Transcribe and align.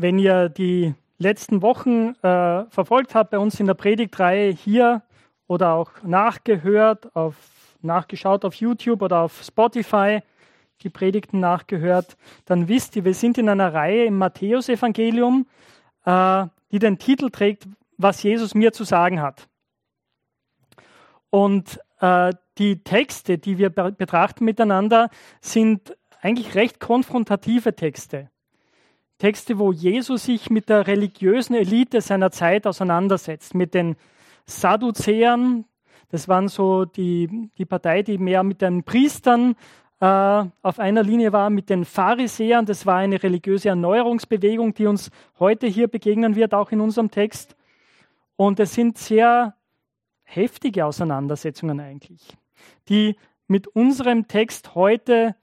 Wenn 0.00 0.20
ihr 0.20 0.48
die 0.48 0.94
letzten 1.18 1.60
Wochen 1.60 2.14
äh, 2.22 2.64
verfolgt 2.70 3.16
habt 3.16 3.30
bei 3.30 3.38
uns 3.40 3.58
in 3.58 3.66
der 3.66 3.74
Predigtreihe 3.74 4.52
hier 4.52 5.02
oder 5.48 5.72
auch 5.72 5.90
nachgehört, 6.04 7.16
auf, 7.16 7.34
nachgeschaut 7.82 8.44
auf 8.44 8.54
YouTube 8.54 9.02
oder 9.02 9.22
auf 9.22 9.42
Spotify, 9.42 10.20
die 10.82 10.88
Predigten 10.88 11.40
nachgehört, 11.40 12.16
dann 12.44 12.68
wisst 12.68 12.94
ihr, 12.94 13.04
wir 13.04 13.14
sind 13.14 13.38
in 13.38 13.48
einer 13.48 13.74
Reihe 13.74 14.04
im 14.04 14.18
Matthäusevangelium, 14.18 15.48
äh, 16.04 16.46
die 16.70 16.78
den 16.78 17.00
Titel 17.00 17.30
trägt, 17.30 17.66
was 17.96 18.22
Jesus 18.22 18.54
mir 18.54 18.72
zu 18.72 18.84
sagen 18.84 19.20
hat. 19.20 19.48
Und 21.30 21.80
äh, 21.98 22.32
die 22.58 22.84
Texte, 22.84 23.38
die 23.38 23.58
wir 23.58 23.70
betrachten 23.70 24.44
miteinander, 24.44 25.10
sind 25.40 25.96
eigentlich 26.20 26.54
recht 26.54 26.78
konfrontative 26.78 27.74
Texte. 27.74 28.30
Texte, 29.18 29.58
wo 29.58 29.72
Jesus 29.72 30.24
sich 30.24 30.48
mit 30.48 30.68
der 30.68 30.86
religiösen 30.86 31.54
Elite 31.54 32.00
seiner 32.00 32.30
Zeit 32.30 32.66
auseinandersetzt, 32.66 33.54
mit 33.54 33.74
den 33.74 33.96
Sadduzäern, 34.46 35.64
das 36.10 36.28
waren 36.28 36.48
so 36.48 36.84
die, 36.84 37.50
die 37.58 37.64
Partei, 37.64 38.02
die 38.02 38.16
mehr 38.16 38.42
mit 38.42 38.62
den 38.62 38.84
Priestern 38.84 39.56
äh, 40.00 40.06
auf 40.06 40.78
einer 40.78 41.02
Linie 41.02 41.32
war, 41.32 41.50
mit 41.50 41.68
den 41.68 41.84
Pharisäern, 41.84 42.64
das 42.64 42.86
war 42.86 42.96
eine 42.96 43.22
religiöse 43.22 43.68
Erneuerungsbewegung, 43.68 44.72
die 44.74 44.86
uns 44.86 45.10
heute 45.38 45.66
hier 45.66 45.88
begegnen 45.88 46.36
wird, 46.36 46.54
auch 46.54 46.70
in 46.70 46.80
unserem 46.80 47.10
Text. 47.10 47.56
Und 48.36 48.60
es 48.60 48.72
sind 48.72 48.98
sehr 48.98 49.54
heftige 50.22 50.86
Auseinandersetzungen 50.86 51.80
eigentlich, 51.80 52.36
die 52.88 53.16
mit 53.48 53.66
unserem 53.66 54.28
Text 54.28 54.74
heute 54.74 55.34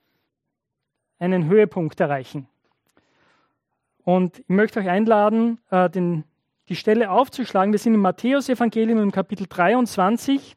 einen 1.20 1.46
Höhepunkt 1.48 2.00
erreichen. 2.00 2.48
Und 4.06 4.40
ich 4.40 4.50
möchte 4.50 4.80
euch 4.80 4.88
einladen, 4.88 5.60
äh, 5.72 5.90
den, 5.90 6.24
die 6.70 6.76
Stelle 6.76 7.10
aufzuschlagen. 7.10 7.74
Wir 7.74 7.80
sind 7.80 7.96
im 7.96 8.02
Matthäus-Evangelium 8.02 9.02
im 9.02 9.12
Kapitel 9.12 9.48
23. 9.48 10.56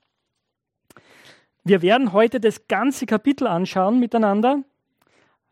Wir 1.64 1.82
werden 1.82 2.12
heute 2.12 2.41
das 2.41 2.69
ganze 2.69 3.06
Kapitel 3.06 3.46
anschauen 3.46 3.98
miteinander. 3.98 4.62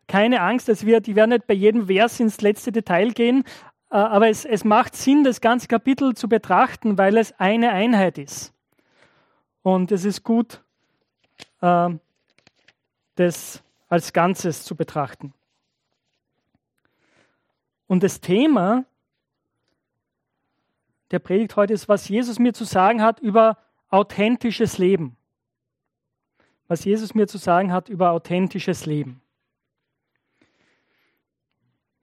Keine 0.07 0.41
Angst, 0.41 0.69
es 0.69 0.85
wird, 0.85 1.07
ich 1.07 1.15
werde 1.15 1.33
nicht 1.33 1.47
bei 1.47 1.55
jedem 1.55 1.87
Vers 1.87 2.19
ins 2.19 2.39
letzte 2.39 2.71
Detail 2.71 3.11
gehen, 3.13 3.43
äh, 3.89 3.95
aber 3.95 4.29
es, 4.29 4.45
es 4.45 4.63
macht 4.63 4.95
Sinn, 4.95 5.23
das 5.23 5.41
ganze 5.41 5.67
Kapitel 5.67 6.13
zu 6.13 6.29
betrachten, 6.29 6.99
weil 6.99 7.17
es 7.17 7.37
eine 7.39 7.71
Einheit 7.71 8.19
ist. 8.19 8.53
Und 9.63 9.91
es 9.91 10.05
ist 10.05 10.23
gut, 10.23 10.61
äh, 11.61 11.89
das 13.15 13.63
als 13.89 14.13
Ganzes 14.13 14.63
zu 14.63 14.75
betrachten. 14.75 15.33
Und 17.87 18.03
das 18.03 18.21
Thema 18.21 18.85
der 21.11 21.19
Predigt 21.19 21.55
heute 21.55 21.73
ist, 21.73 21.87
was 21.87 22.09
Jesus 22.09 22.37
mir 22.37 22.53
zu 22.53 22.65
sagen 22.65 23.01
hat 23.01 23.19
über 23.19 23.57
authentisches 23.89 24.77
Leben. 24.77 25.15
Was 26.67 26.83
Jesus 26.83 27.15
mir 27.15 27.27
zu 27.27 27.37
sagen 27.37 27.71
hat 27.71 27.87
über 27.87 28.11
authentisches 28.11 28.85
Leben. 28.85 29.21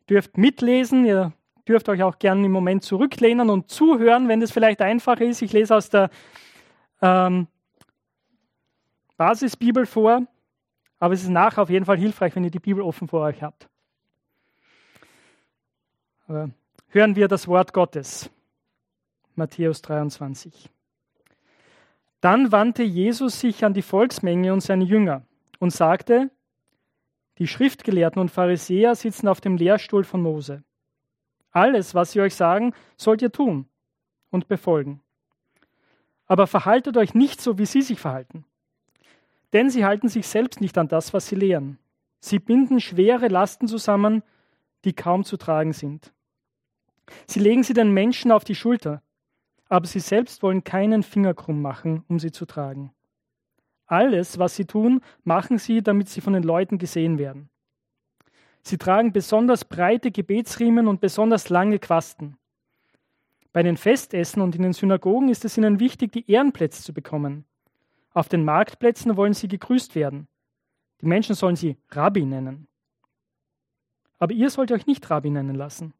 Ihr 0.00 0.16
dürft 0.16 0.38
mitlesen, 0.38 1.04
ihr 1.04 1.32
dürft 1.68 1.88
euch 1.88 2.02
auch 2.02 2.18
gerne 2.18 2.44
im 2.46 2.52
Moment 2.52 2.82
zurücklehnen 2.82 3.50
und 3.50 3.68
zuhören, 3.68 4.28
wenn 4.28 4.40
das 4.40 4.52
vielleicht 4.52 4.80
einfacher 4.80 5.24
ist. 5.24 5.42
Ich 5.42 5.52
lese 5.52 5.76
aus 5.76 5.90
der 5.90 6.10
ähm, 7.02 7.46
Basisbibel 9.16 9.84
vor, 9.84 10.26
aber 10.98 11.14
es 11.14 11.22
ist 11.22 11.28
nachher 11.28 11.62
auf 11.62 11.70
jeden 11.70 11.84
Fall 11.84 11.98
hilfreich, 11.98 12.34
wenn 12.34 12.44
ihr 12.44 12.50
die 12.50 12.58
Bibel 12.58 12.82
offen 12.82 13.08
vor 13.08 13.20
euch 13.20 13.42
habt. 13.42 13.68
Hören 16.26 17.16
wir 17.16 17.28
das 17.28 17.48
Wort 17.48 17.74
Gottes. 17.74 18.30
Matthäus 19.34 19.82
23. 19.82 20.70
Dann 22.22 22.50
wandte 22.50 22.82
Jesus 22.82 23.40
sich 23.40 23.62
an 23.62 23.74
die 23.74 23.82
Volksmenge 23.82 24.50
und 24.54 24.60
seine 24.60 24.84
Jünger 24.84 25.26
und 25.58 25.70
sagte, 25.70 26.30
die 27.36 27.46
Schriftgelehrten 27.46 28.22
und 28.22 28.30
Pharisäer 28.30 28.94
sitzen 28.94 29.28
auf 29.28 29.42
dem 29.42 29.58
Lehrstuhl 29.58 30.04
von 30.04 30.22
Mose. 30.22 30.64
Alles, 31.50 31.94
was 31.94 32.12
sie 32.12 32.22
euch 32.22 32.34
sagen, 32.34 32.72
sollt 32.96 33.20
ihr 33.20 33.30
tun 33.30 33.68
und 34.30 34.48
befolgen. 34.48 35.02
Aber 36.26 36.46
verhaltet 36.46 36.96
euch 36.96 37.12
nicht 37.12 37.42
so, 37.42 37.58
wie 37.58 37.66
sie 37.66 37.82
sich 37.82 38.00
verhalten. 38.00 38.46
Denn 39.52 39.68
sie 39.68 39.84
halten 39.84 40.08
sich 40.08 40.26
selbst 40.26 40.62
nicht 40.62 40.78
an 40.78 40.88
das, 40.88 41.12
was 41.12 41.26
sie 41.26 41.36
lehren. 41.36 41.78
Sie 42.18 42.38
binden 42.38 42.80
schwere 42.80 43.28
Lasten 43.28 43.68
zusammen, 43.68 44.22
die 44.84 44.92
kaum 44.92 45.24
zu 45.24 45.36
tragen 45.36 45.72
sind. 45.72 46.12
Sie 47.26 47.40
legen 47.40 47.62
sie 47.62 47.74
den 47.74 47.92
Menschen 47.92 48.32
auf 48.32 48.44
die 48.44 48.54
Schulter, 48.54 49.02
aber 49.68 49.86
sie 49.86 50.00
selbst 50.00 50.42
wollen 50.42 50.64
keinen 50.64 51.02
Finger 51.02 51.34
krumm 51.34 51.60
machen, 51.62 52.04
um 52.08 52.18
sie 52.18 52.32
zu 52.32 52.46
tragen. 52.46 52.92
Alles, 53.86 54.38
was 54.38 54.56
sie 54.56 54.64
tun, 54.64 55.00
machen 55.24 55.58
sie, 55.58 55.82
damit 55.82 56.08
sie 56.08 56.20
von 56.20 56.32
den 56.32 56.42
Leuten 56.42 56.78
gesehen 56.78 57.18
werden. 57.18 57.50
Sie 58.62 58.78
tragen 58.78 59.12
besonders 59.12 59.64
breite 59.64 60.10
Gebetsriemen 60.10 60.88
und 60.88 61.00
besonders 61.00 61.50
lange 61.50 61.78
Quasten. 61.78 62.38
Bei 63.52 63.62
den 63.62 63.76
Festessen 63.76 64.40
und 64.40 64.56
in 64.56 64.62
den 64.62 64.72
Synagogen 64.72 65.28
ist 65.28 65.44
es 65.44 65.58
ihnen 65.58 65.80
wichtig, 65.80 66.12
die 66.12 66.30
Ehrenplätze 66.30 66.82
zu 66.82 66.94
bekommen. 66.94 67.44
Auf 68.12 68.28
den 68.28 68.44
Marktplätzen 68.44 69.16
wollen 69.16 69.34
sie 69.34 69.48
gegrüßt 69.48 69.94
werden. 69.94 70.28
Die 71.00 71.06
Menschen 71.06 71.34
sollen 71.34 71.56
sie 71.56 71.76
Rabbi 71.90 72.24
nennen. 72.24 72.68
Aber 74.24 74.32
ihr 74.32 74.48
sollt 74.48 74.72
euch 74.72 74.86
nicht 74.86 75.10
Rabbi 75.10 75.28
nennen 75.28 75.54
lassen, 75.54 75.92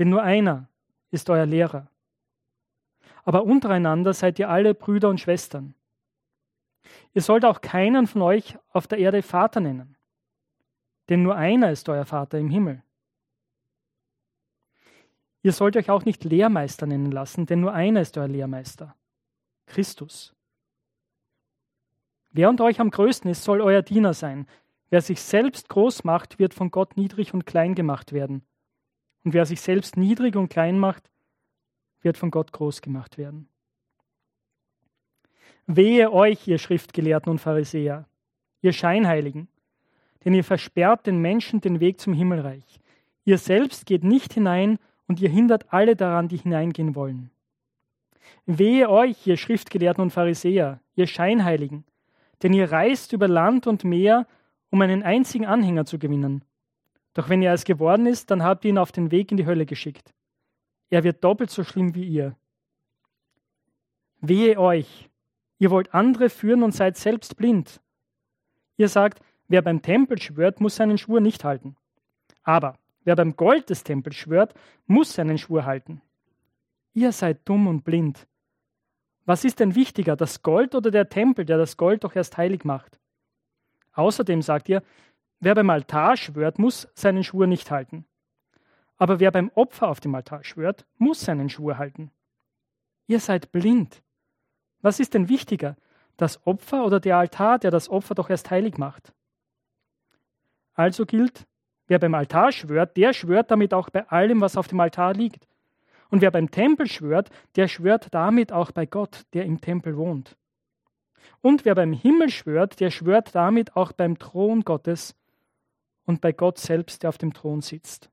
denn 0.00 0.08
nur 0.08 0.24
einer 0.24 0.68
ist 1.12 1.30
euer 1.30 1.46
Lehrer. 1.46 1.86
Aber 3.22 3.44
untereinander 3.44 4.12
seid 4.12 4.40
ihr 4.40 4.50
alle 4.50 4.74
Brüder 4.74 5.08
und 5.08 5.20
Schwestern. 5.20 5.76
Ihr 7.14 7.22
sollt 7.22 7.44
auch 7.44 7.60
keinen 7.60 8.08
von 8.08 8.22
euch 8.22 8.58
auf 8.70 8.88
der 8.88 8.98
Erde 8.98 9.22
Vater 9.22 9.60
nennen, 9.60 9.96
denn 11.10 11.22
nur 11.22 11.36
einer 11.36 11.70
ist 11.70 11.88
euer 11.88 12.04
Vater 12.04 12.40
im 12.40 12.50
Himmel. 12.50 12.82
Ihr 15.42 15.52
sollt 15.52 15.76
euch 15.76 15.90
auch 15.90 16.04
nicht 16.04 16.24
Lehrmeister 16.24 16.86
nennen 16.86 17.12
lassen, 17.12 17.46
denn 17.46 17.60
nur 17.60 17.72
einer 17.72 18.00
ist 18.00 18.18
euer 18.18 18.26
Lehrmeister, 18.26 18.96
Christus. 19.66 20.34
Wer 22.32 22.48
unter 22.48 22.64
euch 22.64 22.80
am 22.80 22.90
größten 22.90 23.30
ist, 23.30 23.44
soll 23.44 23.60
euer 23.60 23.82
Diener 23.82 24.12
sein. 24.12 24.48
Wer 24.92 25.00
sich 25.00 25.22
selbst 25.22 25.70
groß 25.70 26.04
macht, 26.04 26.38
wird 26.38 26.52
von 26.52 26.70
Gott 26.70 26.98
niedrig 26.98 27.32
und 27.32 27.46
klein 27.46 27.74
gemacht 27.74 28.12
werden. 28.12 28.42
Und 29.24 29.32
wer 29.32 29.46
sich 29.46 29.62
selbst 29.62 29.96
niedrig 29.96 30.36
und 30.36 30.50
klein 30.50 30.78
macht, 30.78 31.08
wird 32.02 32.18
von 32.18 32.30
Gott 32.30 32.52
groß 32.52 32.82
gemacht 32.82 33.16
werden. 33.16 33.48
Wehe 35.66 36.12
euch, 36.12 36.46
ihr 36.46 36.58
Schriftgelehrten 36.58 37.30
und 37.30 37.38
Pharisäer, 37.38 38.04
ihr 38.60 38.74
Scheinheiligen, 38.74 39.48
denn 40.26 40.34
ihr 40.34 40.44
versperrt 40.44 41.06
den 41.06 41.22
Menschen 41.22 41.62
den 41.62 41.80
Weg 41.80 41.98
zum 41.98 42.12
Himmelreich. 42.12 42.78
Ihr 43.24 43.38
selbst 43.38 43.86
geht 43.86 44.04
nicht 44.04 44.34
hinein 44.34 44.78
und 45.08 45.22
ihr 45.22 45.30
hindert 45.30 45.72
alle 45.72 45.96
daran, 45.96 46.28
die 46.28 46.36
hineingehen 46.36 46.94
wollen. 46.94 47.30
Wehe 48.44 48.90
euch, 48.90 49.26
ihr 49.26 49.38
Schriftgelehrten 49.38 50.02
und 50.02 50.10
Pharisäer, 50.10 50.80
ihr 50.96 51.06
Scheinheiligen, 51.06 51.84
denn 52.42 52.52
ihr 52.52 52.70
reist 52.70 53.14
über 53.14 53.26
Land 53.26 53.66
und 53.66 53.84
Meer, 53.84 54.26
um 54.72 54.80
einen 54.80 55.02
einzigen 55.02 55.44
Anhänger 55.44 55.84
zu 55.84 55.98
gewinnen. 55.98 56.44
Doch 57.12 57.28
wenn 57.28 57.42
er 57.42 57.52
es 57.52 57.64
geworden 57.64 58.06
ist, 58.06 58.30
dann 58.30 58.42
habt 58.42 58.64
ihr 58.64 58.70
ihn 58.70 58.78
auf 58.78 58.90
den 58.90 59.10
Weg 59.10 59.30
in 59.30 59.36
die 59.36 59.44
Hölle 59.44 59.66
geschickt. 59.66 60.14
Er 60.88 61.04
wird 61.04 61.22
doppelt 61.22 61.50
so 61.50 61.62
schlimm 61.62 61.94
wie 61.94 62.04
ihr. 62.04 62.36
Wehe 64.22 64.58
euch, 64.58 65.10
ihr 65.58 65.70
wollt 65.70 65.94
andere 65.94 66.30
führen 66.30 66.62
und 66.62 66.74
seid 66.74 66.96
selbst 66.96 67.36
blind. 67.36 67.82
Ihr 68.78 68.88
sagt, 68.88 69.22
wer 69.46 69.60
beim 69.60 69.82
Tempel 69.82 70.20
schwört, 70.20 70.60
muss 70.60 70.76
seinen 70.76 70.96
Schwur 70.96 71.20
nicht 71.20 71.44
halten. 71.44 71.76
Aber 72.42 72.78
wer 73.04 73.14
beim 73.14 73.36
Gold 73.36 73.68
des 73.68 73.84
Tempels 73.84 74.16
schwört, 74.16 74.54
muss 74.86 75.12
seinen 75.12 75.36
Schwur 75.36 75.66
halten. 75.66 76.00
Ihr 76.94 77.12
seid 77.12 77.46
dumm 77.46 77.66
und 77.66 77.84
blind. 77.84 78.26
Was 79.26 79.44
ist 79.44 79.60
denn 79.60 79.74
wichtiger, 79.74 80.16
das 80.16 80.42
Gold 80.42 80.74
oder 80.74 80.90
der 80.90 81.10
Tempel, 81.10 81.44
der 81.44 81.58
das 81.58 81.76
Gold 81.76 82.04
doch 82.04 82.16
erst 82.16 82.38
heilig 82.38 82.64
macht? 82.64 83.01
Außerdem 83.92 84.42
sagt 84.42 84.68
ihr, 84.68 84.82
wer 85.40 85.54
beim 85.54 85.70
Altar 85.70 86.16
schwört, 86.16 86.58
muss 86.58 86.88
seinen 86.94 87.24
Schwur 87.24 87.46
nicht 87.46 87.70
halten. 87.70 88.06
Aber 88.96 89.20
wer 89.20 89.30
beim 89.30 89.50
Opfer 89.54 89.88
auf 89.88 90.00
dem 90.00 90.14
Altar 90.14 90.44
schwört, 90.44 90.86
muss 90.98 91.20
seinen 91.20 91.48
Schwur 91.48 91.78
halten. 91.78 92.10
Ihr 93.06 93.20
seid 93.20 93.52
blind. 93.52 94.02
Was 94.80 95.00
ist 95.00 95.14
denn 95.14 95.28
wichtiger, 95.28 95.76
das 96.16 96.46
Opfer 96.46 96.84
oder 96.84 97.00
der 97.00 97.16
Altar, 97.16 97.58
der 97.58 97.70
das 97.70 97.88
Opfer 97.88 98.14
doch 98.14 98.30
erst 98.30 98.50
heilig 98.50 98.78
macht? 98.78 99.12
Also 100.74 101.04
gilt, 101.04 101.46
wer 101.86 101.98
beim 101.98 102.14
Altar 102.14 102.52
schwört, 102.52 102.96
der 102.96 103.12
schwört 103.12 103.50
damit 103.50 103.74
auch 103.74 103.90
bei 103.90 104.08
allem, 104.08 104.40
was 104.40 104.56
auf 104.56 104.68
dem 104.68 104.80
Altar 104.80 105.14
liegt. 105.14 105.46
Und 106.10 106.20
wer 106.20 106.30
beim 106.30 106.50
Tempel 106.50 106.86
schwört, 106.86 107.30
der 107.56 107.68
schwört 107.68 108.12
damit 108.12 108.52
auch 108.52 108.70
bei 108.70 108.86
Gott, 108.86 109.22
der 109.32 109.44
im 109.44 109.60
Tempel 109.60 109.96
wohnt. 109.96 110.36
Und 111.40 111.64
wer 111.64 111.74
beim 111.74 111.92
Himmel 111.92 112.30
schwört, 112.30 112.80
der 112.80 112.90
schwört 112.90 113.34
damit 113.34 113.76
auch 113.76 113.92
beim 113.92 114.18
Thron 114.18 114.62
Gottes 114.62 115.14
und 116.04 116.20
bei 116.20 116.32
Gott 116.32 116.58
selbst, 116.58 117.02
der 117.02 117.08
auf 117.10 117.18
dem 117.18 117.32
Thron 117.32 117.60
sitzt. 117.60 118.10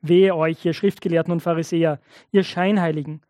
Wehe 0.00 0.34
euch, 0.34 0.64
ihr 0.64 0.74
Schriftgelehrten 0.74 1.32
und 1.32 1.40
Pharisäer, 1.40 2.00
ihr 2.30 2.44
Scheinheiligen, 2.44 3.22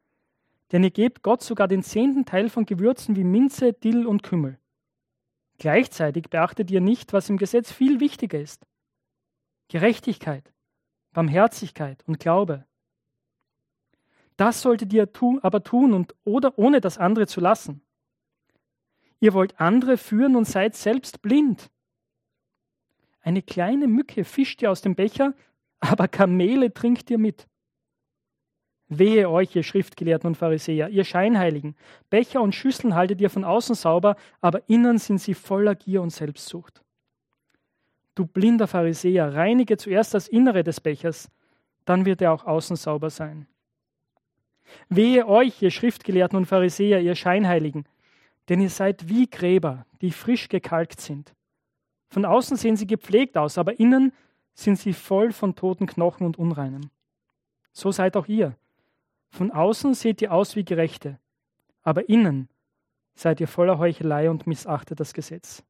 denn 0.73 0.85
ihr 0.85 0.91
gebt 0.91 1.23
Gott 1.23 1.43
sogar 1.43 1.67
den 1.67 1.83
zehnten 1.83 2.25
Teil 2.25 2.51
von 2.51 2.67
Gewürzen 2.67 3.17
wie 3.17 3.25
Minze, 3.25 3.73
Dill 3.73 4.07
und 4.07 4.23
Kümmel. 4.23 4.59
Gleichzeitig 5.59 6.29
beachtet 6.31 6.71
ihr 6.71 6.81
nicht, 6.81 7.13
was 7.13 7.31
im 7.31 7.37
Gesetz 7.37 7.73
viel 7.73 8.01
wichtiger 8.01 8.39
ist. 8.39 8.67
Gerechtigkeit, 9.69 10.53
Barmherzigkeit 11.13 12.05
und 12.07 12.21
Glaube. 12.21 12.65
Das 14.39 14.63
solltet 14.63 14.93
ihr 14.93 15.13
tu, 15.13 15.41
aber 15.43 15.65
tun 15.65 15.93
und 15.93 16.15
oder 16.25 16.57
ohne 16.59 16.81
das 16.81 16.97
andere 16.97 17.27
zu 17.27 17.41
lassen. 17.41 17.83
Ihr 19.19 19.35
wollt 19.35 19.61
andere 19.61 19.99
führen 19.99 20.37
und 20.37 20.47
seid 20.47 20.77
selbst 20.77 21.23
blind. 21.23 21.71
Eine 23.21 23.43
kleine 23.43 23.89
Mücke 23.89 24.23
fischt 24.25 24.63
ihr 24.63 24.71
aus 24.71 24.81
dem 24.81 24.95
Becher, 24.95 25.35
aber 25.81 26.07
Kamele 26.07 26.73
trinkt 26.73 27.11
ihr 27.11 27.19
mit. 27.19 27.49
Wehe 28.87 29.29
euch, 29.29 29.57
ihr 29.57 29.65
Schriftgelehrten 29.65 30.29
und 30.29 30.37
Pharisäer, 30.37 30.89
ihr 30.89 31.05
Scheinheiligen. 31.05 31.75
Becher 32.09 32.41
und 32.41 32.55
Schüsseln 32.55 32.95
haltet 32.95 33.21
ihr 33.21 33.31
von 33.31 33.43
außen 33.43 33.75
sauber, 33.75 34.15
aber 34.41 34.69
innen 34.69 34.99
sind 34.99 35.19
sie 35.21 35.35
voller 35.35 35.75
Gier 35.75 36.01
und 36.01 36.11
Selbstsucht. 36.11 36.85
Du 38.15 38.25
blinder 38.25 38.69
Pharisäer, 38.69 39.35
reinige 39.35 39.77
zuerst 39.79 40.15
das 40.15 40.29
Innere 40.29 40.63
des 40.63 40.81
Bechers, 40.81 41.29
dann 41.85 42.07
wird 42.07 42.23
er 42.23 42.33
auch 42.33 42.45
außen 42.45 42.77
sauber 42.77 43.11
sein. 43.11 43.49
Wehe 44.89 45.27
euch, 45.27 45.63
ihr 45.63 45.71
Schriftgelehrten 45.71 46.37
und 46.37 46.47
Pharisäer, 46.47 47.01
ihr 47.01 47.15
Scheinheiligen, 47.15 47.85
denn 48.49 48.61
ihr 48.61 48.71
seid 48.71 49.09
wie 49.09 49.29
Gräber, 49.29 49.87
die 50.01 50.11
frisch 50.11 50.49
gekalkt 50.49 51.01
sind. 51.01 51.35
Von 52.09 52.25
außen 52.25 52.57
sehen 52.57 52.77
sie 52.77 52.87
gepflegt 52.87 53.37
aus, 53.37 53.59
aber 53.59 53.79
innen 53.79 54.13
sind 54.55 54.79
sie 54.79 54.93
voll 54.93 55.33
von 55.33 55.55
toten 55.55 55.87
Knochen 55.87 56.27
und 56.27 56.39
Unreinen. 56.39 56.91
So 57.73 57.93
seid 57.93 58.17
auch 58.17 58.27
ihr. 58.27 58.57
Von 59.31 59.51
außen 59.51 59.95
seht 59.95 60.23
ihr 60.23 60.33
aus 60.33 60.57
wie 60.57 60.65
Gerechte, 60.65 61.19
aber 61.83 62.09
innen 62.09 62.49
seid 63.15 63.41
ihr 63.41 63.49
voller 63.49 63.79
Heuchelei 63.79 64.31
und 64.31 64.47
missachtet 64.47 65.01
das 65.01 65.13
Gesetz. 65.13 65.63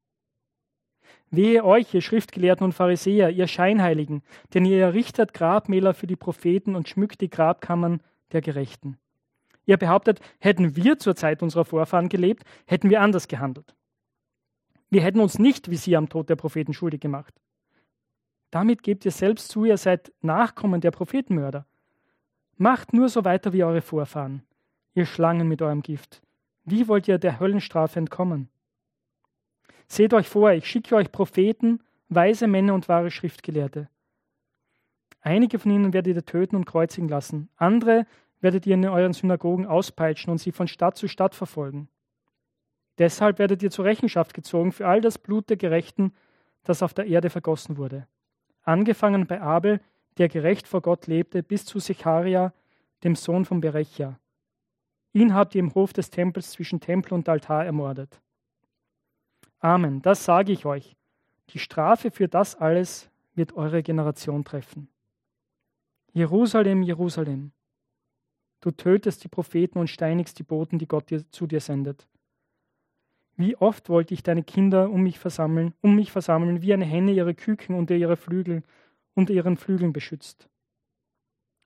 Wehe 1.31 1.65
euch, 1.65 1.93
ihr 1.93 2.01
Schriftgelehrten 2.01 2.65
und 2.65 2.73
Pharisäer, 2.73 3.31
ihr 3.31 3.47
Scheinheiligen, 3.47 4.23
denn 4.55 4.65
ihr 4.65 4.81
errichtet 4.81 5.35
Grabmäler 5.35 5.93
für 5.93 6.07
die 6.07 6.17
Propheten 6.17 6.75
und 6.75 6.89
schmückt 6.89 7.21
die 7.21 7.29
Grabkammern 7.29 8.01
der 8.33 8.41
Gerechten. 8.41 8.99
Ihr 9.67 9.77
behauptet, 9.77 10.21
hätten 10.39 10.77
wir 10.77 10.99
zur 10.99 11.15
Zeit 11.15 11.43
unserer 11.43 11.65
Vorfahren 11.65 12.09
gelebt, 12.09 12.45
hätten 12.67 12.91
wir 12.91 13.03
anders 13.03 13.29
gehandelt. 13.29 13.75
Wir 14.91 15.03
hätten 15.03 15.21
uns 15.21 15.39
nicht 15.39 15.71
wie 15.71 15.77
sie 15.77 15.97
am 15.97 16.09
Tod 16.09 16.31
der 16.31 16.37
Propheten 16.37 16.73
schuldig 16.73 17.01
gemacht. 17.01 17.35
Damit 18.51 18.83
gebt 18.83 19.05
ihr 19.05 19.11
selbst 19.11 19.49
zu, 19.49 19.65
ihr 19.65 19.77
seid 19.77 20.13
Nachkommen 20.23 20.81
der 20.81 20.91
Prophetenmörder. 20.91 21.67
Macht 22.57 22.93
nur 22.95 23.09
so 23.09 23.25
weiter 23.25 23.53
wie 23.53 23.63
eure 23.63 23.83
Vorfahren, 23.83 24.43
ihr 24.95 25.05
Schlangen 25.05 25.49
mit 25.49 25.61
eurem 25.61 25.83
Gift. 25.83 26.23
Wie 26.65 26.89
wollt 26.89 27.07
ihr 27.07 27.19
der 27.19 27.39
Höllenstrafe 27.39 27.99
entkommen? 27.99 28.49
Seht 29.87 30.15
euch 30.15 30.29
vor, 30.29 30.53
ich 30.53 30.67
schicke 30.67 30.97
euch 30.97 31.13
Propheten, 31.13 31.83
weise 32.09 32.47
Männer 32.47 32.75
und 32.75 32.89
wahre 32.89 33.11
Schriftgelehrte. 33.11 33.89
Einige 35.29 35.59
von 35.59 35.71
ihnen 35.71 35.93
werdet 35.93 36.17
ihr 36.17 36.25
töten 36.25 36.57
und 36.57 36.65
kreuzigen 36.65 37.09
lassen, 37.09 37.49
andere 37.57 38.07
werdet 38.41 38.67
ihr 38.67 38.75
in 38.75 38.87
euren 38.87 39.13
Synagogen 39.13 39.67
auspeitschen 39.67 40.31
und 40.31 40.39
sie 40.39 40.53
von 40.53 40.69
Stadt 40.69 40.97
zu 40.97 41.09
Stadt 41.09 41.35
verfolgen. 41.35 41.89
Deshalb 42.99 43.39
werdet 43.39 43.63
ihr 43.63 43.71
zur 43.71 43.85
Rechenschaft 43.85 44.33
gezogen 44.35 44.73
für 44.73 44.87
all 44.87 45.01
das 45.01 45.19
Blut 45.19 45.51
der 45.51 45.57
Gerechten, 45.57 46.13
das 46.65 46.83
auf 46.83 46.95
der 46.95 47.07
Erde 47.07 47.31
vergossen 47.31 47.77
wurde 47.77 48.07
angefangen 48.69 49.27
bei 49.27 49.41
Abel, 49.41 49.81
der 50.19 50.29
gerecht 50.29 50.69
vor 50.69 50.83
Gott 50.83 51.07
lebte, 51.07 51.43
bis 51.43 51.65
zu 51.65 51.79
Secharia, 51.79 52.53
dem 53.03 53.17
Sohn 53.17 53.45
von 53.45 53.61
Berechia. 53.61 54.21
Ihn 55.13 55.35
habt 55.35 55.55
ihr 55.55 55.61
im 55.61 55.75
Hof 55.75 55.93
des 55.93 56.11
Tempels 56.11 56.51
zwischen 56.51 56.81
Tempel 56.81 57.15
und 57.15 57.29
Altar 57.29 57.65
ermordet. 57.65 58.21
Amen, 59.59 60.03
das 60.03 60.25
sage 60.25 60.53
ich 60.53 60.67
euch. 60.67 60.97
Die 61.51 61.59
Strafe 61.59 62.11
für 62.11 62.29
das 62.29 62.55
alles 62.55 63.11
wird 63.35 63.55
eure 63.57 63.83
Generation 63.83 64.45
treffen. 64.45 64.89
Jerusalem, 66.13 66.83
Jerusalem, 66.83 67.53
du 68.61 68.71
tötest 68.71 69.25
die 69.25 69.29
Propheten 69.29 69.79
und 69.79 69.89
steinigst 69.89 70.39
die 70.39 70.43
Boten, 70.43 70.79
die 70.79 70.89
Gott 70.89 71.11
dir, 71.11 71.31
zu 71.31 71.47
dir 71.47 71.61
sendet. 71.61 72.09
Wie 73.37 73.57
oft 73.57 73.89
wollte 73.89 74.15
ich 74.15 74.23
deine 74.23 74.43
Kinder 74.43 74.91
um 74.91 75.03
mich 75.03 75.19
versammeln, 75.19 75.75
um 75.81 75.95
mich 75.95 76.11
versammeln, 76.11 76.61
wie 76.61 76.73
eine 76.73 76.85
Henne 76.85 77.13
ihre 77.13 77.35
Küken 77.35 77.77
unter 77.77 77.95
ihre 77.95 78.17
Flügel, 78.17 78.65
unter 79.15 79.33
ihren 79.33 79.57
Flügeln 79.57 79.93
beschützt. 79.93 80.49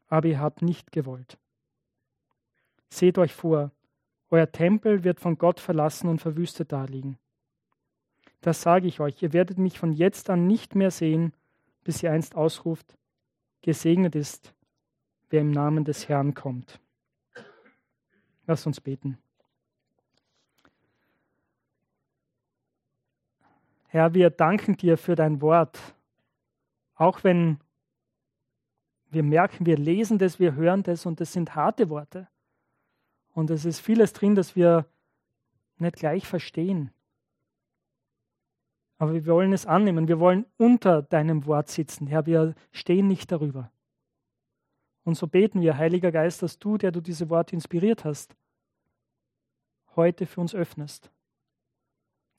Aber 0.09 0.29
ihr 0.29 0.39
habt 0.39 0.61
nicht 0.61 0.93
gewollt. 0.93 1.39
Seht 2.91 3.17
euch 3.17 3.33
vor, 3.33 3.71
euer 4.29 4.53
Tempel 4.53 5.03
wird 5.03 5.19
von 5.19 5.39
Gott 5.39 5.61
verlassen 5.61 6.09
und 6.09 6.21
verwüstet 6.21 6.73
daliegen. 6.73 7.19
Das 8.43 8.61
sage 8.61 8.87
ich 8.87 9.01
euch, 9.01 9.23
ihr 9.23 9.33
werdet 9.33 9.57
mich 9.57 9.79
von 9.79 9.93
jetzt 9.93 10.29
an 10.29 10.47
nicht 10.47 10.75
mehr 10.75 10.91
sehen, 10.91 11.33
bis 11.85 12.03
ihr 12.03 12.13
einst 12.13 12.35
ausruft, 12.35 12.99
gesegnet 13.63 14.15
ist, 14.15 14.55
wer 15.31 15.41
im 15.41 15.51
Namen 15.51 15.85
des 15.85 16.09
Herrn 16.09 16.35
kommt. 16.35 16.81
Lasst 18.47 18.67
uns 18.67 18.81
beten. 18.81 19.19
Herr, 23.89 24.15
wir 24.15 24.31
danken 24.31 24.77
dir 24.77 24.97
für 24.97 25.15
dein 25.15 25.41
Wort. 25.41 25.79
Auch 26.95 27.25
wenn 27.25 27.59
wir 29.11 29.23
merken, 29.23 29.67
wir 29.67 29.77
lesen 29.77 30.19
das, 30.19 30.41
wir 30.41 30.55
hören 30.55 30.83
das 30.83 31.05
und 31.05 31.21
das 31.21 31.33
sind 31.33 31.55
harte 31.55 31.91
Worte. 31.91 32.29
Und 33.35 33.51
es 33.51 33.65
ist 33.65 33.81
vieles 33.81 34.13
drin, 34.13 34.35
das 34.35 34.57
wir 34.57 34.87
nicht 35.77 35.97
gleich 35.97 36.27
verstehen. 36.27 36.91
Aber 39.03 39.15
wir 39.15 39.27
wollen 39.27 39.53
es 39.53 39.67
annehmen. 39.67 40.07
Wir 40.07 40.21
wollen 40.21 40.47
unter 40.59 41.03
deinem 41.03 41.45
Wort 41.47 41.69
sitzen. 41.69 42.07
Herr, 42.07 42.25
wir 42.27 42.55
stehen 42.71 43.09
nicht 43.09 43.33
darüber. 43.33 43.73
Und 45.03 45.17
so 45.17 45.27
beten 45.27 45.61
wir, 45.61 45.77
Heiliger 45.77 46.13
Geist, 46.13 46.43
dass 46.43 46.61
du, 46.61 46.79
der 46.79 46.93
du 46.93 47.01
diese 47.01 47.29
Worte 47.29 47.57
inspiriert 47.57 48.05
hast, 48.05 48.37
heute 49.97 50.27
für 50.27 50.41
uns 50.41 50.55
öffnest 50.55 51.11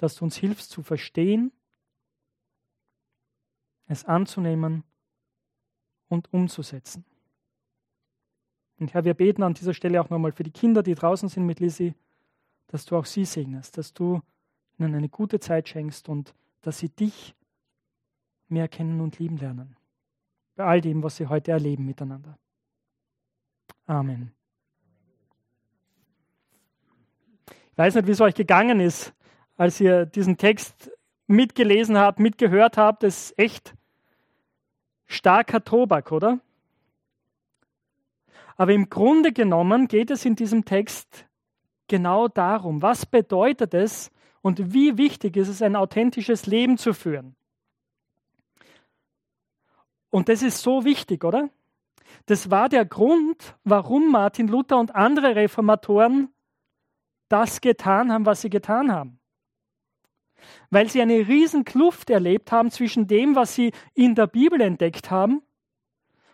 dass 0.03 0.15
du 0.15 0.25
uns 0.25 0.35
hilfst 0.35 0.69
zu 0.69 0.83
verstehen, 0.83 1.53
es 3.85 4.03
anzunehmen 4.03 4.83
und 6.09 6.33
umzusetzen. 6.33 7.05
Und 8.79 8.93
Herr, 8.93 9.05
wir 9.05 9.13
beten 9.13 9.43
an 9.43 9.53
dieser 9.53 9.73
Stelle 9.73 10.01
auch 10.01 10.09
nochmal 10.09 10.33
für 10.33 10.43
die 10.43 10.51
Kinder, 10.51 10.83
die 10.83 10.95
draußen 10.95 11.29
sind 11.29 11.45
mit 11.45 11.61
Lizzie, 11.61 11.95
dass 12.67 12.85
du 12.85 12.97
auch 12.97 13.05
sie 13.05 13.23
segnest, 13.23 13.77
dass 13.77 13.93
du 13.93 14.21
ihnen 14.77 14.93
eine 14.93 15.07
gute 15.07 15.39
Zeit 15.39 15.69
schenkst 15.69 16.09
und 16.09 16.33
dass 16.63 16.79
sie 16.79 16.89
dich 16.89 17.35
mehr 18.47 18.67
kennen 18.67 18.99
und 19.01 19.19
lieben 19.19 19.37
lernen. 19.37 19.75
Bei 20.55 20.65
all 20.65 20.81
dem, 20.81 21.03
was 21.03 21.17
sie 21.17 21.27
heute 21.27 21.51
erleben 21.51 21.85
miteinander. 21.85 22.37
Amen. 23.85 24.33
Ich 27.47 27.77
weiß 27.77 27.95
nicht, 27.95 28.07
wie 28.07 28.11
es 28.11 28.21
euch 28.21 28.35
gegangen 28.35 28.79
ist, 28.79 29.13
als 29.57 29.79
ihr 29.79 30.05
diesen 30.05 30.37
Text 30.37 30.91
mitgelesen 31.27 31.97
habt, 31.97 32.19
mitgehört 32.19 32.77
habt, 32.77 33.03
das 33.03 33.31
ist 33.31 33.39
echt 33.39 33.75
starker 35.05 35.63
Tobak, 35.63 36.11
oder? 36.11 36.39
Aber 38.55 38.73
im 38.73 38.89
Grunde 38.89 39.33
genommen 39.33 39.87
geht 39.87 40.11
es 40.11 40.25
in 40.25 40.35
diesem 40.35 40.65
Text 40.65 41.25
genau 41.87 42.27
darum, 42.27 42.81
was 42.81 43.05
bedeutet 43.05 43.73
es 43.73 44.11
und 44.43 44.73
wie 44.73 44.99
wichtig 44.99 45.35
ist 45.35 45.47
es, 45.47 45.63
ein 45.63 45.75
authentisches 45.75 46.45
Leben 46.45 46.77
zu 46.77 46.93
führen. 46.93 47.35
Und 50.11 50.29
das 50.29 50.43
ist 50.43 50.61
so 50.61 50.85
wichtig, 50.85 51.23
oder? 51.23 51.49
Das 52.27 52.51
war 52.51 52.69
der 52.69 52.85
Grund, 52.85 53.55
warum 53.63 54.11
Martin 54.11 54.47
Luther 54.47 54.77
und 54.77 54.93
andere 54.93 55.35
Reformatoren 55.35 56.29
das 57.29 57.59
getan 57.59 58.11
haben, 58.11 58.27
was 58.27 58.41
sie 58.41 58.51
getan 58.51 58.91
haben 58.91 59.19
weil 60.69 60.89
sie 60.89 61.01
eine 61.01 61.27
riesen 61.27 61.65
Kluft 61.65 62.09
erlebt 62.09 62.51
haben 62.51 62.71
zwischen 62.71 63.07
dem, 63.07 63.35
was 63.35 63.55
sie 63.55 63.71
in 63.93 64.15
der 64.15 64.27
Bibel 64.27 64.59
entdeckt 64.61 65.11
haben 65.11 65.41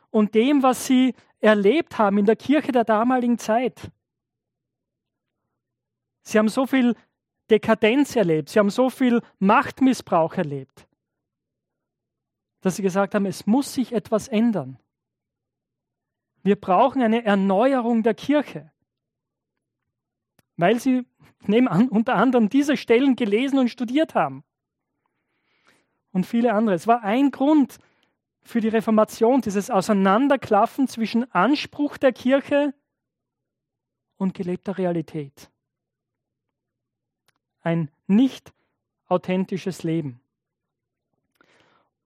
und 0.09 0.35
dem, 0.35 0.63
was 0.63 0.85
sie 0.85 1.13
erlebt 1.39 1.97
haben 1.97 2.17
in 2.17 2.25
der 2.25 2.35
Kirche 2.35 2.71
der 2.71 2.83
damaligen 2.83 3.37
Zeit. 3.37 3.91
Sie 6.21 6.37
haben 6.37 6.49
so 6.49 6.65
viel 6.65 6.95
Dekadenz 7.49 8.15
erlebt, 8.15 8.49
sie 8.49 8.59
haben 8.59 8.69
so 8.69 8.89
viel 8.89 9.21
Machtmissbrauch 9.39 10.35
erlebt, 10.35 10.87
dass 12.61 12.75
sie 12.75 12.83
gesagt 12.83 13.15
haben, 13.15 13.25
es 13.25 13.45
muss 13.45 13.73
sich 13.73 13.93
etwas 13.93 14.27
ändern. 14.27 14.77
Wir 16.43 16.55
brauchen 16.55 17.01
eine 17.01 17.25
Erneuerung 17.25 18.03
der 18.03 18.13
Kirche, 18.13 18.71
weil 20.57 20.79
sie 20.79 21.05
ich 21.47 21.91
unter 21.91 22.15
anderem 22.15 22.49
diese 22.49 22.77
Stellen 22.77 23.15
gelesen 23.15 23.59
und 23.59 23.69
studiert 23.69 24.15
haben. 24.15 24.43
Und 26.11 26.25
viele 26.25 26.53
andere. 26.53 26.75
Es 26.75 26.87
war 26.87 27.03
ein 27.03 27.31
Grund 27.31 27.77
für 28.41 28.61
die 28.61 28.67
Reformation, 28.67 29.41
dieses 29.41 29.69
Auseinanderklaffen 29.69 30.87
zwischen 30.87 31.31
Anspruch 31.31 31.97
der 31.97 32.13
Kirche 32.13 32.73
und 34.17 34.33
gelebter 34.33 34.77
Realität. 34.77 35.49
Ein 37.61 37.89
nicht 38.07 38.53
authentisches 39.07 39.83
Leben. 39.83 40.21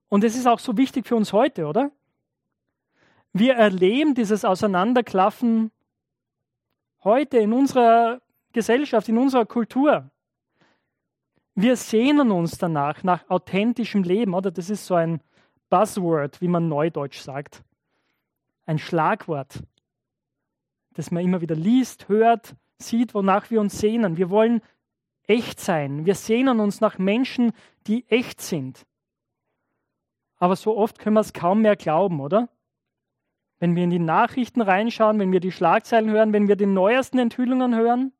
Und 0.08 0.24
es 0.24 0.36
ist 0.36 0.46
auch 0.46 0.58
so 0.58 0.76
wichtig 0.76 1.06
für 1.06 1.16
uns 1.16 1.32
heute, 1.32 1.66
oder? 1.66 1.90
Wir 3.32 3.54
erleben 3.54 4.14
dieses 4.14 4.44
Auseinanderklaffen 4.44 5.72
heute 7.02 7.38
in 7.38 7.52
unserer 7.52 8.20
Gesellschaft, 8.52 9.08
in 9.08 9.18
unserer 9.18 9.44
Kultur. 9.44 10.10
Wir 11.56 11.76
sehnen 11.76 12.30
uns 12.30 12.58
danach, 12.58 13.02
nach 13.02 13.28
authentischem 13.28 14.02
Leben, 14.02 14.34
oder? 14.34 14.50
Das 14.50 14.70
ist 14.70 14.86
so 14.86 14.94
ein 14.94 15.20
Buzzword, 15.68 16.40
wie 16.40 16.48
man 16.48 16.68
neudeutsch 16.68 17.18
sagt. 17.20 17.64
Ein 18.66 18.78
Schlagwort, 18.78 19.62
das 20.94 21.10
man 21.10 21.24
immer 21.24 21.40
wieder 21.40 21.56
liest, 21.56 22.08
hört, 22.08 22.54
sieht, 22.78 23.14
wonach 23.14 23.50
wir 23.50 23.60
uns 23.60 23.78
sehnen. 23.78 24.16
Wir 24.16 24.30
wollen 24.30 24.62
echt 25.26 25.60
sein. 25.60 26.06
Wir 26.06 26.14
sehnen 26.14 26.60
uns 26.60 26.80
nach 26.80 26.98
Menschen, 26.98 27.52
die 27.86 28.04
echt 28.08 28.40
sind. 28.40 28.86
Aber 30.36 30.56
so 30.56 30.76
oft 30.76 30.98
können 30.98 31.14
wir 31.14 31.20
es 31.20 31.32
kaum 31.32 31.62
mehr 31.62 31.76
glauben, 31.76 32.20
oder? 32.20 32.48
Wenn 33.58 33.76
wir 33.76 33.84
in 33.84 33.90
die 33.90 33.98
Nachrichten 33.98 34.60
reinschauen, 34.60 35.18
wenn 35.18 35.32
wir 35.32 35.40
die 35.40 35.52
Schlagzeilen 35.52 36.10
hören, 36.10 36.32
wenn 36.32 36.48
wir 36.48 36.56
die 36.56 36.66
neuesten 36.66 37.18
Enthüllungen 37.18 37.74
hören. 37.74 38.12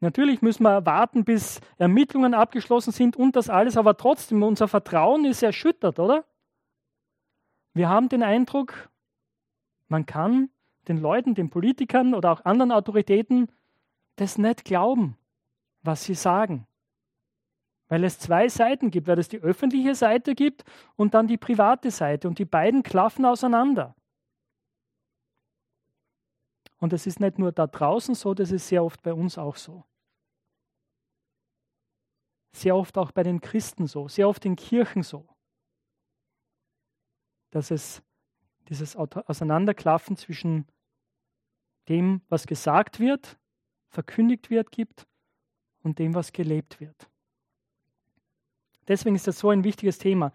Natürlich 0.00 0.40
müssen 0.40 0.62
wir 0.62 0.86
warten, 0.86 1.24
bis 1.24 1.60
Ermittlungen 1.76 2.32
abgeschlossen 2.32 2.92
sind 2.92 3.16
und 3.16 3.36
das 3.36 3.50
alles, 3.50 3.76
aber 3.76 3.98
trotzdem, 3.98 4.42
unser 4.42 4.68
Vertrauen 4.68 5.26
ist 5.26 5.42
erschüttert, 5.42 5.98
oder? 5.98 6.24
Wir 7.74 7.90
haben 7.90 8.08
den 8.08 8.22
Eindruck, 8.22 8.88
man 9.88 10.06
kann 10.06 10.48
den 10.88 10.96
Leuten, 10.96 11.34
den 11.34 11.50
Politikern 11.50 12.14
oder 12.14 12.32
auch 12.32 12.44
anderen 12.46 12.72
Autoritäten 12.72 13.50
das 14.16 14.38
nicht 14.38 14.64
glauben, 14.64 15.16
was 15.82 16.04
sie 16.04 16.14
sagen. 16.14 16.66
Weil 17.88 18.04
es 18.04 18.18
zwei 18.18 18.48
Seiten 18.48 18.90
gibt, 18.90 19.08
weil 19.08 19.18
es 19.18 19.28
die 19.28 19.40
öffentliche 19.40 19.94
Seite 19.94 20.34
gibt 20.34 20.64
und 20.96 21.14
dann 21.14 21.26
die 21.26 21.38
private 21.38 21.90
Seite 21.90 22.28
und 22.28 22.38
die 22.38 22.44
beiden 22.44 22.82
klaffen 22.82 23.24
auseinander. 23.24 23.96
Und 26.78 26.92
es 26.92 27.06
ist 27.06 27.20
nicht 27.20 27.38
nur 27.38 27.52
da 27.52 27.66
draußen 27.66 28.14
so, 28.14 28.32
das 28.32 28.50
ist 28.52 28.68
sehr 28.68 28.84
oft 28.84 29.02
bei 29.02 29.12
uns 29.12 29.36
auch 29.36 29.56
so. 29.56 29.84
Sehr 32.52 32.74
oft 32.74 32.96
auch 32.96 33.12
bei 33.12 33.22
den 33.22 33.40
Christen 33.40 33.86
so, 33.86 34.08
sehr 34.08 34.28
oft 34.28 34.44
in 34.44 34.56
Kirchen 34.56 35.02
so, 35.02 35.28
dass 37.50 37.70
es 37.70 38.02
dieses 38.68 38.96
Auseinanderklaffen 38.96 40.16
zwischen 40.16 40.66
dem, 41.88 42.22
was 42.28 42.46
gesagt 42.46 43.00
wird, 43.00 43.38
verkündigt 43.90 44.50
wird, 44.50 44.70
gibt 44.70 45.06
und 45.82 45.98
dem, 45.98 46.14
was 46.14 46.32
gelebt 46.32 46.80
wird. 46.80 47.08
Deswegen 48.88 49.16
ist 49.16 49.26
das 49.26 49.38
so 49.38 49.50
ein 49.50 49.64
wichtiges 49.64 49.98
Thema. 49.98 50.32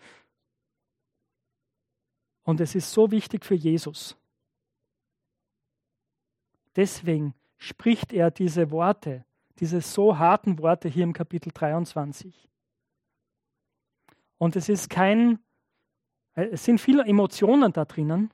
Und 2.44 2.62
es 2.62 2.76
ist 2.76 2.92
so 2.92 3.12
wichtig 3.12 3.44
für 3.44 3.56
Jesus. 3.56 4.16
Deswegen 6.76 7.34
spricht 7.58 8.14
er 8.14 8.32
diese 8.32 8.70
Worte 8.70 9.26
diese 9.60 9.82
so 9.82 10.18
harten 10.18 10.60
Worte 10.60 10.90
hier 10.90 11.04
im 11.04 11.14
Kapitel 11.14 11.52
23. 11.54 12.50
Und 14.38 14.56
es 14.56 14.70
ist 14.70 14.90
kein, 14.90 15.40
äh, 16.36 16.48
es 16.52 16.66
sind 16.66 16.80
viele 16.82 17.06
Emotionen 17.06 17.72
da 17.72 17.86
drinnen, 17.86 18.32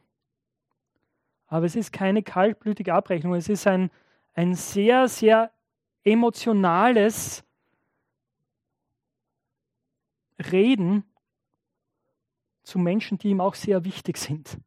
aber 1.47 1.65
es 1.65 1.75
ist 1.75 1.91
keine 1.91 2.23
kaltblütige 2.23 2.93
Abrechnung. 2.93 3.35
Es 3.35 3.49
ist 3.49 3.67
ein, 3.67 3.91
ein 4.33 4.55
sehr, 4.55 5.07
sehr 5.07 5.51
emotionales 6.03 7.43
Reden 10.39 11.03
zu 12.63 12.79
Menschen, 12.79 13.17
die 13.17 13.29
ihm 13.29 13.41
auch 13.41 13.55
sehr 13.55 13.83
wichtig 13.83 14.17
sind. 14.17 14.57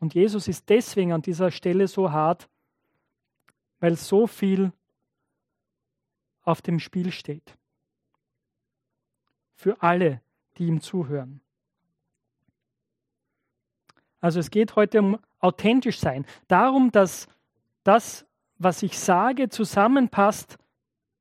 Und 0.00 0.14
Jesus 0.14 0.48
ist 0.48 0.68
deswegen 0.68 1.12
an 1.12 1.22
dieser 1.22 1.50
Stelle 1.50 1.88
so 1.88 2.12
hart, 2.12 2.48
weil 3.80 3.96
so 3.96 4.26
viel 4.26 4.72
auf 6.42 6.60
dem 6.60 6.78
Spiel 6.78 7.10
steht. 7.10 7.56
Für 9.54 9.80
alle, 9.82 10.20
die 10.58 10.66
ihm 10.66 10.80
zuhören. 10.80 11.40
Also 14.20 14.40
es 14.40 14.50
geht 14.50 14.76
heute 14.76 15.00
um 15.00 15.18
authentisch 15.38 15.98
sein, 15.98 16.26
darum, 16.48 16.90
dass 16.92 17.28
das, 17.84 18.26
was 18.58 18.82
ich 18.82 18.98
sage, 18.98 19.48
zusammenpasst 19.48 20.58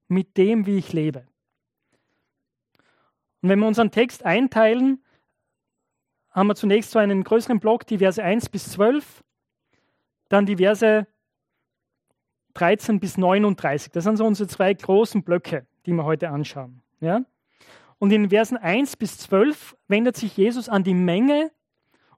mit 0.08 0.38
dem, 0.38 0.66
wie 0.66 0.78
ich 0.78 0.94
lebe. 0.94 1.28
Und 3.42 3.50
wenn 3.50 3.60
wir 3.60 3.68
unseren 3.68 3.92
Text 3.92 4.26
einteilen, 4.26 5.04
haben 6.32 6.48
wir 6.48 6.56
zunächst 6.56 6.92
so 6.92 7.00
einen 7.00 7.24
größeren 7.24 7.60
Block, 7.60 7.86
die 7.86 8.00
Verse 8.00 8.22
1 8.24 8.50
bis 8.50 8.72
12, 8.72 9.24
dann 10.30 10.46
die 10.46 10.58
Verse 10.58 11.06
13 12.54 13.00
bis 13.00 13.18
39. 13.18 13.92
Das 13.92 14.04
sind 14.04 14.18
so 14.18 14.26
unsere 14.26 14.48
zwei 14.48 14.74
großen 14.74 15.24
Blöcke, 15.24 15.66
die 15.86 15.94
wir 15.94 16.06
heute 16.06 16.30
anschauen. 16.30 16.82
Ja? 17.02 17.24
Und 18.00 18.12
in 18.12 18.30
Versen 18.30 18.58
1 18.58 18.98
bis 18.98 19.18
12 19.20 19.76
wendet 19.88 20.18
sich 20.18 20.36
Jesus 20.38 20.70
an 20.70 20.84
die 20.84 20.94
Menge 20.94 21.52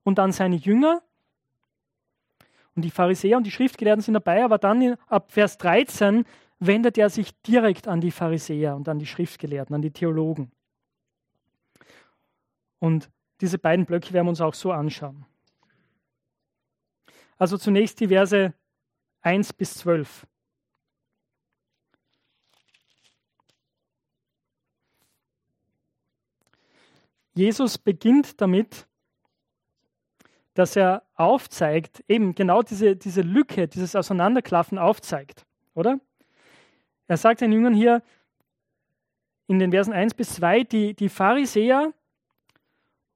und 0.04 0.20
an 0.20 0.32
seine 0.32 0.56
Jünger. 0.56 1.02
Und 2.76 2.84
die 2.84 2.92
Pharisäer 2.92 3.38
und 3.38 3.46
die 3.46 3.52
Schriftgelehrten 3.52 4.02
sind 4.02 4.14
dabei, 4.16 4.44
aber 4.44 4.58
dann 4.58 4.82
in, 4.82 4.96
ab 5.08 5.32
Vers 5.32 5.58
13 5.58 6.26
wendet 6.60 6.98
er 6.98 7.10
sich 7.10 7.40
direkt 7.42 7.88
an 7.88 8.02
die 8.02 8.12
Pharisäer 8.12 8.76
und 8.76 8.90
an 8.90 9.00
die 9.00 9.06
Schriftgelehrten, 9.06 9.76
an 9.76 9.82
die 9.82 9.92
Theologen. 9.92 10.52
Und 12.80 13.10
diese 13.42 13.58
beiden 13.58 13.86
Blöcke 13.86 14.14
werden 14.14 14.26
wir 14.28 14.32
uns 14.32 14.42
auch 14.42 14.54
so 14.54 14.72
anschauen. 14.72 15.26
Also 17.38 17.58
zunächst 17.58 18.00
die 18.00 18.08
Verse 18.08 18.54
1 19.22 19.54
bis 19.54 19.76
12. 19.76 20.28
Jesus 27.34 27.78
beginnt 27.78 28.40
damit, 28.40 28.88
dass 30.56 30.76
er 30.76 31.04
aufzeigt, 31.16 32.04
eben 32.08 32.34
genau 32.34 32.64
diese, 32.64 32.96
diese 32.96 33.22
Lücke, 33.22 33.68
dieses 33.68 33.96
Auseinanderklaffen 33.96 34.80
aufzeigt, 34.80 35.46
oder? 35.76 36.00
Er 37.08 37.18
sagt 37.18 37.42
den 37.42 37.52
Jüngern 37.52 37.76
hier 37.76 38.02
in 39.48 39.60
den 39.60 39.72
Versen 39.72 39.94
1 39.94 40.16
bis 40.16 40.34
2, 40.36 40.64
die, 40.64 40.94
die 40.96 41.10
Pharisäer 41.10 41.94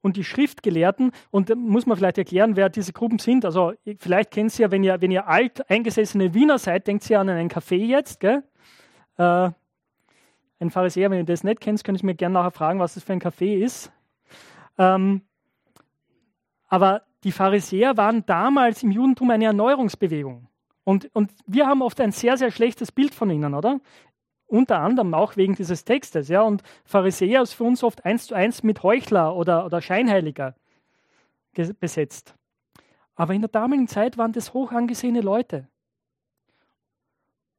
und 0.01 0.15
die 0.15 0.23
Schriftgelehrten, 0.23 1.11
und 1.31 1.49
da 1.49 1.55
muss 1.55 1.85
man 1.85 1.97
vielleicht 1.97 2.17
erklären, 2.17 2.55
wer 2.55 2.69
diese 2.69 2.93
Gruppen 2.93 3.19
sind. 3.19 3.45
Also 3.45 3.73
vielleicht 3.97 4.31
kennt 4.31 4.57
ihr 4.59 4.67
ja, 4.67 4.71
wenn 4.71 4.83
ihr, 4.83 5.01
wenn 5.01 5.11
ihr 5.11 5.27
alt 5.27 5.67
eingesessene 5.69 6.33
Wiener 6.33 6.59
seid, 6.59 6.87
denkt 6.87 7.09
ihr 7.09 7.19
an 7.19 7.29
einen 7.29 7.49
Café 7.49 7.77
jetzt. 7.77 8.19
Gell? 8.19 8.43
Äh, 9.17 9.49
ein 10.59 10.69
Pharisäer, 10.69 11.09
wenn 11.09 11.19
ihr 11.19 11.25
das 11.25 11.43
nicht 11.43 11.61
kennt, 11.61 11.83
könnt 11.83 12.01
ihr 12.03 12.05
mir 12.05 12.15
gerne 12.15 12.33
nachher 12.33 12.51
fragen, 12.51 12.79
was 12.79 12.93
das 12.93 13.03
für 13.03 13.13
ein 13.13 13.21
Café 13.21 13.57
ist. 13.63 13.91
Ähm, 14.77 15.21
aber 16.67 17.03
die 17.23 17.31
Pharisäer 17.31 17.97
waren 17.97 18.25
damals 18.25 18.83
im 18.83 18.91
Judentum 18.91 19.29
eine 19.29 19.45
Erneuerungsbewegung. 19.45 20.47
Und, 20.83 21.13
und 21.13 21.31
wir 21.45 21.67
haben 21.67 21.81
oft 21.81 21.99
ein 22.01 22.11
sehr, 22.11 22.37
sehr 22.37 22.51
schlechtes 22.51 22.91
Bild 22.91 23.13
von 23.13 23.29
ihnen, 23.29 23.53
oder? 23.53 23.79
Unter 24.47 24.79
anderem 24.79 25.13
auch 25.13 25.35
wegen 25.37 25.53
dieses 25.53 25.83
Textes. 25.85 26.29
Ja? 26.29 26.41
Und 26.41 26.63
Pharisäer 26.85 27.41
ist 27.41 27.53
für 27.53 27.65
uns 27.65 27.83
oft 27.83 28.05
eins 28.05 28.27
zu 28.27 28.33
eins 28.33 28.63
mit 28.63 28.81
Heuchler 28.81 29.35
oder, 29.35 29.65
oder 29.65 29.81
Scheinheiliger 29.81 30.55
besetzt. 31.79 32.33
Aber 33.15 33.33
in 33.33 33.41
der 33.41 33.49
damaligen 33.49 33.87
Zeit 33.87 34.17
waren 34.17 34.31
das 34.31 34.53
hoch 34.53 34.71
angesehene 34.71 35.21
Leute. 35.21 35.67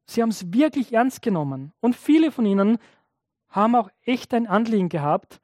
Sie 0.06 0.22
haben 0.22 0.30
es 0.30 0.52
wirklich 0.52 0.92
ernst 0.92 1.22
genommen. 1.22 1.72
Und 1.80 1.94
viele 1.94 2.32
von 2.32 2.46
ihnen 2.46 2.78
haben 3.50 3.76
auch 3.76 3.90
echt 4.02 4.32
ein 4.34 4.46
Anliegen 4.46 4.88
gehabt, 4.88 5.40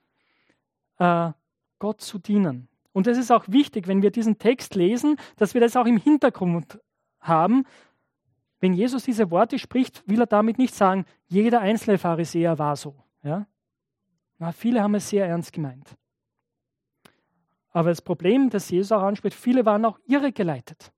äh, 0.99 1.31
Gott 1.79 2.01
zu 2.01 2.19
dienen. 2.19 2.69
Und 2.97 3.07
es 3.07 3.19
ist 3.19 3.31
auch 3.31 3.45
wichtig, 3.47 3.89
wenn 3.89 4.01
wir 4.01 4.11
diesen 4.11 4.39
Text 4.39 4.75
lesen, 4.75 5.17
dass 5.37 5.53
wir 5.53 5.61
das 5.61 5.77
auch 5.77 5.85
im 5.85 5.99
Hintergrund 5.99 6.81
haben, 7.21 7.65
wenn 8.59 8.73
Jesus 8.73 9.05
diese 9.05 9.31
Worte 9.31 9.59
spricht, 9.59 10.03
will 10.09 10.21
er 10.21 10.27
damit 10.27 10.57
nicht 10.57 10.75
sagen, 10.75 11.05
jeder 11.27 11.61
einzelne 11.61 11.99
Pharisäer 11.99 12.59
war 12.59 12.75
so. 12.75 12.97
Ja? 13.23 13.47
Na, 14.39 14.51
viele 14.51 14.83
haben 14.83 14.95
es 14.95 15.11
sehr 15.11 15.27
ernst 15.27 15.53
gemeint. 15.53 15.95
Aber 17.69 17.91
das 17.91 18.01
Problem, 18.01 18.49
das 18.49 18.71
Jesus 18.71 18.93
auch 18.93 19.03
anspricht, 19.03 19.37
viele 19.37 19.67
waren 19.67 19.85
auch 19.85 19.99
irregeleitet, 20.07 20.91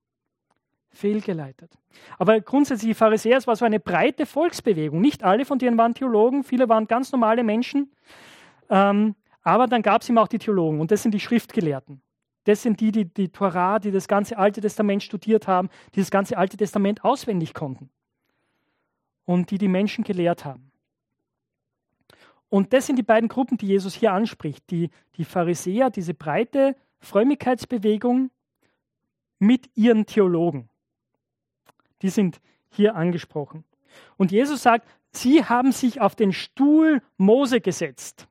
fehlgeleitet. 0.90 1.76
Aber 2.16 2.40
grundsätzlich, 2.40 2.90
die 2.90 2.94
Pharisäer, 2.94 3.38
es 3.38 3.48
war 3.48 3.56
so 3.56 3.64
eine 3.64 3.80
breite 3.80 4.24
Volksbewegung. 4.24 5.00
Nicht 5.00 5.24
alle 5.24 5.44
von 5.44 5.58
denen 5.58 5.76
waren 5.76 5.94
Theologen, 5.94 6.44
viele 6.44 6.68
waren 6.68 6.86
ganz 6.86 7.10
normale 7.10 7.42
Menschen. 7.42 7.90
Ähm, 8.70 9.16
Aber 9.48 9.66
dann 9.66 9.80
gab 9.80 10.02
es 10.02 10.08
ihm 10.10 10.18
auch 10.18 10.28
die 10.28 10.38
Theologen 10.38 10.78
und 10.78 10.90
das 10.90 11.02
sind 11.02 11.12
die 11.12 11.20
Schriftgelehrten. 11.20 12.02
Das 12.44 12.62
sind 12.62 12.80
die, 12.80 12.92
die 12.92 13.06
die 13.06 13.30
Torah, 13.30 13.78
die 13.78 13.90
das 13.90 14.06
ganze 14.06 14.36
Alte 14.36 14.60
Testament 14.60 15.02
studiert 15.02 15.48
haben, 15.48 15.70
die 15.94 16.00
das 16.00 16.10
ganze 16.10 16.36
Alte 16.36 16.58
Testament 16.58 17.02
auswendig 17.02 17.54
konnten 17.54 17.88
und 19.24 19.50
die 19.50 19.56
die 19.56 19.68
Menschen 19.68 20.04
gelehrt 20.04 20.44
haben. 20.44 20.70
Und 22.50 22.74
das 22.74 22.84
sind 22.84 22.96
die 22.96 23.02
beiden 23.02 23.30
Gruppen, 23.30 23.56
die 23.56 23.68
Jesus 23.68 23.94
hier 23.94 24.12
anspricht. 24.12 24.70
Die, 24.70 24.90
die 25.16 25.24
Pharisäer, 25.24 25.88
diese 25.88 26.12
breite 26.12 26.76
Frömmigkeitsbewegung 27.00 28.30
mit 29.38 29.70
ihren 29.74 30.04
Theologen. 30.04 30.68
Die 32.02 32.10
sind 32.10 32.38
hier 32.68 32.96
angesprochen. 32.96 33.64
Und 34.18 34.30
Jesus 34.30 34.62
sagt, 34.62 34.86
sie 35.10 35.42
haben 35.42 35.72
sich 35.72 36.02
auf 36.02 36.14
den 36.14 36.34
Stuhl 36.34 37.00
Mose 37.16 37.62
gesetzt. 37.62 38.28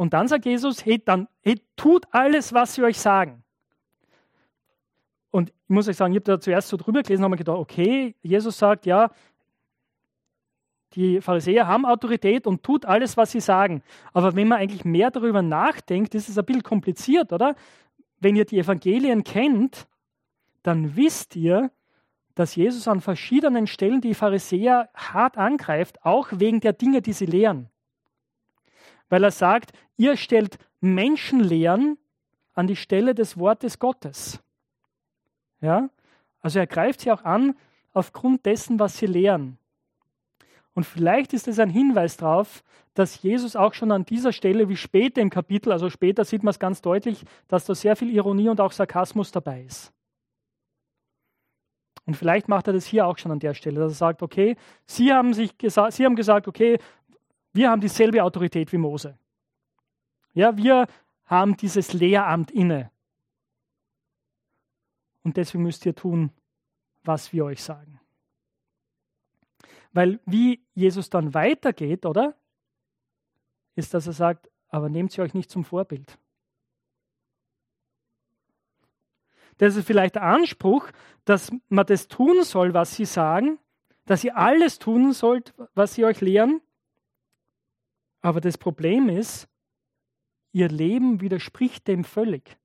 Und 0.00 0.14
dann 0.14 0.28
sagt 0.28 0.46
Jesus, 0.46 0.86
hey, 0.86 0.98
dann 1.04 1.28
hey, 1.42 1.60
tut 1.76 2.06
alles, 2.10 2.54
was 2.54 2.74
sie 2.74 2.82
euch 2.82 2.98
sagen. 2.98 3.44
Und 5.30 5.50
ich 5.50 5.68
muss 5.68 5.88
euch 5.88 5.96
sagen, 5.98 6.14
ich 6.14 6.20
habe 6.20 6.24
da 6.24 6.40
zuerst 6.40 6.68
so 6.68 6.78
drüber 6.78 7.02
gelesen 7.02 7.20
und 7.20 7.24
habe 7.24 7.32
mir 7.32 7.36
gedacht, 7.36 7.58
okay, 7.58 8.14
Jesus 8.22 8.56
sagt, 8.56 8.86
ja, 8.86 9.10
die 10.94 11.20
Pharisäer 11.20 11.66
haben 11.66 11.84
Autorität 11.84 12.46
und 12.46 12.62
tut 12.62 12.86
alles, 12.86 13.18
was 13.18 13.32
sie 13.32 13.40
sagen. 13.40 13.82
Aber 14.14 14.34
wenn 14.34 14.48
man 14.48 14.60
eigentlich 14.60 14.86
mehr 14.86 15.10
darüber 15.10 15.42
nachdenkt, 15.42 16.14
ist 16.14 16.30
es 16.30 16.38
ein 16.38 16.46
bisschen 16.46 16.62
kompliziert, 16.62 17.34
oder? 17.34 17.54
Wenn 18.20 18.36
ihr 18.36 18.46
die 18.46 18.58
Evangelien 18.58 19.22
kennt, 19.22 19.86
dann 20.62 20.96
wisst 20.96 21.36
ihr, 21.36 21.70
dass 22.34 22.56
Jesus 22.56 22.88
an 22.88 23.02
verschiedenen 23.02 23.66
Stellen 23.66 24.00
die 24.00 24.14
Pharisäer 24.14 24.88
hart 24.94 25.36
angreift, 25.36 26.02
auch 26.06 26.28
wegen 26.32 26.60
der 26.60 26.72
Dinge, 26.72 27.02
die 27.02 27.12
sie 27.12 27.26
lehren. 27.26 27.68
Weil 29.10 29.24
er 29.24 29.32
sagt, 29.32 29.72
ihr 30.00 30.16
stellt 30.16 30.58
Menschenlehren 30.80 31.98
an 32.54 32.66
die 32.66 32.76
Stelle 32.76 33.14
des 33.14 33.36
Wortes 33.36 33.78
Gottes. 33.78 34.40
Ja? 35.60 35.90
Also 36.40 36.58
er 36.58 36.66
greift 36.66 37.02
sie 37.02 37.12
auch 37.12 37.22
an 37.22 37.54
aufgrund 37.92 38.46
dessen, 38.46 38.78
was 38.78 38.96
sie 38.96 39.06
lehren. 39.06 39.58
Und 40.72 40.84
vielleicht 40.84 41.34
ist 41.34 41.48
es 41.48 41.58
ein 41.58 41.68
Hinweis 41.68 42.16
darauf, 42.16 42.64
dass 42.94 43.22
Jesus 43.22 43.56
auch 43.56 43.74
schon 43.74 43.92
an 43.92 44.06
dieser 44.06 44.32
Stelle, 44.32 44.70
wie 44.70 44.76
später 44.76 45.20
im 45.20 45.28
Kapitel, 45.28 45.70
also 45.70 45.90
später 45.90 46.24
sieht 46.24 46.42
man 46.42 46.52
es 46.52 46.58
ganz 46.58 46.80
deutlich, 46.80 47.24
dass 47.46 47.66
da 47.66 47.74
sehr 47.74 47.94
viel 47.94 48.08
Ironie 48.10 48.48
und 48.48 48.60
auch 48.60 48.72
Sarkasmus 48.72 49.32
dabei 49.32 49.64
ist. 49.64 49.92
Und 52.06 52.14
vielleicht 52.14 52.48
macht 52.48 52.68
er 52.68 52.72
das 52.72 52.86
hier 52.86 53.06
auch 53.06 53.18
schon 53.18 53.32
an 53.32 53.38
der 53.38 53.52
Stelle, 53.52 53.80
dass 53.80 53.92
er 53.92 53.96
sagt, 53.96 54.22
okay, 54.22 54.56
Sie 54.86 55.12
haben, 55.12 55.34
sich 55.34 55.58
gesa 55.58 55.90
Sie 55.90 56.06
haben 56.06 56.16
gesagt, 56.16 56.48
okay, 56.48 56.78
wir 57.52 57.68
haben 57.68 57.82
dieselbe 57.82 58.24
Autorität 58.24 58.72
wie 58.72 58.78
Mose. 58.78 59.18
Ja, 60.32 60.56
wir 60.56 60.86
haben 61.24 61.56
dieses 61.56 61.92
Lehramt 61.92 62.50
inne. 62.50 62.90
Und 65.22 65.36
deswegen 65.36 65.64
müsst 65.64 65.84
ihr 65.86 65.94
tun, 65.94 66.30
was 67.02 67.32
wir 67.32 67.44
euch 67.44 67.62
sagen. 67.62 68.00
Weil 69.92 70.20
wie 70.24 70.64
Jesus 70.74 71.10
dann 71.10 71.34
weitergeht, 71.34 72.06
oder? 72.06 72.36
Ist, 73.74 73.94
dass 73.94 74.06
er 74.06 74.12
sagt, 74.12 74.50
aber 74.68 74.88
nehmt 74.88 75.12
sie 75.12 75.20
euch 75.20 75.34
nicht 75.34 75.50
zum 75.50 75.64
Vorbild. 75.64 76.18
Das 79.58 79.76
ist 79.76 79.86
vielleicht 79.86 80.14
der 80.14 80.22
Anspruch, 80.22 80.90
dass 81.24 81.52
man 81.68 81.84
das 81.84 82.08
tun 82.08 82.44
soll, 82.44 82.72
was 82.72 82.96
sie 82.96 83.04
sagen, 83.04 83.58
dass 84.06 84.24
ihr 84.24 84.36
alles 84.36 84.78
tun 84.78 85.12
sollt, 85.12 85.52
was 85.74 85.94
sie 85.94 86.04
euch 86.04 86.20
lehren. 86.20 86.62
Aber 88.22 88.40
das 88.40 88.56
Problem 88.56 89.08
ist, 89.08 89.49
ihr 90.52 90.68
Leben 90.68 91.20
widerspricht 91.20 91.86
dem 91.88 92.04
völlig. 92.04 92.56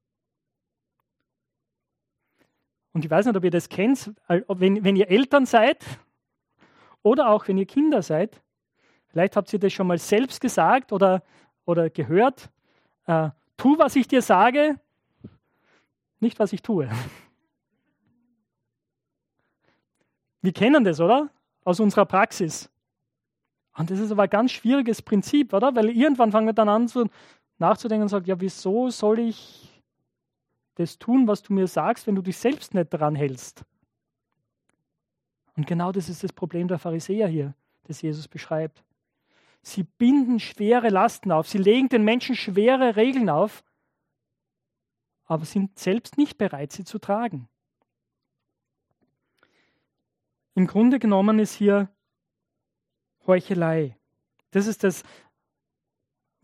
Und 2.93 3.03
ich 3.03 3.11
weiß 3.11 3.25
nicht, 3.25 3.35
ob 3.35 3.43
ihr 3.43 3.51
das 3.51 3.67
kennt, 3.67 4.13
wenn, 4.27 4.83
wenn 4.83 4.95
ihr 4.95 5.09
Eltern 5.09 5.45
seid 5.45 5.83
oder 7.03 7.29
auch 7.29 7.47
wenn 7.47 7.57
ihr 7.57 7.65
Kinder 7.65 8.01
seid, 8.01 8.41
vielleicht 9.07 9.35
habt 9.35 9.51
ihr 9.51 9.59
das 9.59 9.73
schon 9.73 9.87
mal 9.87 9.97
selbst 9.97 10.39
gesagt 10.39 10.93
oder, 10.93 11.21
oder 11.65 11.89
gehört, 11.89 12.49
äh, 13.05 13.29
tu, 13.57 13.77
was 13.77 13.95
ich 13.97 14.07
dir 14.07 14.21
sage, 14.21 14.79
nicht, 16.19 16.39
was 16.39 16.53
ich 16.53 16.61
tue. 16.61 16.89
Wir 20.41 20.53
kennen 20.53 20.83
das, 20.83 20.99
oder? 20.99 21.29
Aus 21.63 21.79
unserer 21.79 22.05
Praxis. 22.05 22.69
Und 23.75 23.89
das 23.89 23.99
ist 23.99 24.11
aber 24.11 24.23
ein 24.23 24.29
ganz 24.29 24.51
schwieriges 24.51 25.01
Prinzip, 25.01 25.53
oder? 25.53 25.75
Weil 25.75 25.89
irgendwann 25.89 26.31
fangen 26.31 26.47
wir 26.47 26.53
dann 26.53 26.69
an 26.69 26.87
zu, 26.87 27.09
nachzudenken 27.57 28.03
und 28.03 28.09
sagen, 28.09 28.25
ja, 28.25 28.39
wieso 28.39 28.89
soll 28.89 29.19
ich 29.19 29.81
das 30.75 30.97
tun, 30.97 31.27
was 31.27 31.41
du 31.41 31.53
mir 31.53 31.67
sagst, 31.67 32.05
wenn 32.07 32.15
du 32.15 32.21
dich 32.21 32.37
selbst 32.37 32.73
nicht 32.73 32.93
daran 32.93 33.15
hältst? 33.15 33.63
Und 35.55 35.67
genau 35.67 35.91
das 35.91 36.09
ist 36.09 36.23
das 36.23 36.33
Problem 36.33 36.67
der 36.67 36.79
Pharisäer 36.79 37.27
hier, 37.27 37.53
das 37.83 38.01
Jesus 38.01 38.27
beschreibt. 38.27 38.83
Sie 39.61 39.83
binden 39.83 40.39
schwere 40.39 40.89
Lasten 40.89 41.31
auf, 41.31 41.47
sie 41.47 41.57
legen 41.57 41.89
den 41.89 42.03
Menschen 42.03 42.35
schwere 42.35 42.95
Regeln 42.95 43.29
auf, 43.29 43.63
aber 45.25 45.45
sind 45.45 45.79
selbst 45.79 46.17
nicht 46.17 46.37
bereit, 46.37 46.71
sie 46.71 46.83
zu 46.83 46.99
tragen. 46.99 47.47
Im 50.53 50.67
Grunde 50.67 50.99
genommen 50.99 51.39
ist 51.39 51.53
hier 51.53 51.89
Heuchelei. 53.25 53.97
Das 54.51 54.67
ist 54.67 54.83
das, 54.83 55.03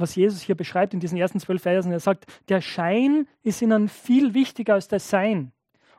was 0.01 0.15
Jesus 0.15 0.41
hier 0.41 0.55
beschreibt 0.55 0.93
in 0.93 0.99
diesen 0.99 1.17
ersten 1.17 1.39
zwölf 1.39 1.61
Versen. 1.61 1.91
Er 1.91 1.99
sagt, 1.99 2.25
der 2.49 2.61
Schein 2.61 3.27
ist 3.43 3.61
ihnen 3.61 3.87
viel 3.87 4.33
wichtiger 4.33 4.73
als 4.73 4.87
das 4.87 5.09
Sein. 5.09 5.51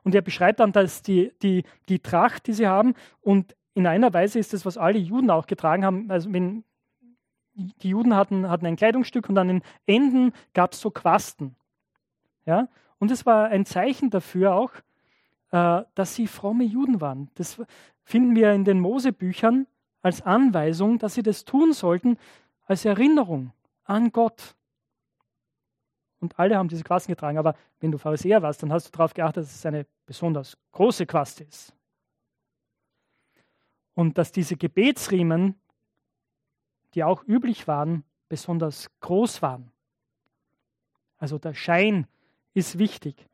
Und 0.05 0.15
er 0.15 0.23
beschreibt 0.23 0.61
dann 0.61 0.73
dass 0.73 1.03
die, 1.03 1.33
die, 1.43 1.65
die 1.89 2.01
Tracht, 2.01 2.47
die 2.47 2.53
sie 2.53 2.67
haben. 2.67 2.95
Und 3.21 3.57
in 3.75 3.87
einer 3.87 4.13
Weise 4.13 4.39
ist 4.39 4.53
das, 4.53 4.67
was 4.67 4.77
alle 4.77 4.99
Juden 4.99 5.31
auch 5.31 5.47
getragen 5.47 5.85
haben. 5.85 6.11
Also 6.11 6.33
wenn 6.33 6.65
die 7.55 7.91
Juden 7.91 8.17
hatten, 8.17 8.49
hatten 8.49 8.67
ein 8.67 8.77
Kleidungsstück 8.77 9.29
und 9.29 9.39
an 9.39 9.49
den 9.49 9.63
Enden 9.87 10.33
gab 10.55 10.73
es 10.73 10.81
so 10.81 10.91
Quasten. 10.91 11.55
Ja? 12.47 12.69
Und 12.99 13.11
es 13.11 13.27
war 13.27 13.49
ein 13.49 13.65
Zeichen 13.65 14.11
dafür 14.11 14.55
auch, 14.55 14.73
äh, 15.51 15.85
dass 15.95 16.15
sie 16.15 16.27
fromme 16.27 16.65
Juden 16.65 17.01
waren. 17.01 17.31
Das 17.35 17.61
finden 18.05 18.35
wir 18.35 18.53
in 18.53 18.65
den 18.65 18.81
Mosebüchern 18.81 19.67
als 20.03 20.23
Anweisung, 20.23 20.99
dass 20.99 21.15
sie 21.15 21.23
das 21.23 21.45
tun 21.45 21.73
sollten, 21.73 22.19
als 22.67 22.85
Erinnerung 22.85 23.53
an 23.85 24.13
Gott. 24.13 24.55
Und 26.21 26.39
alle 26.39 26.57
haben 26.57 26.69
diese 26.69 26.85
Quasten 26.85 27.13
getragen. 27.13 27.39
Aber 27.39 27.57
wenn 27.81 27.91
du 27.91 27.99
Pharisäer 27.99 28.43
warst, 28.43 28.63
dann 28.63 28.73
hast 28.73 28.87
du 28.87 28.91
darauf 28.93 29.13
geachtet, 29.13 29.45
dass 29.45 29.55
es 29.55 29.67
eine 29.67 29.87
besonders 30.07 30.57
große 30.71 31.07
Quaste 31.07 31.45
ist. 31.45 31.75
Und 33.95 34.17
dass 34.19 34.33
diese 34.33 34.57
Gebetsriemen, 34.57 35.61
die 36.95 37.05
auch 37.05 37.25
üblich 37.25 37.67
waren, 37.67 38.05
besonders 38.29 38.89
groß 39.01 39.43
waren. 39.43 39.73
Also 41.19 41.39
der 41.39 41.55
Schein 41.55 42.07
ist 42.55 42.79
wichtig. 42.79 43.29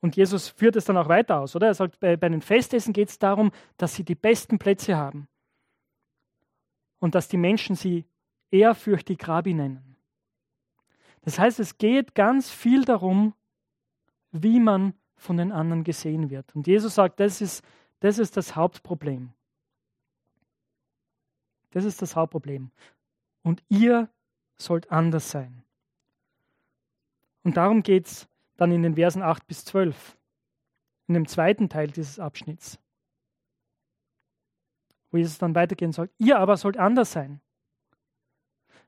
Und 0.00 0.16
Jesus 0.16 0.48
führt 0.48 0.76
es 0.76 0.84
dann 0.84 0.96
auch 0.96 1.08
weiter 1.08 1.40
aus, 1.40 1.54
oder? 1.54 1.68
Er 1.68 1.74
sagt, 1.74 2.00
bei, 2.00 2.16
bei 2.16 2.28
den 2.28 2.40
Festessen 2.40 2.92
geht 2.92 3.10
es 3.10 3.18
darum, 3.18 3.52
dass 3.76 3.94
sie 3.94 4.04
die 4.04 4.14
besten 4.14 4.58
Plätze 4.58 4.96
haben. 4.96 5.28
Und 7.00 7.14
dass 7.14 7.28
die 7.28 7.36
Menschen 7.36 7.74
sie 7.74 8.04
ehrfürchtig 8.50 9.26
Rabbi 9.26 9.54
nennen. 9.54 9.96
Das 11.22 11.38
heißt, 11.38 11.58
es 11.60 11.76
geht 11.76 12.14
ganz 12.14 12.50
viel 12.50 12.84
darum, 12.84 13.34
wie 14.32 14.60
man 14.60 14.94
von 15.16 15.36
den 15.36 15.52
anderen 15.52 15.84
gesehen 15.84 16.30
wird. 16.30 16.54
Und 16.54 16.66
Jesus 16.66 16.94
sagt, 16.94 17.20
das 17.20 17.40
ist 17.40 17.64
das, 18.00 18.18
ist 18.18 18.36
das 18.36 18.56
Hauptproblem. 18.56 19.30
Das 21.70 21.84
ist 21.84 22.02
das 22.02 22.16
Hauptproblem. 22.16 22.70
Und 23.42 23.62
ihr 23.68 24.08
sollt 24.56 24.90
anders 24.90 25.30
sein. 25.30 25.62
Und 27.44 27.56
darum 27.56 27.82
geht 27.82 28.06
es 28.06 28.28
dann 28.56 28.72
in 28.72 28.82
den 28.82 28.96
Versen 28.96 29.22
8 29.22 29.46
bis 29.46 29.64
12, 29.64 30.16
in 31.06 31.14
dem 31.14 31.26
zweiten 31.26 31.68
Teil 31.68 31.88
dieses 31.88 32.18
Abschnitts, 32.18 32.78
wo 35.10 35.16
Jesus 35.16 35.38
dann 35.38 35.54
weitergehen 35.54 35.92
soll. 35.92 36.10
Ihr 36.18 36.38
aber 36.38 36.56
sollt 36.56 36.76
anders 36.76 37.12
sein. 37.12 37.40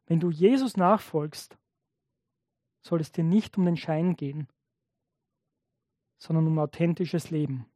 Wenn 0.06 0.20
du 0.20 0.30
Jesus 0.30 0.76
nachfolgst, 0.76 1.56
soll 2.82 3.00
es 3.00 3.12
dir 3.12 3.24
nicht 3.24 3.56
um 3.56 3.64
den 3.64 3.76
Schein 3.76 4.16
gehen, 4.16 4.48
sondern 6.18 6.46
um 6.46 6.58
authentisches 6.58 7.30
Leben. 7.30 7.66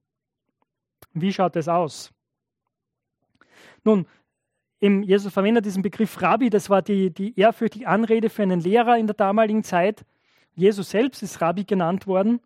Wie 1.12 1.32
schaut 1.32 1.56
das 1.56 1.68
aus? 1.68 2.12
Nun, 3.84 4.06
Jesus 4.80 5.32
verwendet 5.32 5.64
diesen 5.64 5.82
Begriff 5.82 6.20
Rabbi, 6.20 6.50
das 6.50 6.68
war 6.68 6.82
die, 6.82 7.12
die 7.12 7.38
ehrfürchtige 7.38 7.88
Anrede 7.88 8.28
für 8.28 8.42
einen 8.42 8.60
Lehrer 8.60 8.98
in 8.98 9.06
der 9.06 9.14
damaligen 9.14 9.64
Zeit. 9.64 10.04
Jesus 10.54 10.90
selbst 10.90 11.22
ist 11.22 11.40
Rabbi 11.40 11.64
genannt 11.64 12.06
worden. 12.06 12.40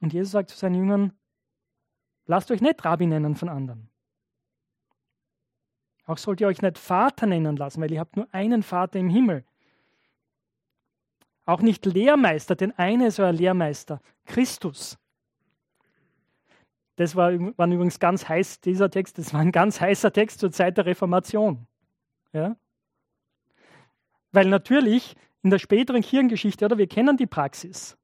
Und 0.00 0.12
Jesus 0.12 0.32
sagt 0.32 0.50
zu 0.50 0.56
seinen 0.56 0.76
Jüngern, 0.76 1.12
lasst 2.26 2.50
euch 2.50 2.60
nicht 2.60 2.84
Rabbi 2.84 3.06
nennen 3.06 3.36
von 3.36 3.48
anderen. 3.48 3.90
Auch 6.06 6.18
sollt 6.18 6.40
ihr 6.40 6.48
euch 6.48 6.60
nicht 6.60 6.78
Vater 6.78 7.26
nennen 7.26 7.56
lassen, 7.56 7.80
weil 7.80 7.92
ihr 7.92 8.00
habt 8.00 8.16
nur 8.16 8.28
einen 8.32 8.62
Vater 8.62 8.98
im 8.98 9.08
Himmel. 9.08 9.44
Auch 11.46 11.60
nicht 11.60 11.84
Lehrmeister, 11.86 12.56
denn 12.56 12.72
einer 12.72 13.06
ist 13.06 13.20
euer 13.20 13.32
Lehrmeister, 13.32 14.00
Christus. 14.24 14.98
Das 16.96 17.16
war, 17.16 17.32
war 17.56 17.66
übrigens 17.66 17.98
ganz 17.98 18.28
heiß, 18.28 18.60
dieser 18.60 18.90
Text, 18.90 19.18
das 19.18 19.34
war 19.34 19.40
ein 19.40 19.52
ganz 19.52 19.80
heißer 19.80 20.12
Text 20.12 20.40
zur 20.40 20.52
Zeit 20.52 20.76
der 20.76 20.86
Reformation. 20.86 21.66
Ja? 22.32 22.56
Weil 24.32 24.46
natürlich 24.46 25.16
in 25.42 25.50
der 25.50 25.58
späteren 25.58 26.02
Kirchengeschichte, 26.02 26.64
oder 26.64 26.78
wir 26.78 26.86
kennen 26.86 27.16
die 27.16 27.26
Praxis. 27.26 27.96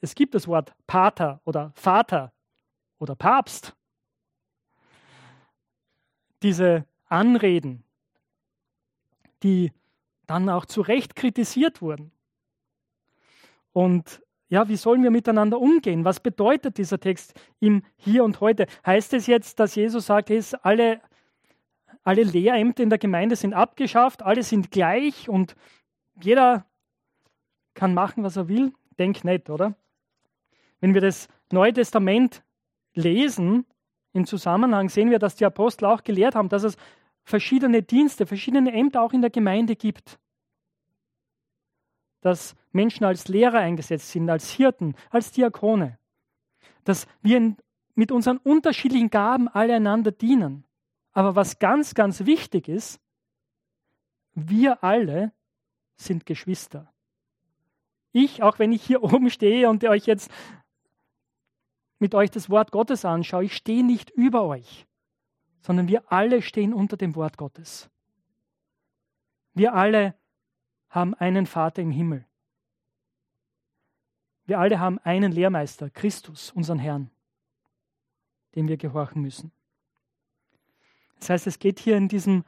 Es 0.00 0.14
gibt 0.14 0.34
das 0.34 0.48
Wort 0.48 0.74
Pater 0.86 1.40
oder 1.44 1.72
Vater 1.74 2.32
oder 2.98 3.14
Papst. 3.14 3.76
Diese 6.46 6.84
Anreden, 7.06 7.82
die 9.42 9.72
dann 10.28 10.48
auch 10.48 10.64
zu 10.64 10.80
Recht 10.80 11.16
kritisiert 11.16 11.82
wurden. 11.82 12.12
Und 13.72 14.22
ja, 14.48 14.68
wie 14.68 14.76
sollen 14.76 15.02
wir 15.02 15.10
miteinander 15.10 15.58
umgehen? 15.58 16.04
Was 16.04 16.20
bedeutet 16.20 16.78
dieser 16.78 17.00
Text 17.00 17.34
im 17.58 17.82
Hier 17.96 18.22
und 18.22 18.40
Heute? 18.40 18.66
Heißt 18.86 19.12
es 19.14 19.26
jetzt, 19.26 19.58
dass 19.58 19.74
Jesus 19.74 20.06
sagt, 20.06 20.30
ist 20.30 20.54
alle, 20.64 21.00
alle 22.04 22.22
Lehrämter 22.22 22.84
in 22.84 22.90
der 22.90 22.98
Gemeinde 23.00 23.34
sind 23.34 23.52
abgeschafft, 23.52 24.22
alle 24.22 24.44
sind 24.44 24.70
gleich 24.70 25.28
und 25.28 25.56
jeder 26.22 26.64
kann 27.74 27.92
machen, 27.92 28.22
was 28.22 28.36
er 28.36 28.46
will? 28.46 28.72
Denk 29.00 29.24
nicht, 29.24 29.50
oder? 29.50 29.74
Wenn 30.78 30.94
wir 30.94 31.00
das 31.00 31.26
Neue 31.50 31.72
Testament 31.72 32.44
lesen, 32.94 33.66
im 34.16 34.26
Zusammenhang 34.26 34.88
sehen 34.88 35.10
wir, 35.10 35.18
dass 35.18 35.36
die 35.36 35.44
Apostel 35.44 35.84
auch 35.84 36.02
gelehrt 36.02 36.34
haben, 36.34 36.48
dass 36.48 36.62
es 36.62 36.76
verschiedene 37.22 37.82
Dienste, 37.82 38.26
verschiedene 38.26 38.72
Ämter 38.72 39.02
auch 39.02 39.12
in 39.12 39.20
der 39.20 39.30
Gemeinde 39.30 39.76
gibt. 39.76 40.18
Dass 42.22 42.56
Menschen 42.72 43.04
als 43.04 43.28
Lehrer 43.28 43.58
eingesetzt 43.58 44.10
sind, 44.10 44.28
als 44.30 44.50
Hirten, 44.50 44.94
als 45.10 45.32
Diakone. 45.32 45.98
Dass 46.84 47.06
wir 47.20 47.56
mit 47.94 48.10
unseren 48.10 48.38
unterschiedlichen 48.38 49.10
Gaben 49.10 49.48
alle 49.48 49.74
einander 49.74 50.12
dienen. 50.12 50.64
Aber 51.12 51.36
was 51.36 51.58
ganz, 51.58 51.94
ganz 51.94 52.24
wichtig 52.24 52.68
ist, 52.68 53.00
wir 54.32 54.82
alle 54.82 55.32
sind 55.96 56.24
Geschwister. 56.24 56.92
Ich, 58.12 58.42
auch 58.42 58.58
wenn 58.58 58.72
ich 58.72 58.82
hier 58.82 59.02
oben 59.02 59.28
stehe 59.28 59.68
und 59.68 59.84
euch 59.84 60.06
jetzt 60.06 60.30
mit 61.98 62.14
euch 62.14 62.30
das 62.30 62.50
Wort 62.50 62.72
Gottes 62.72 63.04
anschaue, 63.04 63.44
ich 63.44 63.56
stehe 63.56 63.84
nicht 63.84 64.10
über 64.10 64.44
euch, 64.44 64.86
sondern 65.60 65.88
wir 65.88 66.12
alle 66.12 66.42
stehen 66.42 66.74
unter 66.74 66.96
dem 66.96 67.14
Wort 67.14 67.36
Gottes. 67.36 67.90
Wir 69.54 69.74
alle 69.74 70.14
haben 70.90 71.14
einen 71.14 71.46
Vater 71.46 71.82
im 71.82 71.90
Himmel. 71.90 72.26
Wir 74.44 74.58
alle 74.58 74.78
haben 74.78 74.98
einen 75.00 75.32
Lehrmeister, 75.32 75.90
Christus, 75.90 76.52
unseren 76.52 76.78
Herrn, 76.78 77.10
dem 78.54 78.68
wir 78.68 78.76
gehorchen 78.76 79.22
müssen. 79.22 79.50
Das 81.18 81.30
heißt, 81.30 81.46
es 81.46 81.58
geht 81.58 81.80
hier 81.80 81.96
in 81.96 82.08
diesem 82.08 82.44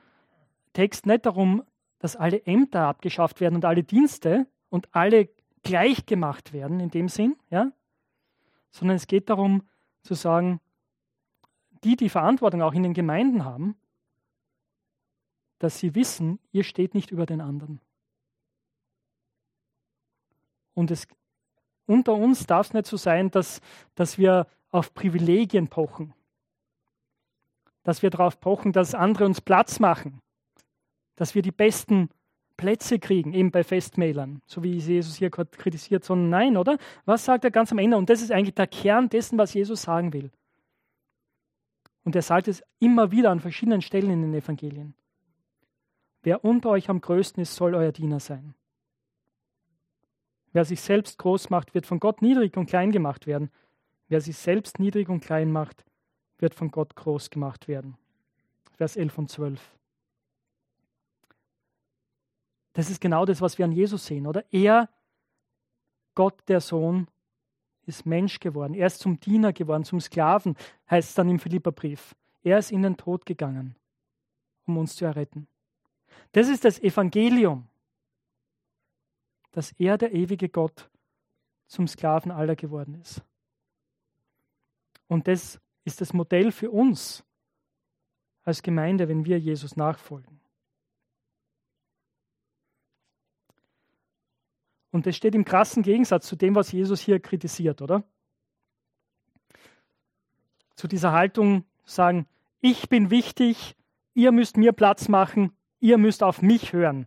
Text 0.75 1.07
nicht 1.07 1.27
darum, 1.27 1.65
dass 1.99 2.15
alle 2.15 2.45
Ämter 2.45 2.87
abgeschafft 2.87 3.41
werden 3.41 3.57
und 3.57 3.65
alle 3.65 3.83
Dienste 3.83 4.47
und 4.69 4.95
alle 4.95 5.29
gleich 5.63 6.07
gemacht 6.07 6.53
werden 6.53 6.79
in 6.79 6.91
dem 6.91 7.09
Sinn, 7.09 7.37
ja? 7.51 7.73
Sondern 8.71 8.97
es 8.97 9.07
geht 9.07 9.31
darum 9.31 9.63
zu 10.03 10.15
sagen, 10.15 10.61
die, 11.85 11.97
die 11.97 12.09
Verantwortung 12.09 12.63
auch 12.63 12.73
in 12.75 12.83
den 12.83 12.95
Gemeinden 12.95 13.45
haben, 13.45 13.77
dass 15.59 15.79
sie 15.79 15.95
wissen, 15.95 16.39
ihr 16.53 16.65
steht 16.65 16.95
nicht 16.95 17.11
über 17.11 17.27
den 17.27 17.41
anderen. 17.41 17.81
Und 20.75 20.91
es, 20.91 21.09
unter 21.87 22.15
uns 22.15 22.47
darf 22.47 22.69
es 22.69 22.75
nicht 22.75 22.87
so 22.87 22.97
sein, 22.97 23.31
dass, 23.31 23.61
dass 23.95 24.19
wir 24.19 24.47
auf 24.71 24.95
Privilegien 24.95 25.69
pochen, 25.69 26.15
dass 27.83 28.03
wir 28.03 28.11
darauf 28.11 28.39
pochen, 28.41 28.73
dass 28.73 28.95
andere 28.95 29.25
uns 29.25 29.41
Platz 29.41 29.81
machen, 29.81 30.21
dass 31.17 31.35
wir 31.35 31.43
die 31.43 31.53
besten 31.53 32.11
Plätze 32.59 32.99
kriegen, 32.99 33.33
eben 33.33 33.51
bei 33.51 33.65
Festmailern, 33.65 34.43
so 34.45 34.63
wie 34.63 34.77
Jesus 34.77 35.17
hier 35.17 35.31
kritisiert, 35.31 36.05
sondern 36.05 36.29
nein, 36.29 36.57
oder? 36.59 36.77
Was 37.07 37.25
sagt 37.25 37.45
er 37.45 37.51
ganz 37.51 37.73
am 37.73 37.79
Ende? 37.79 37.97
Und 37.97 38.11
das 38.11 38.21
ist 38.21 38.31
eigentlich 38.31 38.55
der 38.55 38.67
Kern 38.67 39.09
dessen, 39.09 39.39
was 39.39 39.55
Jesus 39.55 39.81
sagen 39.83 40.13
will. 40.13 40.31
Und 42.05 42.15
er 42.15 42.23
sagt 42.23 42.49
es 42.49 42.63
immer 42.81 43.11
wieder 43.11 43.31
an 43.31 43.41
verschiedenen 43.41 43.81
Stellen 43.81 44.11
in 44.11 44.23
den 44.23 44.35
Evangelien. 44.35 44.95
Wer 46.23 46.45
unter 46.45 46.71
euch 46.71 46.91
am 46.91 47.01
größten 47.01 47.43
ist, 47.43 47.55
soll 47.55 47.75
euer 47.75 47.93
Diener 47.93 48.21
sein. 48.21 48.55
Wer 50.53 50.65
sich 50.65 50.81
selbst 50.81 51.19
groß 51.19 51.51
macht, 51.51 51.75
wird 51.75 51.87
von 51.87 52.01
Gott 52.01 52.23
niedrig 52.23 52.57
und 52.57 52.67
klein 52.67 52.91
gemacht 52.91 53.27
werden. 53.27 53.51
Wer 54.09 54.21
sich 54.21 54.37
selbst 54.37 54.81
niedrig 54.81 55.09
und 55.09 55.21
klein 55.21 55.53
macht, 55.53 55.85
wird 56.39 56.55
von 56.55 56.71
Gott 56.71 56.97
groß 56.97 57.31
gemacht 57.31 57.69
werden. 57.69 57.97
Vers 58.77 58.97
11 58.97 59.19
und 59.19 59.31
12. 59.31 59.78
Das 62.73 62.91
ist 62.91 63.01
genau 63.01 63.25
das, 63.25 63.41
was 63.41 63.59
wir 63.59 63.65
an 63.65 63.73
Jesus 63.73 64.07
sehen, 64.07 64.27
oder? 64.27 64.45
Er, 64.53 64.89
Gott 66.15 66.49
der 66.49 66.61
Sohn, 66.61 67.09
ist 67.89 68.05
Mensch 68.05 68.39
geworden. 68.39 68.75
Er 68.75 68.87
ist 68.87 69.01
zum 69.01 69.19
Diener 69.19 69.53
geworden, 69.53 69.83
zum 69.83 70.01
Sklaven, 70.01 70.57
heißt 70.91 71.09
es 71.09 71.15
dann 71.15 71.29
im 71.31 71.39
Philipperbrief. 71.39 72.15
Er 72.43 72.59
ist 72.59 72.71
in 72.71 72.83
den 72.83 72.97
Tod 72.97 73.25
gegangen, 73.25 73.75
um 74.67 74.77
uns 74.77 74.95
zu 74.95 75.07
erretten. 75.07 75.49
Das 76.33 76.49
ist 76.49 76.65
das 76.65 76.79
Evangelium, 76.79 77.67
dass 79.53 79.73
er, 79.73 79.97
der 79.97 80.13
ewige 80.13 80.49
Gott, 80.49 80.89
zum 81.67 81.89
Sklaven 81.89 82.31
aller 82.31 82.57
geworden 82.57 82.95
ist. 83.01 83.23
Und 85.09 85.27
das 85.27 85.59
ist 85.85 86.01
das 86.01 86.13
Modell 86.13 86.53
für 86.53 86.71
uns 86.71 87.25
als 88.45 88.63
Gemeinde, 88.63 89.09
wenn 89.09 89.25
wir 89.25 89.39
Jesus 89.39 89.77
nachfolgen. 89.77 90.38
Und 94.91 95.07
das 95.07 95.17
steht 95.17 95.35
im 95.35 95.45
krassen 95.45 95.83
Gegensatz 95.83 96.27
zu 96.27 96.37
dem, 96.37 96.55
was 96.55 96.73
Jesus 96.73 97.01
hier 97.01 97.21
kritisiert, 97.21 97.83
oder? 97.83 98.05
Zu 100.77 100.89
dieser 100.89 101.13
Haltung 101.13 101.65
sagen, 101.85 102.27
ich 102.61 102.89
bin 102.89 103.11
wichtig, 103.11 103.77
ihr 104.15 104.33
müsst 104.33 104.57
mir 104.57 104.73
Platz 104.73 105.09
machen, 105.09 105.53
ihr 105.81 105.99
müsst 105.99 106.23
auf 106.23 106.43
mich 106.43 106.73
hören. 106.73 107.07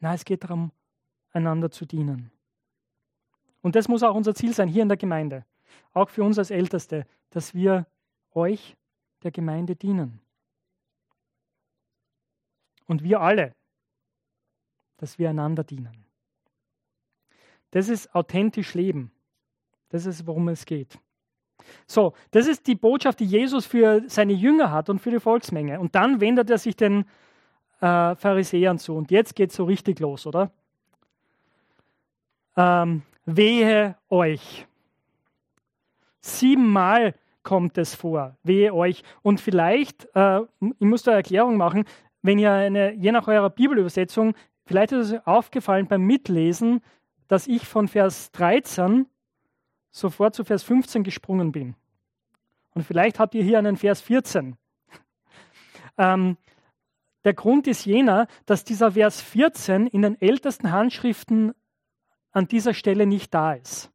Nein, 0.00 0.14
es 0.14 0.24
geht 0.24 0.44
darum, 0.44 0.72
einander 1.32 1.70
zu 1.70 1.84
dienen. 1.84 2.30
Und 3.60 3.74
das 3.74 3.88
muss 3.88 4.02
auch 4.02 4.14
unser 4.14 4.34
Ziel 4.34 4.54
sein 4.54 4.68
hier 4.68 4.82
in 4.82 4.88
der 4.88 4.96
Gemeinde, 4.96 5.44
auch 5.92 6.08
für 6.08 6.22
uns 6.22 6.38
als 6.38 6.50
Älteste, 6.50 7.06
dass 7.30 7.54
wir 7.54 7.86
euch, 8.32 8.76
der 9.22 9.32
Gemeinde, 9.32 9.74
dienen. 9.74 10.20
Und 12.86 13.02
wir 13.02 13.20
alle, 13.20 13.54
dass 14.98 15.18
wir 15.18 15.30
einander 15.30 15.64
dienen. 15.64 16.04
Das 17.70 17.88
ist 17.88 18.14
authentisch 18.14 18.74
Leben. 18.74 19.10
Das 19.88 20.06
ist, 20.06 20.26
worum 20.26 20.48
es 20.48 20.66
geht. 20.66 20.98
So, 21.86 22.14
das 22.30 22.46
ist 22.46 22.66
die 22.66 22.74
Botschaft, 22.74 23.20
die 23.20 23.24
Jesus 23.24 23.66
für 23.66 24.02
seine 24.06 24.32
Jünger 24.32 24.70
hat 24.70 24.88
und 24.90 25.00
für 25.00 25.10
die 25.10 25.20
Volksmenge. 25.20 25.80
Und 25.80 25.94
dann 25.94 26.20
wendet 26.20 26.50
er 26.50 26.58
sich 26.58 26.76
den 26.76 27.04
äh, 27.80 28.14
Pharisäern 28.14 28.78
zu. 28.78 28.94
Und 28.94 29.10
jetzt 29.10 29.34
geht 29.34 29.50
es 29.50 29.56
so 29.56 29.64
richtig 29.64 30.00
los, 30.00 30.26
oder? 30.26 30.50
Ähm, 32.56 33.02
wehe 33.24 33.96
euch. 34.08 34.66
Siebenmal 36.20 37.14
kommt 37.42 37.78
es 37.78 37.94
vor. 37.94 38.36
Wehe 38.42 38.74
euch. 38.74 39.02
Und 39.22 39.40
vielleicht, 39.40 40.08
äh, 40.14 40.40
ich 40.60 40.86
muss 40.86 41.02
da 41.02 41.12
eine 41.12 41.18
Erklärung 41.18 41.56
machen, 41.56 41.84
wenn 42.22 42.38
ihr 42.38 42.52
eine, 42.52 42.92
je 42.94 43.12
nach 43.12 43.28
eurer 43.28 43.50
Bibelübersetzung 43.50 44.34
Vielleicht 44.68 44.92
ist 44.92 45.12
es 45.12 45.26
aufgefallen 45.26 45.86
beim 45.86 46.02
Mitlesen, 46.02 46.82
dass 47.26 47.46
ich 47.46 47.66
von 47.66 47.88
Vers 47.88 48.32
13 48.32 49.06
sofort 49.90 50.34
zu 50.34 50.44
Vers 50.44 50.62
15 50.62 51.04
gesprungen 51.04 51.52
bin. 51.52 51.74
Und 52.74 52.82
vielleicht 52.82 53.18
habt 53.18 53.34
ihr 53.34 53.42
hier 53.42 53.58
einen 53.58 53.78
Vers 53.78 54.02
14. 54.02 54.56
Ähm, 56.00 56.36
der 57.24 57.34
Grund 57.34 57.66
ist 57.66 57.84
jener, 57.84 58.28
dass 58.46 58.62
dieser 58.62 58.92
Vers 58.92 59.20
14 59.20 59.88
in 59.88 60.02
den 60.02 60.20
ältesten 60.20 60.70
Handschriften 60.70 61.54
an 62.30 62.46
dieser 62.46 62.72
Stelle 62.72 63.04
nicht 63.04 63.34
da 63.34 63.54
ist. 63.54 63.90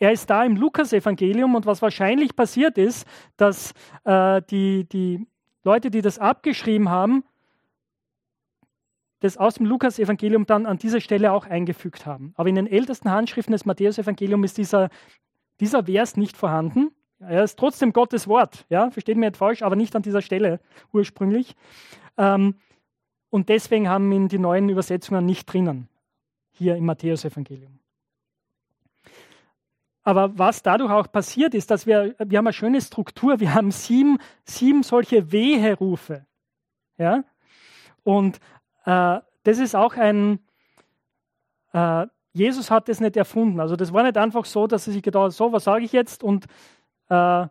Er 0.00 0.10
ist 0.10 0.28
da 0.28 0.42
im 0.44 0.56
Lukas-Evangelium 0.56 1.54
und 1.54 1.66
was 1.66 1.82
wahrscheinlich 1.82 2.34
passiert 2.34 2.78
ist, 2.78 3.06
dass 3.36 3.74
äh, 4.02 4.42
die, 4.50 4.88
die 4.88 5.24
Leute, 5.62 5.92
die 5.92 6.02
das 6.02 6.18
abgeschrieben 6.18 6.88
haben, 6.88 7.22
das 9.20 9.36
aus 9.36 9.54
dem 9.54 9.66
Lukas-Evangelium 9.66 10.46
dann 10.46 10.66
an 10.66 10.78
dieser 10.78 11.00
Stelle 11.00 11.32
auch 11.32 11.46
eingefügt 11.46 12.06
haben. 12.06 12.32
Aber 12.36 12.48
in 12.48 12.54
den 12.54 12.66
ältesten 12.66 13.10
Handschriften 13.10 13.52
des 13.52 13.64
Matthäus-Evangeliums 13.66 14.46
ist 14.46 14.58
dieser, 14.58 14.88
dieser 15.60 15.84
Vers 15.84 16.16
nicht 16.16 16.36
vorhanden, 16.36 16.90
Er 17.20 17.44
ist 17.44 17.58
trotzdem 17.58 17.92
Gottes 17.92 18.26
Wort, 18.28 18.64
ja, 18.70 18.90
versteht 18.90 19.18
mir 19.18 19.26
nicht 19.26 19.36
falsch, 19.36 19.62
aber 19.62 19.76
nicht 19.76 19.94
an 19.94 20.02
dieser 20.02 20.22
Stelle 20.22 20.58
ursprünglich. 20.92 21.54
Ähm, 22.16 22.54
und 23.28 23.50
deswegen 23.50 23.88
haben 23.88 24.10
ihn 24.10 24.28
die 24.28 24.38
neuen 24.38 24.70
Übersetzungen 24.70 25.26
nicht 25.26 25.44
drinnen, 25.46 25.88
hier 26.50 26.76
im 26.76 26.86
Matthäusevangelium. 26.86 27.78
Aber 30.02 30.38
was 30.38 30.62
dadurch 30.62 30.90
auch 30.90 31.12
passiert 31.12 31.54
ist, 31.54 31.70
dass 31.70 31.86
wir, 31.86 32.14
wir 32.18 32.38
haben 32.38 32.46
eine 32.46 32.54
schöne 32.54 32.80
Struktur, 32.80 33.38
wir 33.38 33.54
haben 33.54 33.70
sieben, 33.70 34.18
sieben 34.44 34.82
solche 34.82 35.30
Weherufe. 35.30 36.24
Ja? 36.96 37.22
Und 38.02 38.40
äh, 38.84 39.20
das 39.42 39.58
ist 39.58 39.74
auch 39.74 39.94
ein, 39.94 40.40
äh, 41.72 42.06
Jesus 42.32 42.70
hat 42.70 42.88
das 42.88 43.00
nicht 43.00 43.16
erfunden. 43.16 43.60
Also 43.60 43.76
das 43.76 43.92
war 43.92 44.02
nicht 44.02 44.16
einfach 44.16 44.44
so, 44.44 44.66
dass 44.66 44.86
er 44.86 44.92
sich 44.92 45.02
gedacht 45.02 45.24
hat, 45.24 45.32
so, 45.32 45.52
was 45.52 45.64
sage 45.64 45.84
ich 45.84 45.92
jetzt? 45.92 46.22
Und 46.22 46.46
äh, 47.08 47.46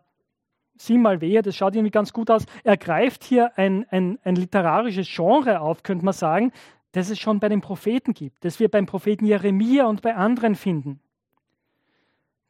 siebenmal 0.76 1.20
Wehe, 1.20 1.42
das 1.42 1.54
schaut 1.54 1.74
irgendwie 1.74 1.90
ganz 1.90 2.12
gut 2.12 2.30
aus. 2.30 2.46
Er 2.64 2.76
greift 2.76 3.24
hier 3.24 3.56
ein, 3.58 3.86
ein, 3.90 4.18
ein 4.24 4.36
literarisches 4.36 5.08
Genre 5.08 5.60
auf, 5.60 5.82
könnte 5.82 6.04
man 6.04 6.14
sagen, 6.14 6.52
das 6.92 7.10
es 7.10 7.18
schon 7.18 7.38
bei 7.38 7.48
den 7.48 7.60
Propheten 7.60 8.14
gibt, 8.14 8.44
das 8.44 8.58
wir 8.58 8.68
beim 8.68 8.86
Propheten 8.86 9.26
Jeremia 9.26 9.86
und 9.86 10.02
bei 10.02 10.16
anderen 10.16 10.54
finden. 10.54 11.00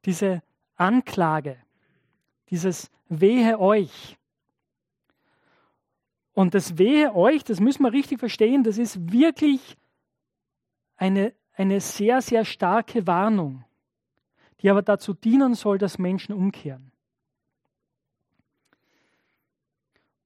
Diese 0.04 0.42
Anklage, 0.76 1.56
dieses 2.48 2.90
Wehe 3.08 3.58
euch. 3.58 4.16
Und 6.40 6.54
das 6.54 6.78
Wehe 6.78 7.14
euch, 7.14 7.44
das 7.44 7.60
müssen 7.60 7.82
wir 7.82 7.92
richtig 7.92 8.18
verstehen, 8.18 8.64
das 8.64 8.78
ist 8.78 9.12
wirklich 9.12 9.76
eine, 10.96 11.34
eine 11.52 11.82
sehr, 11.82 12.22
sehr 12.22 12.46
starke 12.46 13.06
Warnung, 13.06 13.66
die 14.62 14.70
aber 14.70 14.80
dazu 14.80 15.12
dienen 15.12 15.52
soll, 15.52 15.76
dass 15.76 15.98
Menschen 15.98 16.34
umkehren. 16.34 16.92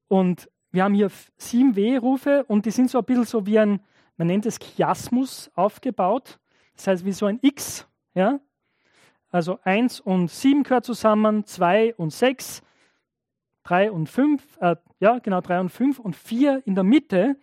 Und 0.07 0.49
wir 0.71 0.85
haben 0.85 0.95
hier 0.95 1.11
sieben 1.37 1.75
Wehrufe 1.75 2.45
und 2.45 2.65
die 2.65 2.71
sind 2.71 2.93
so 2.93 2.99
ein 2.99 3.05
bisschen 3.05 3.25
so 3.25 3.45
wie 3.47 3.59
ein, 3.59 3.81
man 4.17 4.29
nennt 4.29 4.47
es 4.47 4.61
Chiasmus 4.61 5.51
aufgebaut. 5.57 6.39
Das 6.77 6.87
heißt 6.87 7.05
wie 7.05 7.11
so 7.11 7.27
ein 7.27 7.41
X. 7.43 7.89
Ja? 8.15 8.39
Also 9.33 9.59
1 9.65 9.99
und 9.99 10.31
7 10.31 10.63
gehört 10.63 10.85
zusammen, 10.85 11.45
2 11.45 11.97
und 11.97 12.13
6, 12.13 12.63
3 13.65 13.91
und 13.91 14.09
5, 14.09 14.59
äh, 14.61 14.77
ja 15.05 15.19
genau 15.19 15.43
3 15.43 15.61
und 15.61 15.69
5 15.69 15.99
und 15.99 16.17
4 16.17 16.63
in 16.65 16.75
der 16.75 16.83
Mitte 16.83 17.37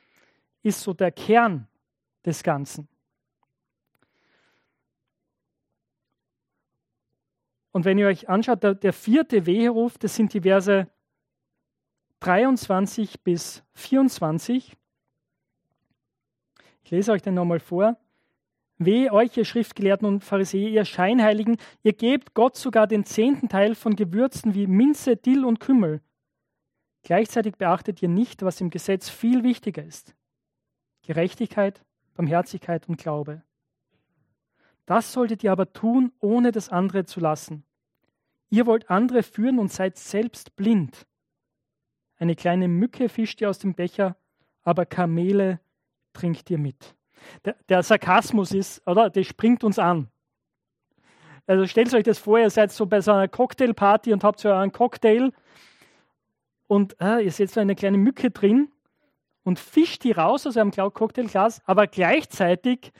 ist 0.63 0.82
so 0.82 0.93
der 0.93 1.12
Kern 1.12 1.67
des 2.26 2.41
Ganzen. 2.41 2.88
Und 7.71 7.86
wenn 7.86 8.00
ihr 8.00 8.08
euch 8.08 8.28
anschaut, 8.28 8.63
der, 8.63 8.74
der 8.74 8.93
vierte 8.93 9.45
Weheruf, 9.45 10.00
das 10.00 10.15
sind 10.15 10.34
die 10.34 10.41
Verse 10.41 10.88
23 12.21 13.21
bis 13.21 13.63
24. 13.76 14.76
Ich 16.84 16.91
lese 16.91 17.12
euch 17.12 17.21
den 17.21 17.36
nochmal 17.36 17.60
vor. 17.60 17.95
Wehe 18.80 19.13
euch, 19.13 19.38
ihr 19.38 19.45
Schriftgelehrten 19.45 20.08
und 20.08 20.24
Pharisäer, 20.24 20.69
ihr 20.69 20.86
Scheinheiligen, 20.86 21.58
ihr 21.84 21.93
gebt 21.93 22.34
Gott 22.34 22.58
sogar 22.58 22.88
den 22.88 23.06
zehnten 23.06 23.50
Teil 23.50 23.76
von 23.76 23.95
Gewürzen 23.95 24.56
wie 24.56 24.65
Minze, 24.65 25.15
Dill 25.15 25.45
und 25.45 25.60
Kümmel. 25.60 26.02
Gleichzeitig 27.04 27.56
beachtet 27.56 28.02
ihr 28.02 28.10
nicht, 28.10 28.44
was 28.44 28.62
im 28.62 28.70
Gesetz 28.70 29.10
viel 29.10 29.44
wichtiger 29.44 29.84
ist. 29.84 30.16
Gerechtigkeit, 31.04 31.84
Barmherzigkeit 32.14 32.88
und 32.88 32.98
Glaube. 32.98 33.42
Das 34.86 35.14
solltet 35.14 35.44
ihr 35.44 35.52
aber 35.52 35.74
tun, 35.74 36.12
ohne 36.20 36.52
das 36.52 36.70
andere 36.70 37.06
zu 37.06 37.20
lassen. 37.20 37.64
Ihr 38.50 38.66
wollt 38.66 38.90
andere 38.90 39.24
führen 39.24 39.60
und 39.60 39.72
seid 39.72 39.98
selbst 39.98 40.56
blind. 40.56 41.08
Eine 42.18 42.36
kleine 42.36 42.68
Mücke 42.68 43.10
fischt 43.10 43.42
ihr 43.42 43.50
aus 43.50 43.60
dem 43.60 43.74
Becher, 43.74 44.16
aber 44.64 44.86
Kamele 44.86 45.60
trinkt 46.14 46.50
ihr 46.50 46.60
mit. 46.60 46.96
Der, 47.46 47.56
der 47.70 47.84
Sarkasmus 47.84 48.52
ist, 48.52 48.86
oder? 48.86 49.10
Das 49.10 49.26
springt 49.26 49.64
uns 49.64 49.80
an. 49.80 50.10
Also 51.48 51.66
stellt 51.66 51.94
euch 51.94 52.04
das 52.04 52.20
vor, 52.20 52.40
ihr 52.40 52.50
seid 52.50 52.72
so 52.72 52.86
bei 52.86 53.02
so 53.02 53.12
einer 53.12 53.28
Cocktailparty 53.28 54.14
und 54.14 54.24
habt 54.24 54.40
so 54.40 54.52
einen 54.52 54.72
Cocktail 54.72 55.32
und 56.71 56.95
äh, 57.01 57.19
ihr 57.19 57.34
seht 57.34 57.51
so 57.51 57.60
eine 57.60 57.75
kleine 57.75 57.97
Mücke 57.97 58.31
drin 58.31 58.71
und 59.43 59.60
fischt 59.60 60.05
die 60.05 60.13
raus 60.13 60.47
aus 60.47 60.55
eurem 60.55 60.71
Cocktailglas, 60.71 61.62
aber 61.65 61.86
gleichzeitig, 61.86 62.93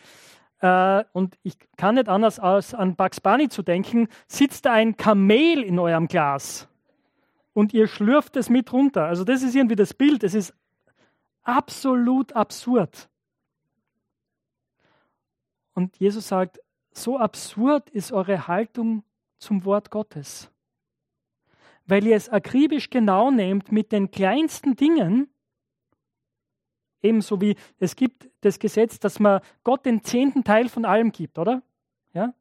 äh, 0.60 1.06
und 1.14 1.38
ich 1.42 1.56
kann 1.78 1.96
nicht 1.96 2.10
anders 2.10 2.38
als 2.38 2.74
an 2.74 2.98
Bugs 2.98 3.22
Bunny 3.22 3.48
zu 3.48 3.64
denken, 3.64 4.10
sitzt 4.28 4.66
da 4.66 4.74
ein 4.74 4.98
Kamel 4.98 5.64
in 5.64 5.80
eurem 5.80 6.10
Glas 6.10 6.68
und 7.54 7.74
ihr 7.74 7.88
schlürft 7.88 8.36
es 8.36 8.50
mit 8.50 8.74
runter. 8.74 9.06
Also 9.06 9.24
das 9.24 9.42
ist 9.42 9.56
irgendwie 9.56 9.78
das 9.78 9.94
Bild. 9.94 10.26
Es 10.26 10.34
ist 10.34 10.54
absolut 11.44 12.34
absurd. 12.34 13.08
Und 15.76 15.96
Jesus 15.96 16.28
sagt, 16.28 16.60
so 16.92 17.18
absurd 17.18 17.90
ist 17.90 18.12
eure 18.12 18.50
Haltung 18.50 19.06
zum 19.38 19.64
Wort 19.64 19.92
Gottes. 19.92 20.51
Weil 21.92 22.08
ihr 22.08 22.16
es 22.16 22.30
akribisch 22.30 22.90
genau 22.90 23.32
nehmt 23.32 23.74
mit 23.74 23.92
den 23.92 24.12
kleinsten 24.12 24.78
Dingen, 24.78 25.28
ebenso 27.02 27.42
wie 27.42 27.58
es 27.80 27.98
gibt 27.98 28.30
das 28.40 28.60
Gesetz, 28.60 28.98
dass 28.98 29.20
man 29.20 29.42
Gott 29.66 29.86
den 29.86 30.02
zehnten 30.02 30.46
Teil 30.46 30.70
von 30.70 30.86
allem 30.86 31.12
gibt, 31.12 31.38
oder? 31.38 31.62
Ja? 32.14 32.34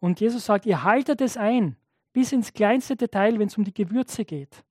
Und 0.00 0.20
Jesus 0.20 0.44
sagt, 0.44 0.66
ihr 0.66 0.84
haltet 0.84 1.22
es 1.22 1.38
ein 1.38 1.76
bis 2.12 2.32
ins 2.32 2.52
kleinste 2.52 2.94
Detail, 2.94 3.38
wenn 3.38 3.46
es 3.46 3.56
um 3.56 3.64
die 3.64 3.72
Gewürze 3.72 4.26
geht. 4.26 4.62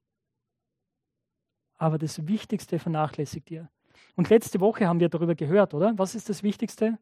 Aber 1.80 1.98
das 1.98 2.28
Wichtigste 2.28 2.78
vernachlässigt 2.78 3.50
ihr. 3.50 3.68
Und 4.16 4.30
letzte 4.30 4.60
Woche 4.60 4.88
haben 4.88 5.00
wir 5.00 5.10
darüber 5.10 5.34
gehört, 5.34 5.74
oder? 5.74 5.98
Was 5.98 6.14
ist 6.14 6.30
das 6.30 6.44
Wichtigste? 6.44 7.00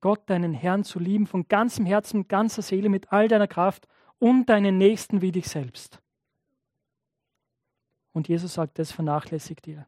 Gott, 0.00 0.30
deinen 0.30 0.54
Herrn 0.54 0.84
zu 0.84 1.00
lieben, 1.00 1.26
von 1.26 1.48
ganzem 1.48 1.84
Herzen, 1.86 2.28
ganzer 2.28 2.62
Seele, 2.62 2.88
mit 2.88 3.12
all 3.12 3.26
deiner 3.26 3.48
Kraft 3.48 3.88
und 4.20 4.48
deinen 4.48 4.78
Nächsten 4.78 5.20
wie 5.20 5.32
dich 5.32 5.48
selbst. 5.48 6.00
Und 8.14 8.28
Jesus 8.28 8.54
sagt, 8.54 8.78
das 8.78 8.92
vernachlässigt 8.92 9.66
ihr. 9.66 9.86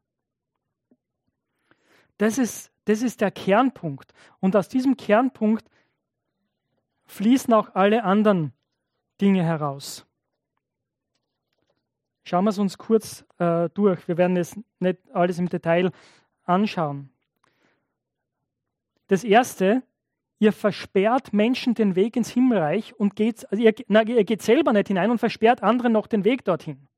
Das 2.19 2.37
ist, 2.37 2.71
das 2.85 3.01
ist 3.01 3.21
der 3.23 3.31
Kernpunkt. 3.31 4.13
Und 4.41 4.57
aus 4.57 4.69
diesem 4.69 4.97
Kernpunkt 4.97 5.71
fließen 7.07 7.55
auch 7.55 7.75
alle 7.75 8.05
anderen 8.05 8.53
Dinge 9.21 9.43
heraus. 9.43 10.05
Schauen 12.25 12.45
wir 12.45 12.51
es 12.51 12.59
uns 12.59 12.77
kurz 12.77 13.25
äh, 13.39 13.71
durch. 13.71 14.09
Wir 14.09 14.17
werden 14.17 14.37
es 14.37 14.59
nicht 14.81 14.99
alles 15.15 15.39
im 15.39 15.49
Detail 15.49 15.93
anschauen. 16.43 17.11
Das 19.07 19.23
erste, 19.23 19.85
ihr 20.41 20.53
versperrt 20.53 21.33
Menschen 21.33 21.75
den 21.75 21.95
Weg 21.95 22.17
ins 22.17 22.31
Himmelreich 22.31 22.99
und 22.99 23.15
geht, 23.15 23.49
also 23.53 23.63
ihr, 23.63 23.73
na, 23.87 24.03
ihr 24.03 24.25
geht 24.25 24.43
selber 24.43 24.73
nicht 24.73 24.89
hinein 24.89 25.13
und 25.13 25.19
versperrt 25.19 25.63
anderen 25.63 25.93
noch 25.93 26.09
den 26.09 26.25
Weg 26.25 26.45
dorthin. 26.45 26.89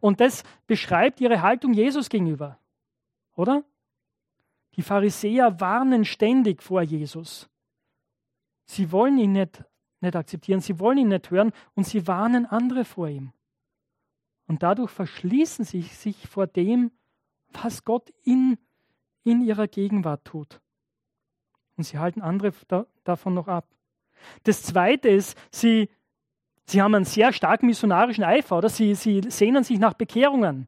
Und 0.00 0.20
das 0.20 0.44
beschreibt 0.66 1.20
ihre 1.20 1.42
Haltung 1.42 1.72
Jesus 1.72 2.08
gegenüber, 2.08 2.58
oder? 3.34 3.64
Die 4.76 4.82
Pharisäer 4.82 5.60
warnen 5.60 6.04
ständig 6.04 6.62
vor 6.62 6.82
Jesus. 6.82 7.48
Sie 8.64 8.90
wollen 8.90 9.18
ihn 9.18 9.32
nicht 9.32 9.64
nicht 10.02 10.16
akzeptieren, 10.16 10.60
sie 10.60 10.78
wollen 10.78 10.98
ihn 10.98 11.08
nicht 11.08 11.30
hören 11.30 11.52
und 11.74 11.86
sie 11.86 12.06
warnen 12.06 12.44
andere 12.44 12.84
vor 12.84 13.08
ihm. 13.08 13.32
Und 14.46 14.62
dadurch 14.62 14.90
verschließen 14.90 15.64
sie 15.64 15.82
sich 15.82 16.28
vor 16.28 16.46
dem, 16.46 16.90
was 17.48 17.84
Gott 17.84 18.12
in, 18.24 18.58
in 19.24 19.40
ihrer 19.40 19.68
Gegenwart 19.68 20.24
tut. 20.24 20.60
Und 21.76 21.84
sie 21.84 21.98
halten 21.98 22.20
andere 22.20 22.52
da, 22.68 22.86
davon 23.04 23.34
noch 23.34 23.48
ab. 23.48 23.68
Das 24.42 24.62
Zweite 24.62 25.08
ist, 25.08 25.38
sie, 25.50 25.88
sie 26.72 26.82
haben 26.82 26.94
einen 26.94 27.04
sehr 27.04 27.32
starken 27.32 27.66
missionarischen 27.66 28.24
Eifer, 28.24 28.58
oder? 28.58 28.68
Sie, 28.68 28.94
sie 28.94 29.22
sehnen 29.28 29.62
sich 29.62 29.78
nach 29.78 29.94
Bekehrungen. 29.94 30.66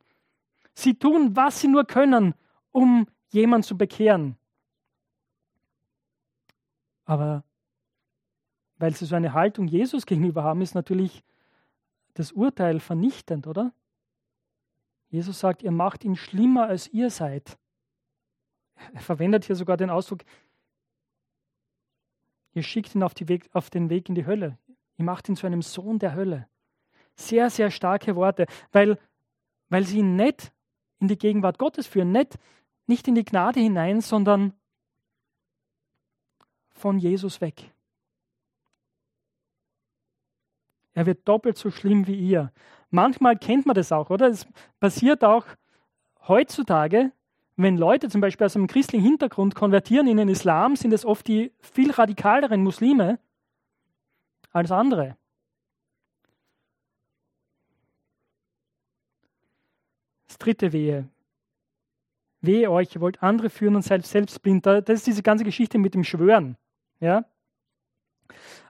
Sie 0.75 0.95
tun, 0.95 1.35
was 1.35 1.61
sie 1.61 1.69
nur 1.69 1.85
können, 1.85 2.35
um 2.71 3.07
jemanden 3.31 3.64
zu 3.64 3.77
bekehren. 3.77 4.37
Aber 7.05 7.45
weil 8.77 8.95
sie 8.95 9.07
so 9.07 9.14
eine 9.14 9.33
Haltung 9.33 9.67
Jesus 9.67 10.07
gegenüber 10.07 10.45
haben, 10.45 10.61
ist 10.61 10.75
natürlich 10.75 11.23
das 12.14 12.33
Urteil 12.33 12.81
vernichtend, 12.81 13.47
oder? 13.47 13.73
Jesus 15.09 15.40
sagt, 15.40 15.62
ihr 15.62 15.71
macht 15.71 16.05
ihn 16.05 16.17
schlimmer, 16.17 16.67
als 16.67 16.88
ihr 16.88 17.11
seid. 17.11 17.59
Er 18.93 19.01
verwendet 19.01 19.45
hier 19.45 19.57
sogar 19.57 19.77
den 19.77 19.90
Ausdruck, 19.90 20.25
ihr 22.53 22.62
schickt 22.62 22.95
ihn 22.95 23.03
auf, 23.03 23.12
Weg, 23.21 23.49
auf 23.53 23.71
den 23.71 23.90
Weg 23.90 24.09
in 24.09 24.14
die 24.14 24.27
Hölle. 24.27 24.59
Ihr 24.97 25.05
macht 25.05 25.29
ihn 25.29 25.37
zu 25.37 25.47
einem 25.47 25.63
Sohn 25.63 25.99
der 25.99 26.15
Hölle. 26.15 26.49
Sehr, 27.17 27.51
sehr 27.51 27.71
starke 27.71 28.17
Worte, 28.17 28.47
weil, 28.73 28.99
weil 29.69 29.85
sie 29.85 29.99
ihn 29.99 30.17
nicht 30.17 30.53
in 31.01 31.09
die 31.09 31.19
Gegenwart 31.19 31.59
Gottes 31.59 31.87
führen, 31.87 32.13
nicht, 32.13 32.39
nicht 32.87 33.07
in 33.09 33.15
die 33.15 33.25
Gnade 33.25 33.61
hinein, 33.61 34.01
sondern 34.01 34.53
von 36.73 36.99
Jesus 36.99 37.41
weg. 37.41 37.73
Er 40.93 41.07
wird 41.07 41.27
doppelt 41.27 41.59
so 41.59 41.71
schlimm 41.71 42.07
wie 42.07 42.17
ihr. 42.17 42.53
Manchmal 42.91 43.37
kennt 43.37 43.67
man 43.67 43.75
das 43.75 43.91
auch, 43.91 44.11
oder? 44.11 44.29
Es 44.29 44.47
passiert 44.79 45.25
auch 45.25 45.45
heutzutage, 46.29 47.11
wenn 47.57 47.77
Leute 47.77 48.09
zum 48.09 48.21
Beispiel 48.21 48.47
aus 48.47 48.57
einem 48.57 48.67
christlichen 48.67 49.05
Hintergrund 49.05 49.55
konvertieren 49.55 50.07
in 50.07 50.17
den 50.17 50.29
Islam, 50.29 50.77
sind 50.77 50.93
es 50.93 51.05
oft 51.05 51.27
die 51.27 51.53
viel 51.61 51.91
radikaleren 51.91 52.63
Muslime 52.63 53.19
als 54.55 54.71
andere. 54.71 55.17
Das 60.27 60.38
dritte 60.38 60.73
Wehe. 60.73 61.09
Wehe 62.40 62.71
euch, 62.71 62.95
ihr 62.95 63.01
wollt 63.01 63.23
andere 63.23 63.51
führen 63.51 63.77
und 63.77 63.83
seid 63.83 64.07
selbst 64.07 64.40
blind. 64.43 64.67
Das 64.67 64.88
ist 64.88 65.07
diese 65.07 65.23
ganze 65.23 65.45
Geschichte 65.45 65.79
mit 65.79 65.95
dem 65.95 66.05
Schwören. 66.05 66.57
Ja? 67.01 67.25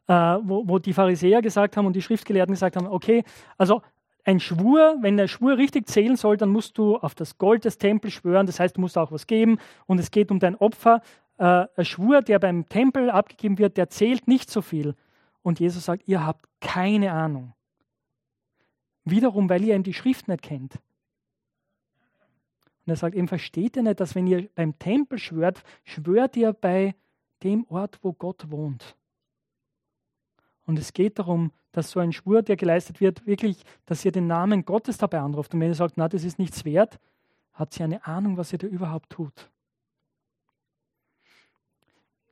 Äh, 0.06 0.12
wo, 0.42 0.68
wo 0.68 0.78
die 0.78 0.92
Pharisäer 0.92 1.42
gesagt 1.42 1.76
haben 1.76 1.86
und 1.86 1.94
die 1.94 2.02
Schriftgelehrten 2.02 2.52
gesagt 2.54 2.76
haben, 2.76 2.86
okay, 2.86 3.24
also 3.58 3.82
ein 4.24 4.40
Schwur, 4.40 4.96
wenn 5.00 5.16
der 5.16 5.28
Schwur 5.28 5.58
richtig 5.58 5.86
zählen 5.86 6.16
soll, 6.16 6.36
dann 6.36 6.50
musst 6.50 6.78
du 6.78 6.96
auf 6.96 7.14
das 7.14 7.36
Gold 7.36 7.64
des 7.64 7.78
Tempels 7.78 8.14
schwören. 8.14 8.46
Das 8.46 8.58
heißt, 8.58 8.76
du 8.76 8.80
musst 8.80 8.96
auch 8.96 9.12
was 9.12 9.26
geben 9.26 9.58
und 9.86 9.98
es 9.98 10.10
geht 10.10 10.30
um 10.30 10.38
dein 10.38 10.56
Opfer. 10.56 11.02
Äh, 11.36 11.66
ein 11.76 11.84
Schwur, 11.84 12.22
der 12.22 12.38
beim 12.38 12.68
Tempel 12.68 13.10
abgegeben 13.10 13.58
wird, 13.58 13.76
der 13.76 13.90
zählt 13.90 14.28
nicht 14.28 14.50
so 14.50 14.62
viel. 14.62 14.94
Und 15.44 15.60
Jesus 15.60 15.84
sagt, 15.84 16.08
ihr 16.08 16.24
habt 16.24 16.48
keine 16.58 17.12
Ahnung. 17.12 17.52
Wiederum, 19.04 19.50
weil 19.50 19.62
ihr 19.62 19.74
eben 19.74 19.84
die 19.84 19.92
Schrift 19.92 20.26
nicht 20.26 20.42
kennt. 20.42 20.76
Und 22.86 22.92
er 22.92 22.96
sagt 22.96 23.14
eben, 23.14 23.28
versteht 23.28 23.76
ihr 23.76 23.82
nicht, 23.82 24.00
dass 24.00 24.14
wenn 24.14 24.26
ihr 24.26 24.48
beim 24.54 24.78
Tempel 24.78 25.18
schwört, 25.18 25.62
schwört 25.84 26.34
ihr 26.36 26.54
bei 26.54 26.94
dem 27.42 27.66
Ort, 27.68 27.98
wo 28.00 28.14
Gott 28.14 28.50
wohnt. 28.50 28.96
Und 30.64 30.78
es 30.78 30.94
geht 30.94 31.18
darum, 31.18 31.52
dass 31.72 31.90
so 31.90 32.00
ein 32.00 32.12
Schwur, 32.12 32.40
der 32.42 32.56
geleistet 32.56 33.02
wird, 33.02 33.26
wirklich, 33.26 33.64
dass 33.84 34.02
ihr 34.02 34.12
den 34.12 34.26
Namen 34.26 34.64
Gottes 34.64 34.96
dabei 34.96 35.20
anruft. 35.20 35.52
Und 35.52 35.60
wenn 35.60 35.68
ihr 35.68 35.74
sagt, 35.74 35.98
na, 35.98 36.08
das 36.08 36.24
ist 36.24 36.38
nichts 36.38 36.64
wert, 36.64 36.98
hat 37.52 37.74
sie 37.74 37.82
eine 37.82 38.06
Ahnung, 38.06 38.38
was 38.38 38.50
ihr 38.54 38.58
da 38.58 38.66
überhaupt 38.66 39.10
tut. 39.10 39.50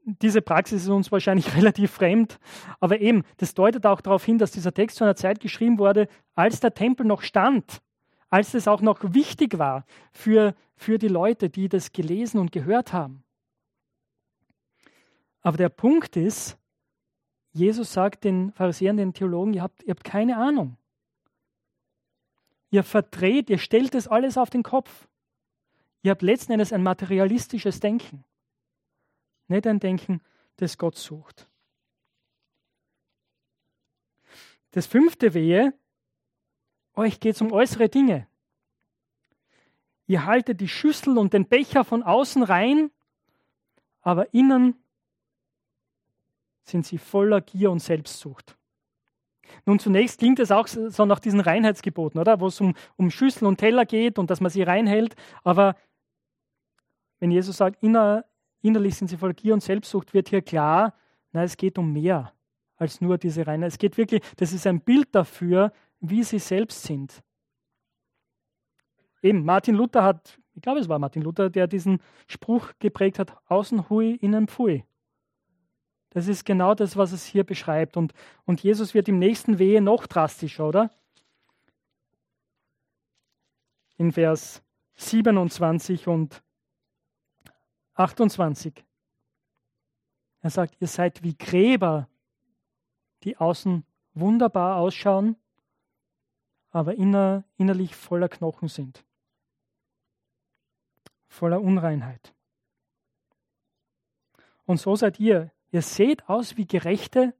Diese 0.04 0.42
Praxis 0.42 0.82
ist 0.82 0.88
uns 0.88 1.12
wahrscheinlich 1.12 1.54
relativ 1.56 1.92
fremd, 1.92 2.38
aber 2.80 3.00
eben, 3.00 3.22
das 3.36 3.54
deutet 3.54 3.86
auch 3.86 4.00
darauf 4.00 4.24
hin, 4.24 4.38
dass 4.38 4.50
dieser 4.50 4.74
Text 4.74 4.96
zu 4.96 5.04
einer 5.04 5.16
Zeit 5.16 5.40
geschrieben 5.40 5.78
wurde, 5.78 6.08
als 6.34 6.60
der 6.60 6.74
Tempel 6.74 7.06
noch 7.06 7.22
stand, 7.22 7.80
als 8.28 8.54
es 8.54 8.66
auch 8.66 8.80
noch 8.80 8.98
wichtig 9.14 9.58
war 9.58 9.84
für, 10.12 10.54
für 10.74 10.98
die 10.98 11.08
Leute, 11.08 11.50
die 11.50 11.68
das 11.68 11.92
gelesen 11.92 12.38
und 12.38 12.50
gehört 12.50 12.92
haben. 12.92 13.22
Aber 15.42 15.56
der 15.56 15.68
Punkt 15.68 16.16
ist, 16.16 16.58
Jesus 17.52 17.92
sagt 17.92 18.24
den 18.24 18.52
Pharisäern, 18.52 18.96
den 18.96 19.12
Theologen, 19.12 19.52
ihr 19.54 19.62
habt, 19.62 19.82
ihr 19.82 19.90
habt 19.90 20.04
keine 20.04 20.36
Ahnung. 20.36 20.76
Ihr 22.70 22.82
verdreht, 22.82 23.50
ihr 23.50 23.58
stellt 23.58 23.94
das 23.94 24.08
alles 24.08 24.38
auf 24.38 24.48
den 24.48 24.62
Kopf. 24.62 25.08
Ihr 26.02 26.10
habt 26.12 26.22
letzten 26.22 26.52
Endes 26.52 26.72
ein 26.72 26.82
materialistisches 26.82 27.80
Denken. 27.80 28.24
Nicht 29.52 29.66
ein 29.66 29.80
Denken, 29.80 30.22
das 30.56 30.78
Gott 30.78 30.96
sucht. 30.96 31.46
Das 34.70 34.86
fünfte 34.86 35.34
Wehe, 35.34 35.74
euch 36.94 37.20
geht 37.20 37.34
es 37.34 37.42
um 37.42 37.52
äußere 37.52 37.90
Dinge. 37.90 38.26
Ihr 40.06 40.24
haltet 40.24 40.60
die 40.60 40.68
Schüssel 40.68 41.18
und 41.18 41.34
den 41.34 41.46
Becher 41.46 41.84
von 41.84 42.02
außen 42.02 42.42
rein, 42.42 42.90
aber 44.00 44.32
innen 44.32 44.82
sind 46.62 46.86
sie 46.86 46.98
voller 46.98 47.42
Gier 47.42 47.70
und 47.70 47.80
Selbstsucht. 47.80 48.56
Nun, 49.66 49.78
zunächst 49.78 50.18
klingt 50.18 50.38
es 50.38 50.50
auch 50.50 50.66
so 50.66 51.04
nach 51.04 51.20
diesen 51.20 51.40
Reinheitsgeboten, 51.40 52.18
oder? 52.18 52.40
Wo 52.40 52.46
es 52.46 52.58
um, 52.60 52.74
um 52.96 53.10
Schüssel 53.10 53.46
und 53.46 53.58
Teller 53.58 53.84
geht 53.84 54.18
und 54.18 54.30
dass 54.30 54.40
man 54.40 54.50
sie 54.50 54.62
reinhält. 54.62 55.14
Aber 55.44 55.76
wenn 57.20 57.30
Jesus 57.30 57.58
sagt, 57.58 57.82
inner, 57.82 58.24
innerlich 58.62 58.96
sind 58.96 59.08
sie 59.08 59.16
voller 59.16 59.34
Gier 59.34 59.54
und 59.54 59.62
Selbstsucht, 59.62 60.14
wird 60.14 60.30
hier 60.30 60.42
klar, 60.42 60.94
nein, 61.32 61.44
es 61.44 61.56
geht 61.56 61.78
um 61.78 61.92
mehr 61.92 62.32
als 62.76 63.00
nur 63.00 63.18
diese 63.18 63.46
Reinheit. 63.46 63.72
Es 63.72 63.78
geht 63.78 63.96
wirklich, 63.96 64.22
das 64.36 64.52
ist 64.52 64.66
ein 64.66 64.80
Bild 64.80 65.14
dafür, 65.14 65.72
wie 66.00 66.22
sie 66.22 66.38
selbst 66.38 66.82
sind. 66.82 67.22
Eben, 69.22 69.44
Martin 69.44 69.76
Luther 69.76 70.02
hat, 70.02 70.38
ich 70.54 70.62
glaube, 70.62 70.80
es 70.80 70.88
war 70.88 70.98
Martin 70.98 71.22
Luther, 71.22 71.48
der 71.48 71.66
diesen 71.66 72.00
Spruch 72.26 72.72
geprägt 72.80 73.18
hat: 73.18 73.36
Außen 73.46 73.88
hui, 73.88 74.16
innen 74.16 74.48
pfui. 74.48 74.84
Das 76.10 76.28
ist 76.28 76.44
genau 76.44 76.74
das, 76.74 76.96
was 76.96 77.12
es 77.12 77.24
hier 77.24 77.44
beschreibt. 77.44 77.96
Und, 77.96 78.12
und 78.44 78.62
Jesus 78.62 78.92
wird 78.92 79.08
im 79.08 79.18
nächsten 79.18 79.58
Wehe 79.58 79.80
noch 79.80 80.06
drastischer, 80.06 80.68
oder? 80.68 80.90
In 83.96 84.12
Vers 84.12 84.62
27 84.96 86.08
und 86.08 86.42
28. 87.94 88.84
Er 90.40 90.50
sagt, 90.50 90.76
ihr 90.80 90.88
seid 90.88 91.22
wie 91.22 91.36
Gräber, 91.36 92.08
die 93.22 93.36
außen 93.36 93.84
wunderbar 94.14 94.76
ausschauen, 94.76 95.36
aber 96.70 96.94
inner, 96.94 97.44
innerlich 97.56 97.94
voller 97.94 98.28
Knochen 98.28 98.68
sind, 98.68 99.04
voller 101.28 101.60
Unreinheit. 101.60 102.34
Und 104.64 104.78
so 104.78 104.96
seid 104.96 105.20
ihr, 105.20 105.52
Ihr 105.72 105.80
seht 105.80 106.28
aus 106.28 106.58
wie 106.58 106.66
Gerechte, 106.66 107.34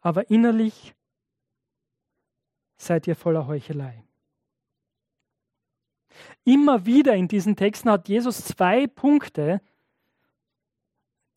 aber 0.00 0.30
innerlich 0.30 0.94
seid 2.76 3.06
ihr 3.06 3.16
voller 3.16 3.46
Heuchelei. 3.46 4.02
Immer 6.44 6.86
wieder 6.86 7.14
in 7.14 7.28
diesen 7.28 7.56
Texten 7.56 7.90
hat 7.90 8.08
Jesus 8.08 8.44
zwei 8.44 8.86
Punkte, 8.86 9.60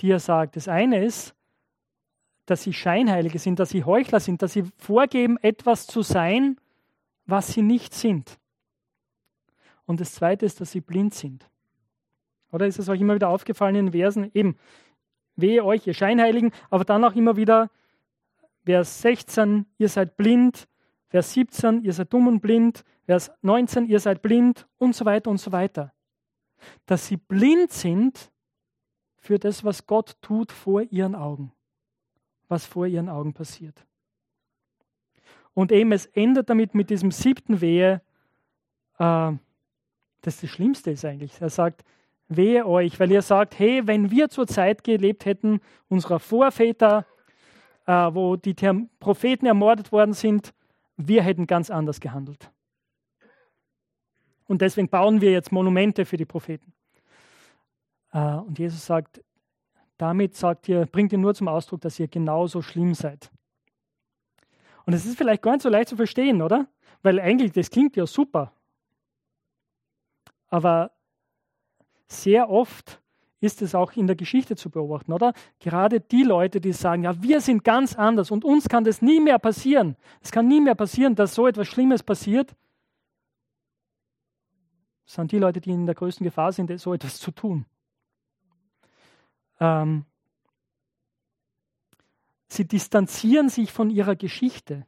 die 0.02 0.12
er 0.12 0.20
sagt. 0.20 0.56
Das 0.56 0.68
eine 0.68 1.04
ist, 1.04 1.34
dass 2.46 2.64
sie 2.64 2.74
Scheinheilige 2.74 3.40
sind, 3.40 3.60
dass 3.60 3.70
sie 3.70 3.84
Heuchler 3.84 4.20
sind, 4.20 4.42
dass 4.42 4.54
sie 4.54 4.64
vorgeben, 4.78 5.38
etwas 5.42 5.88
zu 5.88 6.02
sein, 6.02 6.58
was 7.26 7.48
sie 7.48 7.62
nicht 7.62 7.94
sind. 7.94 8.40
Und 9.86 10.00
das 10.00 10.14
zweite 10.14 10.46
ist, 10.46 10.62
dass 10.62 10.72
sie 10.72 10.82
blind 10.82 11.14
sind. 11.14 11.50
Oder 12.52 12.68
ist 12.68 12.80
es 12.80 12.90
euch 12.90 13.02
immer 13.02 13.16
wieder 13.16 13.30
aufgefallen 13.30 13.76
in 13.76 13.86
den 13.88 13.92
Versen? 13.94 14.32
Eben, 14.34 14.58
Wehe 15.38 15.64
euch, 15.64 15.86
ihr 15.86 15.94
Scheinheiligen, 15.94 16.52
aber 16.72 16.84
dann 16.84 17.06
auch 17.06 17.16
immer 17.16 17.38
wieder 17.38 17.70
Vers 18.66 19.02
16, 19.02 19.68
ihr 19.78 19.88
seid 19.88 20.18
blind, 20.18 20.68
Vers 21.10 21.34
17, 21.34 21.84
ihr 21.84 21.94
seid 21.94 22.12
dumm 22.12 22.28
und 22.28 22.42
blind, 22.42 22.84
Vers 23.06 23.32
19, 23.42 23.88
ihr 23.88 24.00
seid 24.00 24.22
blind 24.22 24.68
und 24.78 24.96
so 24.96 25.06
weiter 25.06 25.30
und 25.30 25.38
so 25.38 25.52
weiter. 25.52 25.94
Dass 26.86 27.08
sie 27.08 27.18
blind 27.18 27.72
sind 27.72 28.32
für 29.16 29.40
das, 29.40 29.64
was 29.64 29.86
Gott 29.88 30.18
tut 30.22 30.52
vor 30.52 30.82
ihren 30.82 31.16
Augen, 31.16 31.54
was 32.48 32.66
vor 32.66 32.88
ihren 32.88 33.10
Augen 33.10 33.34
passiert. 33.34 33.86
Und 35.54 35.72
eben 35.72 35.92
es 35.92 36.06
endet 36.08 36.50
damit 36.50 36.76
mit 36.76 36.90
diesem 36.90 37.12
siebten 37.12 37.62
Wehe, 37.62 38.02
äh, 39.00 39.32
das 40.22 40.42
das 40.42 40.50
Schlimmste 40.50 40.92
ist 40.92 41.06
eigentlich. 41.06 41.40
Er 41.40 41.50
sagt, 41.50 41.84
Wehe 42.30 42.66
euch, 42.66 43.00
weil 43.00 43.12
ihr 43.12 43.22
sagt, 43.22 43.58
hey, 43.58 43.88
wenn 43.88 44.12
wir 44.12 44.28
zur 44.30 44.48
Zeit 44.48 44.84
gelebt 44.84 45.26
hätten, 45.26 45.62
unserer 45.88 46.20
Vorväter, 46.20 47.06
äh, 47.86 47.94
wo 47.94 48.36
die 48.36 48.54
Propheten 49.00 49.46
ermordet 49.46 49.94
worden 49.94 50.12
sind, 50.14 50.54
wir 50.98 51.24
hätten 51.24 51.48
ganz 51.48 51.70
anders 51.70 52.00
gehandelt. 52.00 52.52
Und 54.48 54.62
deswegen 54.62 54.90
bauen 54.90 55.22
wir 55.22 55.32
jetzt 55.32 55.52
Monumente 55.52 56.06
für 56.06 56.18
die 56.18 56.26
Propheten. 56.26 56.74
Äh, 58.12 58.36
und 58.36 58.58
Jesus 58.58 58.86
sagt, 58.86 59.22
damit 59.98 60.36
sagt 60.36 60.68
ihr, 60.70 60.86
bringt 60.86 61.12
ihr 61.12 61.18
nur 61.18 61.36
zum 61.36 61.48
Ausdruck, 61.48 61.82
dass 61.82 62.00
ihr 62.00 62.08
genauso 62.08 62.62
schlimm 62.62 62.94
seid. 62.94 63.32
Und 64.86 64.94
es 64.94 65.06
ist 65.06 65.18
vielleicht 65.18 65.42
gar 65.42 65.54
nicht 65.54 65.64
so 65.64 65.70
leicht 65.70 65.90
zu 65.90 65.96
verstehen, 65.96 66.42
oder? 66.42 66.68
Weil 67.02 67.20
eigentlich, 67.20 67.52
das 67.52 67.70
klingt 67.70 67.96
ja 67.96 68.08
super. 68.08 68.54
Aber 70.48 70.92
sehr 72.08 72.50
oft 72.50 73.02
ist 73.40 73.62
es 73.62 73.76
auch 73.76 73.94
in 73.94 74.08
der 74.08 74.16
Geschichte 74.16 74.56
zu 74.56 74.70
beobachten, 74.70 75.14
oder? 75.14 75.34
Gerade 75.60 76.02
die 76.02 76.24
Leute, 76.24 76.60
die 76.60 76.74
sagen, 76.74 77.04
ja, 77.04 77.22
wir 77.22 77.40
sind 77.42 77.64
ganz 77.64 77.96
anders 77.96 78.32
und 78.32 78.44
uns 78.44 78.68
kann 78.68 78.84
das 78.84 79.02
nie 79.02 79.20
mehr 79.20 79.38
passieren. 79.38 79.96
Es 80.22 80.32
kann 80.32 80.48
nie 80.48 80.62
mehr 80.62 80.76
passieren, 80.76 81.16
dass 81.16 81.36
so 81.36 81.48
etwas 81.48 81.68
Schlimmes 81.68 82.02
passiert. 82.02 82.56
Das 85.06 85.16
sind 85.16 85.32
die 85.32 85.38
Leute, 85.38 85.62
die 85.62 85.72
in 85.72 85.86
der 85.86 85.96
größten 85.96 86.24
Gefahr 86.24 86.52
sind, 86.52 86.78
so 86.80 86.94
etwas 86.94 87.20
zu 87.20 87.32
tun. 87.32 87.66
Ähm, 89.60 90.06
sie 92.48 92.68
distanzieren 92.68 93.50
sich 93.50 93.72
von 93.72 93.90
ihrer 93.90 94.16
Geschichte. 94.16 94.86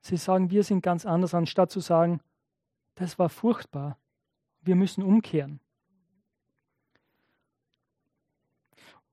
Sie 0.00 0.16
sagen, 0.16 0.50
wir 0.50 0.62
sind 0.62 0.82
ganz 0.82 1.04
anders, 1.04 1.34
anstatt 1.34 1.70
zu 1.70 1.80
sagen, 1.80 2.20
das 2.94 3.18
war 3.18 3.28
furchtbar. 3.28 3.98
Wir 4.60 4.76
müssen 4.76 5.02
umkehren. 5.02 5.60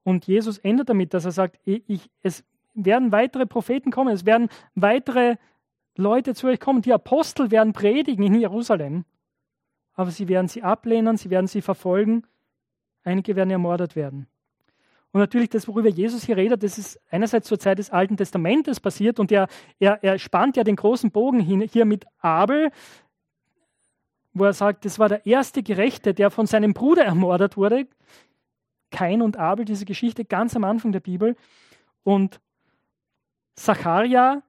Und 0.06 0.28
Jesus 0.28 0.60
endet 0.60 0.88
damit, 0.88 1.16
dass 1.16 1.26
er 1.26 1.32
sagt, 1.32 1.60
ich, 1.66 2.12
es, 2.22 2.44
werden 2.76 3.12
weitere 3.12 3.48
Propheten 3.48 3.90
kommen, 3.90 4.14
es 4.14 4.24
werden 4.24 4.50
weitere 4.76 5.38
Leute 5.98 6.36
zu 6.36 6.46
euch 6.46 6.60
kommen. 6.60 6.84
Die 6.84 6.94
Apostel 6.94 7.50
werden 7.50 7.74
predigen 7.74 8.24
in 8.24 8.36
Jerusalem, 8.36 9.04
aber 9.96 10.12
sie 10.12 10.28
werden 10.28 10.48
sie 10.48 10.62
ablehnen, 10.62 11.18
sie 11.18 11.32
werden 11.32 11.48
sie 11.48 11.64
verfolgen. 11.64 12.24
Einige 13.04 13.36
werden 13.36 13.50
ermordet 13.50 13.96
werden. 13.96 14.28
Und 15.12 15.22
natürlich 15.22 15.50
das, 15.50 15.68
worüber 15.68 15.90
Jesus 15.90 16.24
hier 16.24 16.38
redet, 16.38 16.62
das 16.62 16.78
ist 16.78 17.02
einerseits 17.10 17.48
zur 17.48 17.58
Zeit 17.58 17.80
des 17.80 17.90
Alten 17.90 18.16
Testamentes 18.16 18.80
passiert 18.80 19.20
und 19.20 19.32
er, 19.32 19.48
er, 19.80 20.04
er 20.04 20.20
spannt 20.20 20.56
ja 20.56 20.64
den 20.64 20.76
großen 20.76 21.10
Bogen 21.10 21.40
hin, 21.40 21.62
hier 21.62 21.86
mit 21.86 22.06
Abel, 22.20 22.70
wo 24.34 24.44
er 24.44 24.54
sagt, 24.54 24.86
das 24.86 25.00
war 25.00 25.10
der 25.10 25.26
erste 25.26 25.64
Gerechte, 25.64 26.14
der 26.14 26.30
von 26.30 26.46
seinem 26.46 26.76
Bruder 26.76 27.06
ermordet 27.06 27.58
wurde. 27.58 27.88
Kain 28.92 29.22
und 29.22 29.38
Abel, 29.38 29.66
diese 29.66 29.86
Geschichte 29.86 30.26
ganz 30.26 30.56
am 30.56 30.64
Anfang 30.64 30.92
der 30.92 31.00
Bibel. 31.00 31.36
Und 32.04 32.40
Zacharia, 33.56 34.44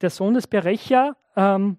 der 0.00 0.10
Sohn 0.10 0.34
des 0.34 0.46
Berecha, 0.46 1.16
ähm, 1.36 1.78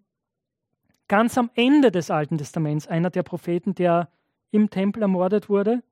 ganz 1.07 1.37
am 1.37 1.49
Ende 1.55 1.91
des 1.91 2.11
Alten 2.11 2.37
Testaments, 2.37 2.87
einer 2.87 3.09
der 3.09 3.23
Propheten, 3.23 3.75
der 3.75 4.09
im 4.51 4.69
Tempel 4.69 5.01
ermordet 5.01 5.49
wurde. 5.49 5.83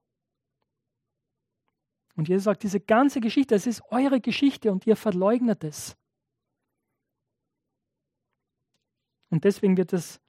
Und 2.15 2.29
Jesus 2.29 2.45
sagt, 2.45 2.63
diese 2.63 2.79
ganze 2.79 3.19
Geschichte, 3.19 3.55
es 3.55 3.67
ist 3.67 3.81
eure 3.91 4.21
Geschichte 4.21 4.71
und 4.71 4.87
ihr 4.87 4.95
verleugnet 4.95 5.63
es. 5.63 5.97
Und 9.29 9.43
deswegen 9.43 9.75
wird 9.75 9.91
das 9.91 10.21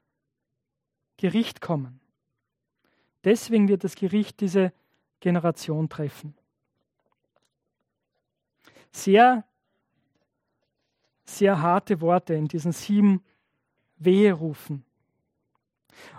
Gericht 1.17 1.61
kommen. 1.61 2.01
Deswegen 3.25 3.69
wird 3.69 3.85
das 3.85 3.95
Gericht 3.95 4.41
diese 4.41 4.73
Generation 5.27 5.89
treffen. 5.89 6.35
Sehr, 8.93 9.43
sehr 11.25 11.61
harte 11.61 12.01
Worte 12.01 12.35
in 12.35 12.47
diesen 12.47 12.71
sieben 12.71 13.25
Weherufen. 13.97 14.85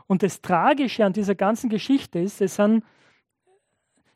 Und 0.07 0.23
das 0.23 0.41
Tragische 0.41 1.05
an 1.05 1.13
dieser 1.13 1.35
ganzen 1.35 1.69
Geschichte 1.69 2.19
ist, 2.19 2.41
es 2.41 2.55
sind 2.55 2.83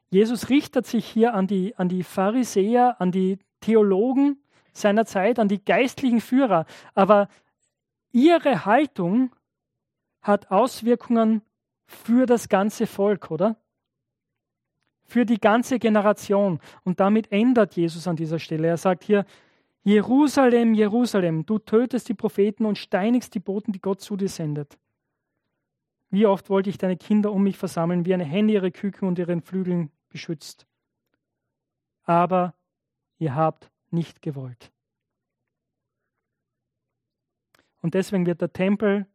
Jesus 0.09 0.49
richtet 0.49 0.85
sich 0.85 1.05
hier 1.05 1.35
an 1.35 1.47
die, 1.47 1.73
an 1.77 1.87
die 1.87 2.03
Pharisäer, 2.03 2.99
an 2.99 3.13
die 3.13 3.39
Theologen 3.61 4.43
seiner 4.73 5.05
Zeit, 5.05 5.39
an 5.39 5.47
die 5.47 5.63
geistlichen 5.63 6.19
Führer. 6.19 6.65
Aber 6.95 7.29
ihre 8.11 8.65
Haltung 8.65 9.33
hat 10.21 10.51
Auswirkungen 10.51 11.43
für 11.85 12.25
das 12.25 12.49
ganze 12.49 12.87
Volk, 12.87 13.31
oder? 13.31 13.55
Für 15.11 15.25
die 15.25 15.41
ganze 15.41 15.77
Generation. 15.77 16.61
Und 16.85 17.01
damit 17.01 17.33
ändert 17.33 17.75
Jesus 17.75 18.07
an 18.07 18.15
dieser 18.15 18.39
Stelle. 18.39 18.69
Er 18.69 18.77
sagt 18.77 19.03
hier, 19.03 19.25
Jerusalem, 19.83 20.73
Jerusalem, 20.73 21.45
du 21.45 21.59
tötest 21.59 22.07
die 22.07 22.13
Propheten 22.13 22.65
und 22.65 22.77
steinigst 22.77 23.35
die 23.35 23.41
Boten, 23.41 23.73
die 23.73 23.81
Gott 23.81 23.99
zu 23.99 24.15
dir 24.15 24.29
sendet. 24.29 24.77
Wie 26.11 26.25
oft 26.25 26.49
wollte 26.49 26.69
ich 26.69 26.77
deine 26.77 26.95
Kinder 26.95 27.33
um 27.33 27.43
mich 27.43 27.57
versammeln, 27.57 28.05
wie 28.05 28.13
eine 28.13 28.23
Henne 28.23 28.53
ihre 28.53 28.71
Küken 28.71 29.05
und 29.05 29.19
ihren 29.19 29.41
Flügeln 29.41 29.91
beschützt. 30.07 30.65
Aber 32.03 32.53
ihr 33.17 33.35
habt 33.35 33.69
nicht 33.89 34.21
gewollt. 34.21 34.71
Und 37.81 37.95
deswegen 37.95 38.25
wird 38.25 38.39
der 38.39 38.53
Tempel 38.53 39.07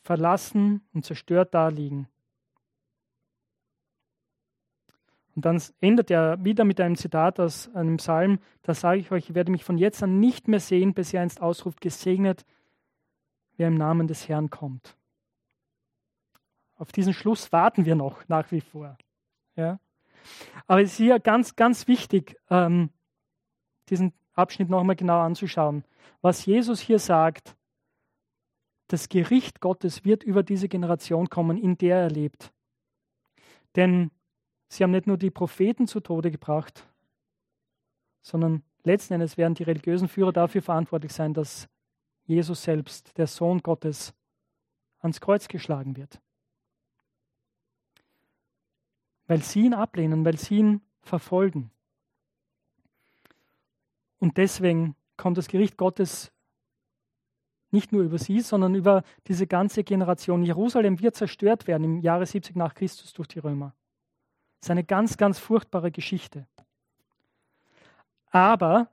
verlassen 0.00 0.80
und 0.94 1.04
zerstört 1.04 1.52
daliegen. 1.52 2.08
Und 5.36 5.44
dann 5.44 5.62
endet 5.80 6.10
er 6.10 6.44
wieder 6.44 6.64
mit 6.64 6.80
einem 6.80 6.96
Zitat 6.96 7.38
aus 7.38 7.72
einem 7.74 7.98
Psalm, 7.98 8.40
da 8.62 8.74
sage 8.74 9.00
ich 9.00 9.10
euch, 9.12 9.30
ich 9.30 9.34
werde 9.34 9.52
mich 9.52 9.64
von 9.64 9.78
jetzt 9.78 10.02
an 10.02 10.18
nicht 10.18 10.48
mehr 10.48 10.60
sehen, 10.60 10.92
bis 10.92 11.12
ihr 11.12 11.20
einst 11.20 11.40
ausruft, 11.40 11.80
gesegnet, 11.80 12.44
wer 13.56 13.68
im 13.68 13.76
Namen 13.76 14.06
des 14.06 14.28
Herrn 14.28 14.50
kommt. 14.50 14.96
Auf 16.76 16.92
diesen 16.92 17.12
Schluss 17.12 17.52
warten 17.52 17.84
wir 17.84 17.94
noch 17.94 18.26
nach 18.28 18.50
wie 18.50 18.60
vor. 18.60 18.96
Ja? 19.54 19.78
Aber 20.66 20.82
es 20.82 20.92
ist 20.92 20.96
hier 20.96 21.20
ganz, 21.20 21.54
ganz 21.56 21.86
wichtig, 21.86 22.36
ähm, 22.48 22.90
diesen 23.88 24.12
Abschnitt 24.32 24.70
nochmal 24.70 24.96
genau 24.96 25.20
anzuschauen. 25.20 25.84
Was 26.22 26.46
Jesus 26.46 26.80
hier 26.80 26.98
sagt, 26.98 27.56
das 28.88 29.08
Gericht 29.08 29.60
Gottes 29.60 30.04
wird 30.04 30.24
über 30.24 30.42
diese 30.42 30.68
Generation 30.68 31.28
kommen, 31.28 31.56
in 31.56 31.78
der 31.78 31.98
er 31.98 32.10
lebt. 32.10 32.52
Denn 33.76 34.10
sie 34.70 34.82
haben 34.82 34.92
nicht 34.92 35.06
nur 35.06 35.18
die 35.18 35.30
Propheten 35.30 35.86
zu 35.86 36.00
Tode 36.00 36.30
gebracht, 36.30 36.86
sondern 38.22 38.62
letzten 38.84 39.14
Endes 39.14 39.36
werden 39.36 39.54
die 39.54 39.64
religiösen 39.64 40.08
Führer 40.08 40.32
dafür 40.32 40.62
verantwortlich 40.62 41.12
sein, 41.12 41.34
dass 41.34 41.68
Jesus 42.24 42.62
selbst, 42.62 43.18
der 43.18 43.26
Sohn 43.26 43.58
Gottes, 43.58 44.14
ans 45.00 45.20
Kreuz 45.20 45.48
geschlagen 45.48 45.96
wird 45.98 46.22
weil 49.30 49.42
sie 49.44 49.60
ihn 49.60 49.74
ablehnen, 49.74 50.24
weil 50.24 50.36
sie 50.38 50.56
ihn 50.56 50.80
verfolgen. 51.02 51.70
Und 54.18 54.38
deswegen 54.38 54.96
kommt 55.16 55.38
das 55.38 55.46
Gericht 55.46 55.76
Gottes 55.76 56.32
nicht 57.70 57.92
nur 57.92 58.02
über 58.02 58.18
sie, 58.18 58.40
sondern 58.40 58.74
über 58.74 59.04
diese 59.28 59.46
ganze 59.46 59.84
Generation. 59.84 60.42
Jerusalem 60.42 60.98
wird 60.98 61.14
zerstört 61.14 61.68
werden 61.68 61.84
im 61.84 62.00
Jahre 62.00 62.26
70 62.26 62.56
nach 62.56 62.74
Christus 62.74 63.12
durch 63.12 63.28
die 63.28 63.38
Römer. 63.38 63.72
Das 64.60 64.66
ist 64.66 64.70
eine 64.70 64.84
ganz, 64.84 65.16
ganz 65.16 65.38
furchtbare 65.38 65.90
Geschichte. 65.90 66.46
Aber, 68.30 68.88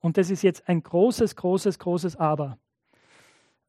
und 0.00 0.16
das 0.16 0.30
ist 0.30 0.42
jetzt 0.42 0.68
ein 0.68 0.82
großes, 0.82 1.36
großes, 1.36 1.78
großes 1.78 2.16
Aber, 2.16 2.58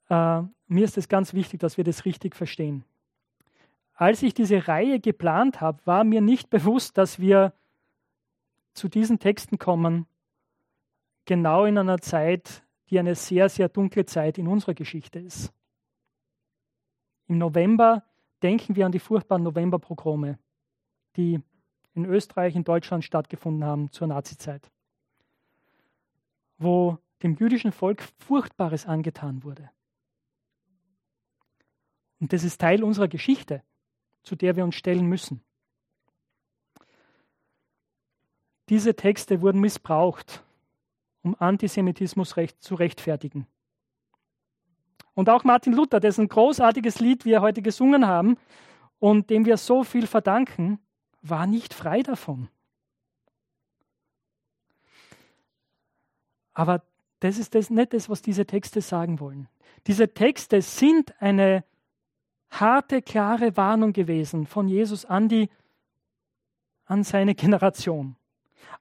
äh, 0.09 0.41
mir 0.67 0.85
ist 0.85 0.97
es 0.97 1.07
ganz 1.07 1.33
wichtig, 1.33 1.59
dass 1.59 1.77
wir 1.77 1.83
das 1.83 2.05
richtig 2.05 2.35
verstehen 2.35 2.85
als 3.95 4.23
ich 4.23 4.33
diese 4.33 4.67
Reihe 4.67 4.99
geplant 4.99 5.61
habe, 5.61 5.79
war 5.85 6.03
mir 6.03 6.21
nicht 6.21 6.49
bewusst, 6.49 6.97
dass 6.97 7.19
wir 7.19 7.53
zu 8.73 8.89
diesen 8.89 9.19
Texten 9.19 9.59
kommen, 9.59 10.07
genau 11.25 11.65
in 11.65 11.77
einer 11.77 11.99
Zeit, 11.99 12.63
die 12.89 12.99
eine 12.99 13.15
sehr, 13.15 13.49
sehr 13.49 13.69
dunkle 13.69 14.05
Zeit 14.05 14.37
in 14.37 14.47
unserer 14.47 14.73
Geschichte 14.73 15.19
ist. 15.19 15.53
Im 17.27 17.37
November 17.37 18.03
denken 18.41 18.75
wir 18.75 18.85
an 18.85 18.91
die 18.91 18.99
furchtbaren 18.99 19.43
Novemberpogrome, 19.43 20.37
die 21.15 21.41
in 21.93 22.05
Österreich, 22.05 22.55
in 22.55 22.63
Deutschland 22.63 23.03
stattgefunden 23.03 23.63
haben 23.63 23.91
zur 23.91 24.07
Nazizeit, 24.07 24.71
wo 26.57 26.97
dem 27.21 27.35
jüdischen 27.35 27.71
Volk 27.71 28.03
Furchtbares 28.19 28.85
angetan 28.85 29.43
wurde. 29.43 29.69
Und 32.19 32.33
das 32.33 32.43
ist 32.43 32.59
Teil 32.59 32.83
unserer 32.83 33.07
Geschichte 33.07 33.63
zu 34.23 34.35
der 34.35 34.55
wir 34.55 34.63
uns 34.63 34.75
stellen 34.75 35.05
müssen. 35.05 35.43
Diese 38.69 38.95
Texte 38.95 39.41
wurden 39.41 39.59
missbraucht, 39.59 40.41
um 41.21 41.35
Antisemitismus 41.37 42.37
recht, 42.37 42.61
zu 42.61 42.75
rechtfertigen. 42.75 43.45
Und 45.13 45.29
auch 45.29 45.43
Martin 45.43 45.73
Luther, 45.73 45.99
dessen 45.99 46.27
großartiges 46.27 46.99
Lied 46.99 47.25
wir 47.25 47.41
heute 47.41 47.61
gesungen 47.61 48.07
haben 48.07 48.37
und 48.99 49.29
dem 49.29 49.45
wir 49.45 49.57
so 49.57 49.83
viel 49.83 50.07
verdanken, 50.07 50.79
war 51.23 51.47
nicht 51.47 51.73
frei 51.73 52.03
davon. 52.03 52.49
Aber 56.53 56.83
das 57.21 57.37
ist 57.37 57.55
das, 57.55 57.69
nicht 57.69 57.93
das, 57.93 58.09
was 58.09 58.21
diese 58.21 58.45
Texte 58.45 58.81
sagen 58.81 59.19
wollen. 59.19 59.47
Diese 59.87 60.13
Texte 60.13 60.61
sind 60.61 61.19
eine 61.21 61.63
harte, 62.49 63.01
klare 63.01 63.57
Warnung 63.57 63.93
gewesen 63.93 64.45
von 64.45 64.67
Jesus 64.67 65.05
an, 65.05 65.29
die, 65.29 65.49
an 66.85 67.03
seine 67.03 67.33
Generation, 67.33 68.15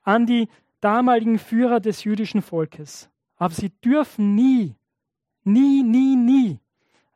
an 0.02 0.26
die 0.26 0.48
damaligen 0.80 1.38
Führer 1.38 1.80
des 1.80 2.04
jüdischen 2.04 2.42
Volkes. 2.42 3.08
Aber 3.36 3.54
sie 3.54 3.70
dürfen 3.70 4.34
nie, 4.34 4.76
nie, 5.44 5.82
nie, 5.82 6.16
nie 6.16 6.58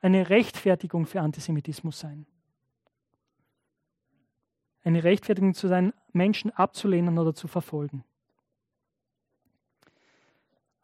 eine 0.01 0.31
Rechtfertigung 0.31 1.07
für 1.07 1.21
Antisemitismus 1.21 1.99
sein. 1.99 2.27
Eine 4.87 5.03
Rechtfertigung 5.03 5.53
zu 5.53 5.67
sein, 5.67 5.93
Menschen 6.13 6.53
abzulehnen 6.53 7.19
oder 7.19 7.35
zu 7.35 7.49
verfolgen. 7.49 8.05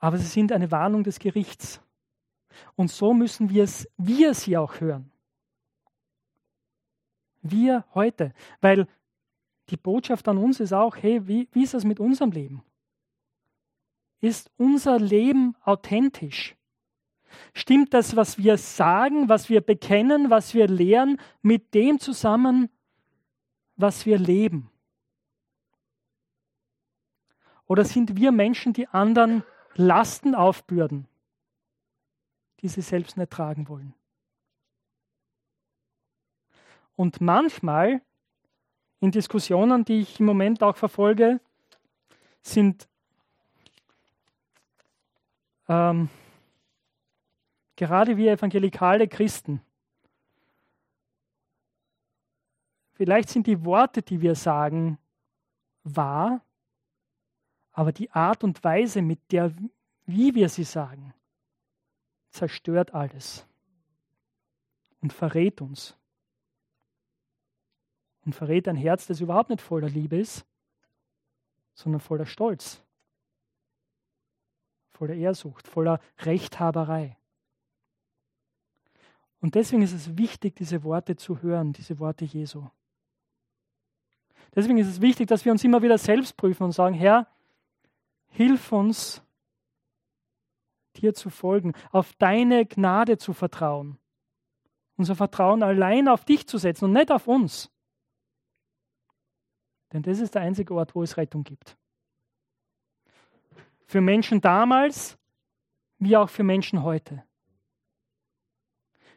Aber 0.00 0.18
sie 0.18 0.26
sind 0.26 0.50
eine 0.50 0.72
Warnung 0.72 1.04
des 1.04 1.20
Gerichts. 1.20 1.80
Und 2.74 2.90
so 2.90 3.14
müssen 3.14 3.48
wir, 3.48 3.62
es, 3.62 3.88
wir 3.98 4.34
sie 4.34 4.56
auch 4.56 4.80
hören. 4.80 5.12
Wir 7.42 7.84
heute. 7.94 8.34
Weil 8.60 8.88
die 9.68 9.76
Botschaft 9.76 10.26
an 10.26 10.36
uns 10.36 10.58
ist 10.58 10.72
auch, 10.72 10.96
hey, 10.96 11.28
wie, 11.28 11.48
wie 11.52 11.62
ist 11.62 11.74
das 11.74 11.84
mit 11.84 12.00
unserem 12.00 12.32
Leben? 12.32 12.64
Ist 14.20 14.50
unser 14.56 14.98
Leben 14.98 15.54
authentisch? 15.62 16.56
Stimmt 17.54 17.94
das, 17.94 18.16
was 18.16 18.36
wir 18.36 18.58
sagen, 18.58 19.28
was 19.28 19.48
wir 19.48 19.60
bekennen, 19.60 20.28
was 20.28 20.54
wir 20.54 20.66
lehren, 20.66 21.20
mit 21.40 21.72
dem 21.72 22.00
zusammen, 22.00 22.68
was 23.82 24.06
wir 24.06 24.18
leben? 24.18 24.70
Oder 27.66 27.84
sind 27.84 28.16
wir 28.16 28.32
Menschen, 28.32 28.72
die 28.72 28.88
anderen 28.88 29.44
Lasten 29.74 30.34
aufbürden, 30.34 31.06
die 32.60 32.68
sie 32.68 32.80
selbst 32.80 33.16
nicht 33.16 33.30
tragen 33.30 33.68
wollen? 33.68 33.94
Und 36.96 37.20
manchmal 37.20 38.02
in 39.00 39.10
Diskussionen, 39.10 39.84
die 39.84 40.00
ich 40.00 40.20
im 40.20 40.26
Moment 40.26 40.62
auch 40.62 40.76
verfolge, 40.76 41.40
sind 42.42 42.88
ähm, 45.68 46.08
gerade 47.76 48.16
wir 48.16 48.32
evangelikale 48.32 49.08
Christen, 49.08 49.60
vielleicht 53.02 53.30
sind 53.30 53.48
die 53.48 53.64
Worte, 53.64 54.00
die 54.00 54.20
wir 54.20 54.36
sagen, 54.36 54.96
wahr, 55.82 56.40
aber 57.72 57.90
die 57.90 58.08
Art 58.12 58.44
und 58.44 58.62
Weise, 58.62 59.02
mit 59.02 59.32
der, 59.32 59.52
wie 60.06 60.36
wir 60.36 60.48
sie 60.48 60.62
sagen, 60.62 61.12
zerstört 62.30 62.94
alles 62.94 63.44
und 65.00 65.12
verrät 65.12 65.60
uns. 65.60 65.98
Und 68.24 68.36
verrät 68.36 68.68
ein 68.68 68.76
Herz, 68.76 69.08
das 69.08 69.20
überhaupt 69.20 69.50
nicht 69.50 69.62
voller 69.62 69.88
Liebe 69.88 70.16
ist, 70.16 70.46
sondern 71.74 72.00
voller 72.00 72.26
Stolz, 72.26 72.84
voller 74.92 75.14
Ehrsucht, 75.14 75.66
voller 75.66 75.98
Rechthaberei. 76.18 77.16
Und 79.40 79.56
deswegen 79.56 79.82
ist 79.82 79.92
es 79.92 80.16
wichtig, 80.16 80.54
diese 80.54 80.84
Worte 80.84 81.16
zu 81.16 81.42
hören, 81.42 81.72
diese 81.72 81.98
Worte 81.98 82.24
Jesu. 82.24 82.68
Deswegen 84.54 84.78
ist 84.78 84.88
es 84.88 85.00
wichtig, 85.00 85.28
dass 85.28 85.44
wir 85.44 85.52
uns 85.52 85.64
immer 85.64 85.82
wieder 85.82 85.98
selbst 85.98 86.36
prüfen 86.36 86.64
und 86.64 86.72
sagen, 86.72 86.94
Herr, 86.94 87.26
hilf 88.28 88.72
uns, 88.72 89.22
dir 90.96 91.14
zu 91.14 91.30
folgen, 91.30 91.72
auf 91.90 92.12
deine 92.14 92.66
Gnade 92.66 93.16
zu 93.16 93.32
vertrauen. 93.32 93.98
Unser 94.96 95.16
Vertrauen 95.16 95.62
allein 95.62 96.06
auf 96.06 96.24
dich 96.24 96.46
zu 96.46 96.58
setzen 96.58 96.84
und 96.84 96.92
nicht 96.92 97.10
auf 97.10 97.26
uns. 97.26 97.70
Denn 99.92 100.02
das 100.02 100.20
ist 100.20 100.34
der 100.34 100.42
einzige 100.42 100.74
Ort, 100.74 100.94
wo 100.94 101.02
es 101.02 101.16
Rettung 101.16 101.44
gibt. 101.44 101.76
Für 103.86 104.00
Menschen 104.00 104.40
damals, 104.40 105.18
wie 105.98 106.16
auch 106.16 106.28
für 106.28 106.42
Menschen 106.42 106.82
heute. 106.82 107.24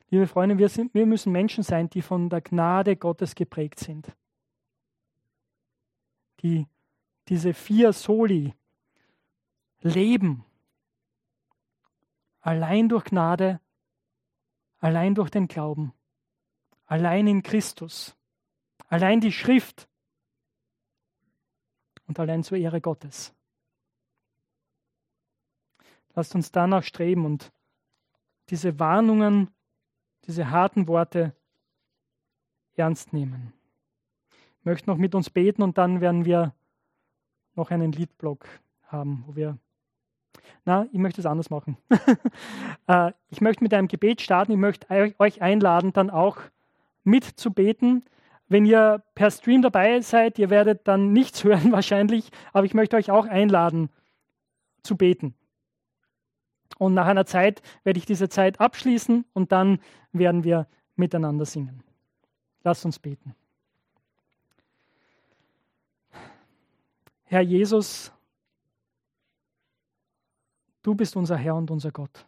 Liebe 0.09 0.27
Freunde, 0.27 0.57
wir, 0.57 0.69
sind, 0.69 0.93
wir 0.93 1.05
müssen 1.05 1.31
Menschen 1.31 1.63
sein, 1.63 1.89
die 1.89 2.01
von 2.01 2.29
der 2.29 2.41
Gnade 2.41 2.95
Gottes 2.95 3.35
geprägt 3.35 3.79
sind. 3.79 4.15
Die 6.45 6.67
diese 7.27 7.55
vier 7.55 7.91
Soli 7.91 8.53
leben. 9.81 10.45
Allein 12.41 12.87
durch 12.87 13.05
Gnade, 13.05 13.59
allein 14.77 15.15
durch 15.15 15.31
den 15.31 15.47
Glauben, 15.47 15.91
allein 16.85 17.25
in 17.25 17.41
Christus, 17.41 18.15
allein 18.87 19.21
die 19.21 19.31
Schrift 19.31 19.89
und 22.05 22.19
allein 22.19 22.43
zur 22.43 22.59
Ehre 22.59 22.79
Gottes. 22.79 23.33
Lasst 26.13 26.35
uns 26.35 26.51
danach 26.51 26.83
streben 26.83 27.25
und 27.25 27.51
diese 28.49 28.77
Warnungen, 28.77 29.49
diese 30.27 30.51
harten 30.51 30.87
Worte 30.87 31.35
ernst 32.75 33.13
nehmen. 33.13 33.51
Möchte 34.65 34.89
noch 34.89 34.97
mit 34.97 35.13
uns 35.13 35.29
beten 35.29 35.61
und 35.61 35.77
dann 35.77 36.01
werden 36.01 36.25
wir 36.25 36.53
noch 37.53 37.69
einen 37.69 37.91
Liedblock 37.91 38.47
haben, 38.87 39.23
wo 39.27 39.35
wir. 39.35 39.57
Na, 40.65 40.87
ich 40.91 40.97
möchte 40.99 41.21
es 41.21 41.25
anders 41.25 41.49
machen. 41.49 41.77
Äh, 42.87 43.13
ich 43.29 43.41
möchte 43.41 43.63
mit 43.63 43.73
einem 43.73 43.87
Gebet 43.87 44.21
starten. 44.21 44.51
Ich 44.51 44.59
möchte 44.59 44.87
euch 45.17 45.41
einladen, 45.41 45.91
dann 45.91 46.11
auch 46.11 46.37
mitzubeten. 47.03 48.03
Wenn 48.47 48.63
ihr 48.67 49.01
per 49.15 49.31
Stream 49.31 49.63
dabei 49.63 50.01
seid, 50.01 50.37
ihr 50.37 50.51
werdet 50.51 50.87
dann 50.87 51.11
nichts 51.13 51.43
hören 51.43 51.71
wahrscheinlich, 51.71 52.29
aber 52.53 52.65
ich 52.65 52.75
möchte 52.75 52.95
euch 52.95 53.09
auch 53.09 53.25
einladen 53.25 53.89
zu 54.83 54.97
beten. 54.97 55.33
Und 56.77 56.93
nach 56.93 57.07
einer 57.07 57.25
Zeit 57.25 57.63
werde 57.83 57.97
ich 57.97 58.05
diese 58.05 58.29
Zeit 58.29 58.59
abschließen 58.59 59.25
und 59.33 59.51
dann 59.51 59.79
werden 60.11 60.43
wir 60.43 60.67
miteinander 60.95 61.45
singen. 61.45 61.83
Lasst 62.63 62.85
uns 62.85 62.99
beten. 62.99 63.35
Herr 67.25 67.41
Jesus, 67.41 68.11
du 70.83 70.93
bist 70.95 71.15
unser 71.15 71.37
Herr 71.37 71.55
und 71.55 71.71
unser 71.71 71.91
Gott. 71.91 72.25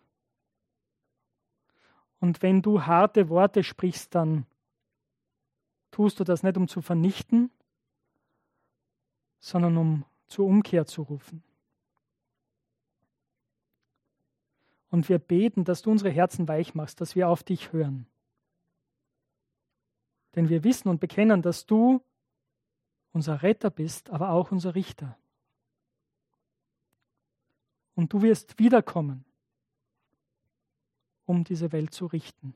Und 2.19 2.41
wenn 2.41 2.61
du 2.61 2.83
harte 2.83 3.29
Worte 3.29 3.63
sprichst, 3.63 4.15
dann 4.15 4.45
tust 5.91 6.19
du 6.19 6.23
das 6.23 6.41
nicht, 6.41 6.57
um 6.57 6.67
zu 6.67 6.81
vernichten, 6.81 7.51
sondern 9.39 9.77
um 9.77 10.05
zur 10.25 10.47
Umkehr 10.47 10.85
zu 10.85 11.03
rufen. 11.03 11.43
Und 14.89 15.09
wir 15.09 15.19
beten, 15.19 15.63
dass 15.63 15.81
du 15.83 15.91
unsere 15.91 16.09
Herzen 16.09 16.47
weich 16.47 16.73
machst, 16.73 17.01
dass 17.01 17.15
wir 17.15 17.29
auf 17.29 17.43
dich 17.43 17.71
hören. 17.71 18.07
Denn 20.35 20.49
wir 20.49 20.63
wissen 20.63 20.89
und 20.89 20.99
bekennen, 20.99 21.41
dass 21.41 21.65
du 21.65 22.01
unser 23.17 23.41
Retter 23.41 23.71
bist, 23.71 24.11
aber 24.11 24.29
auch 24.29 24.51
unser 24.51 24.75
Richter. 24.75 25.17
Und 27.95 28.13
du 28.13 28.21
wirst 28.21 28.59
wiederkommen, 28.59 29.25
um 31.25 31.43
diese 31.43 31.71
Welt 31.71 31.95
zu 31.95 32.05
richten. 32.05 32.53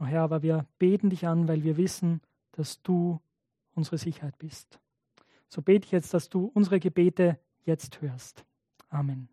Oh 0.00 0.06
Herr, 0.06 0.22
aber 0.22 0.40
wir 0.40 0.64
beten 0.78 1.10
dich 1.10 1.26
an, 1.26 1.48
weil 1.48 1.64
wir 1.64 1.76
wissen, 1.76 2.22
dass 2.52 2.80
du 2.80 3.20
unsere 3.74 3.98
Sicherheit 3.98 4.38
bist. 4.38 4.80
So 5.48 5.60
bete 5.60 5.84
ich 5.84 5.92
jetzt, 5.92 6.14
dass 6.14 6.30
du 6.30 6.50
unsere 6.54 6.80
Gebete 6.80 7.38
jetzt 7.66 8.00
hörst. 8.00 8.46
Amen. 8.88 9.28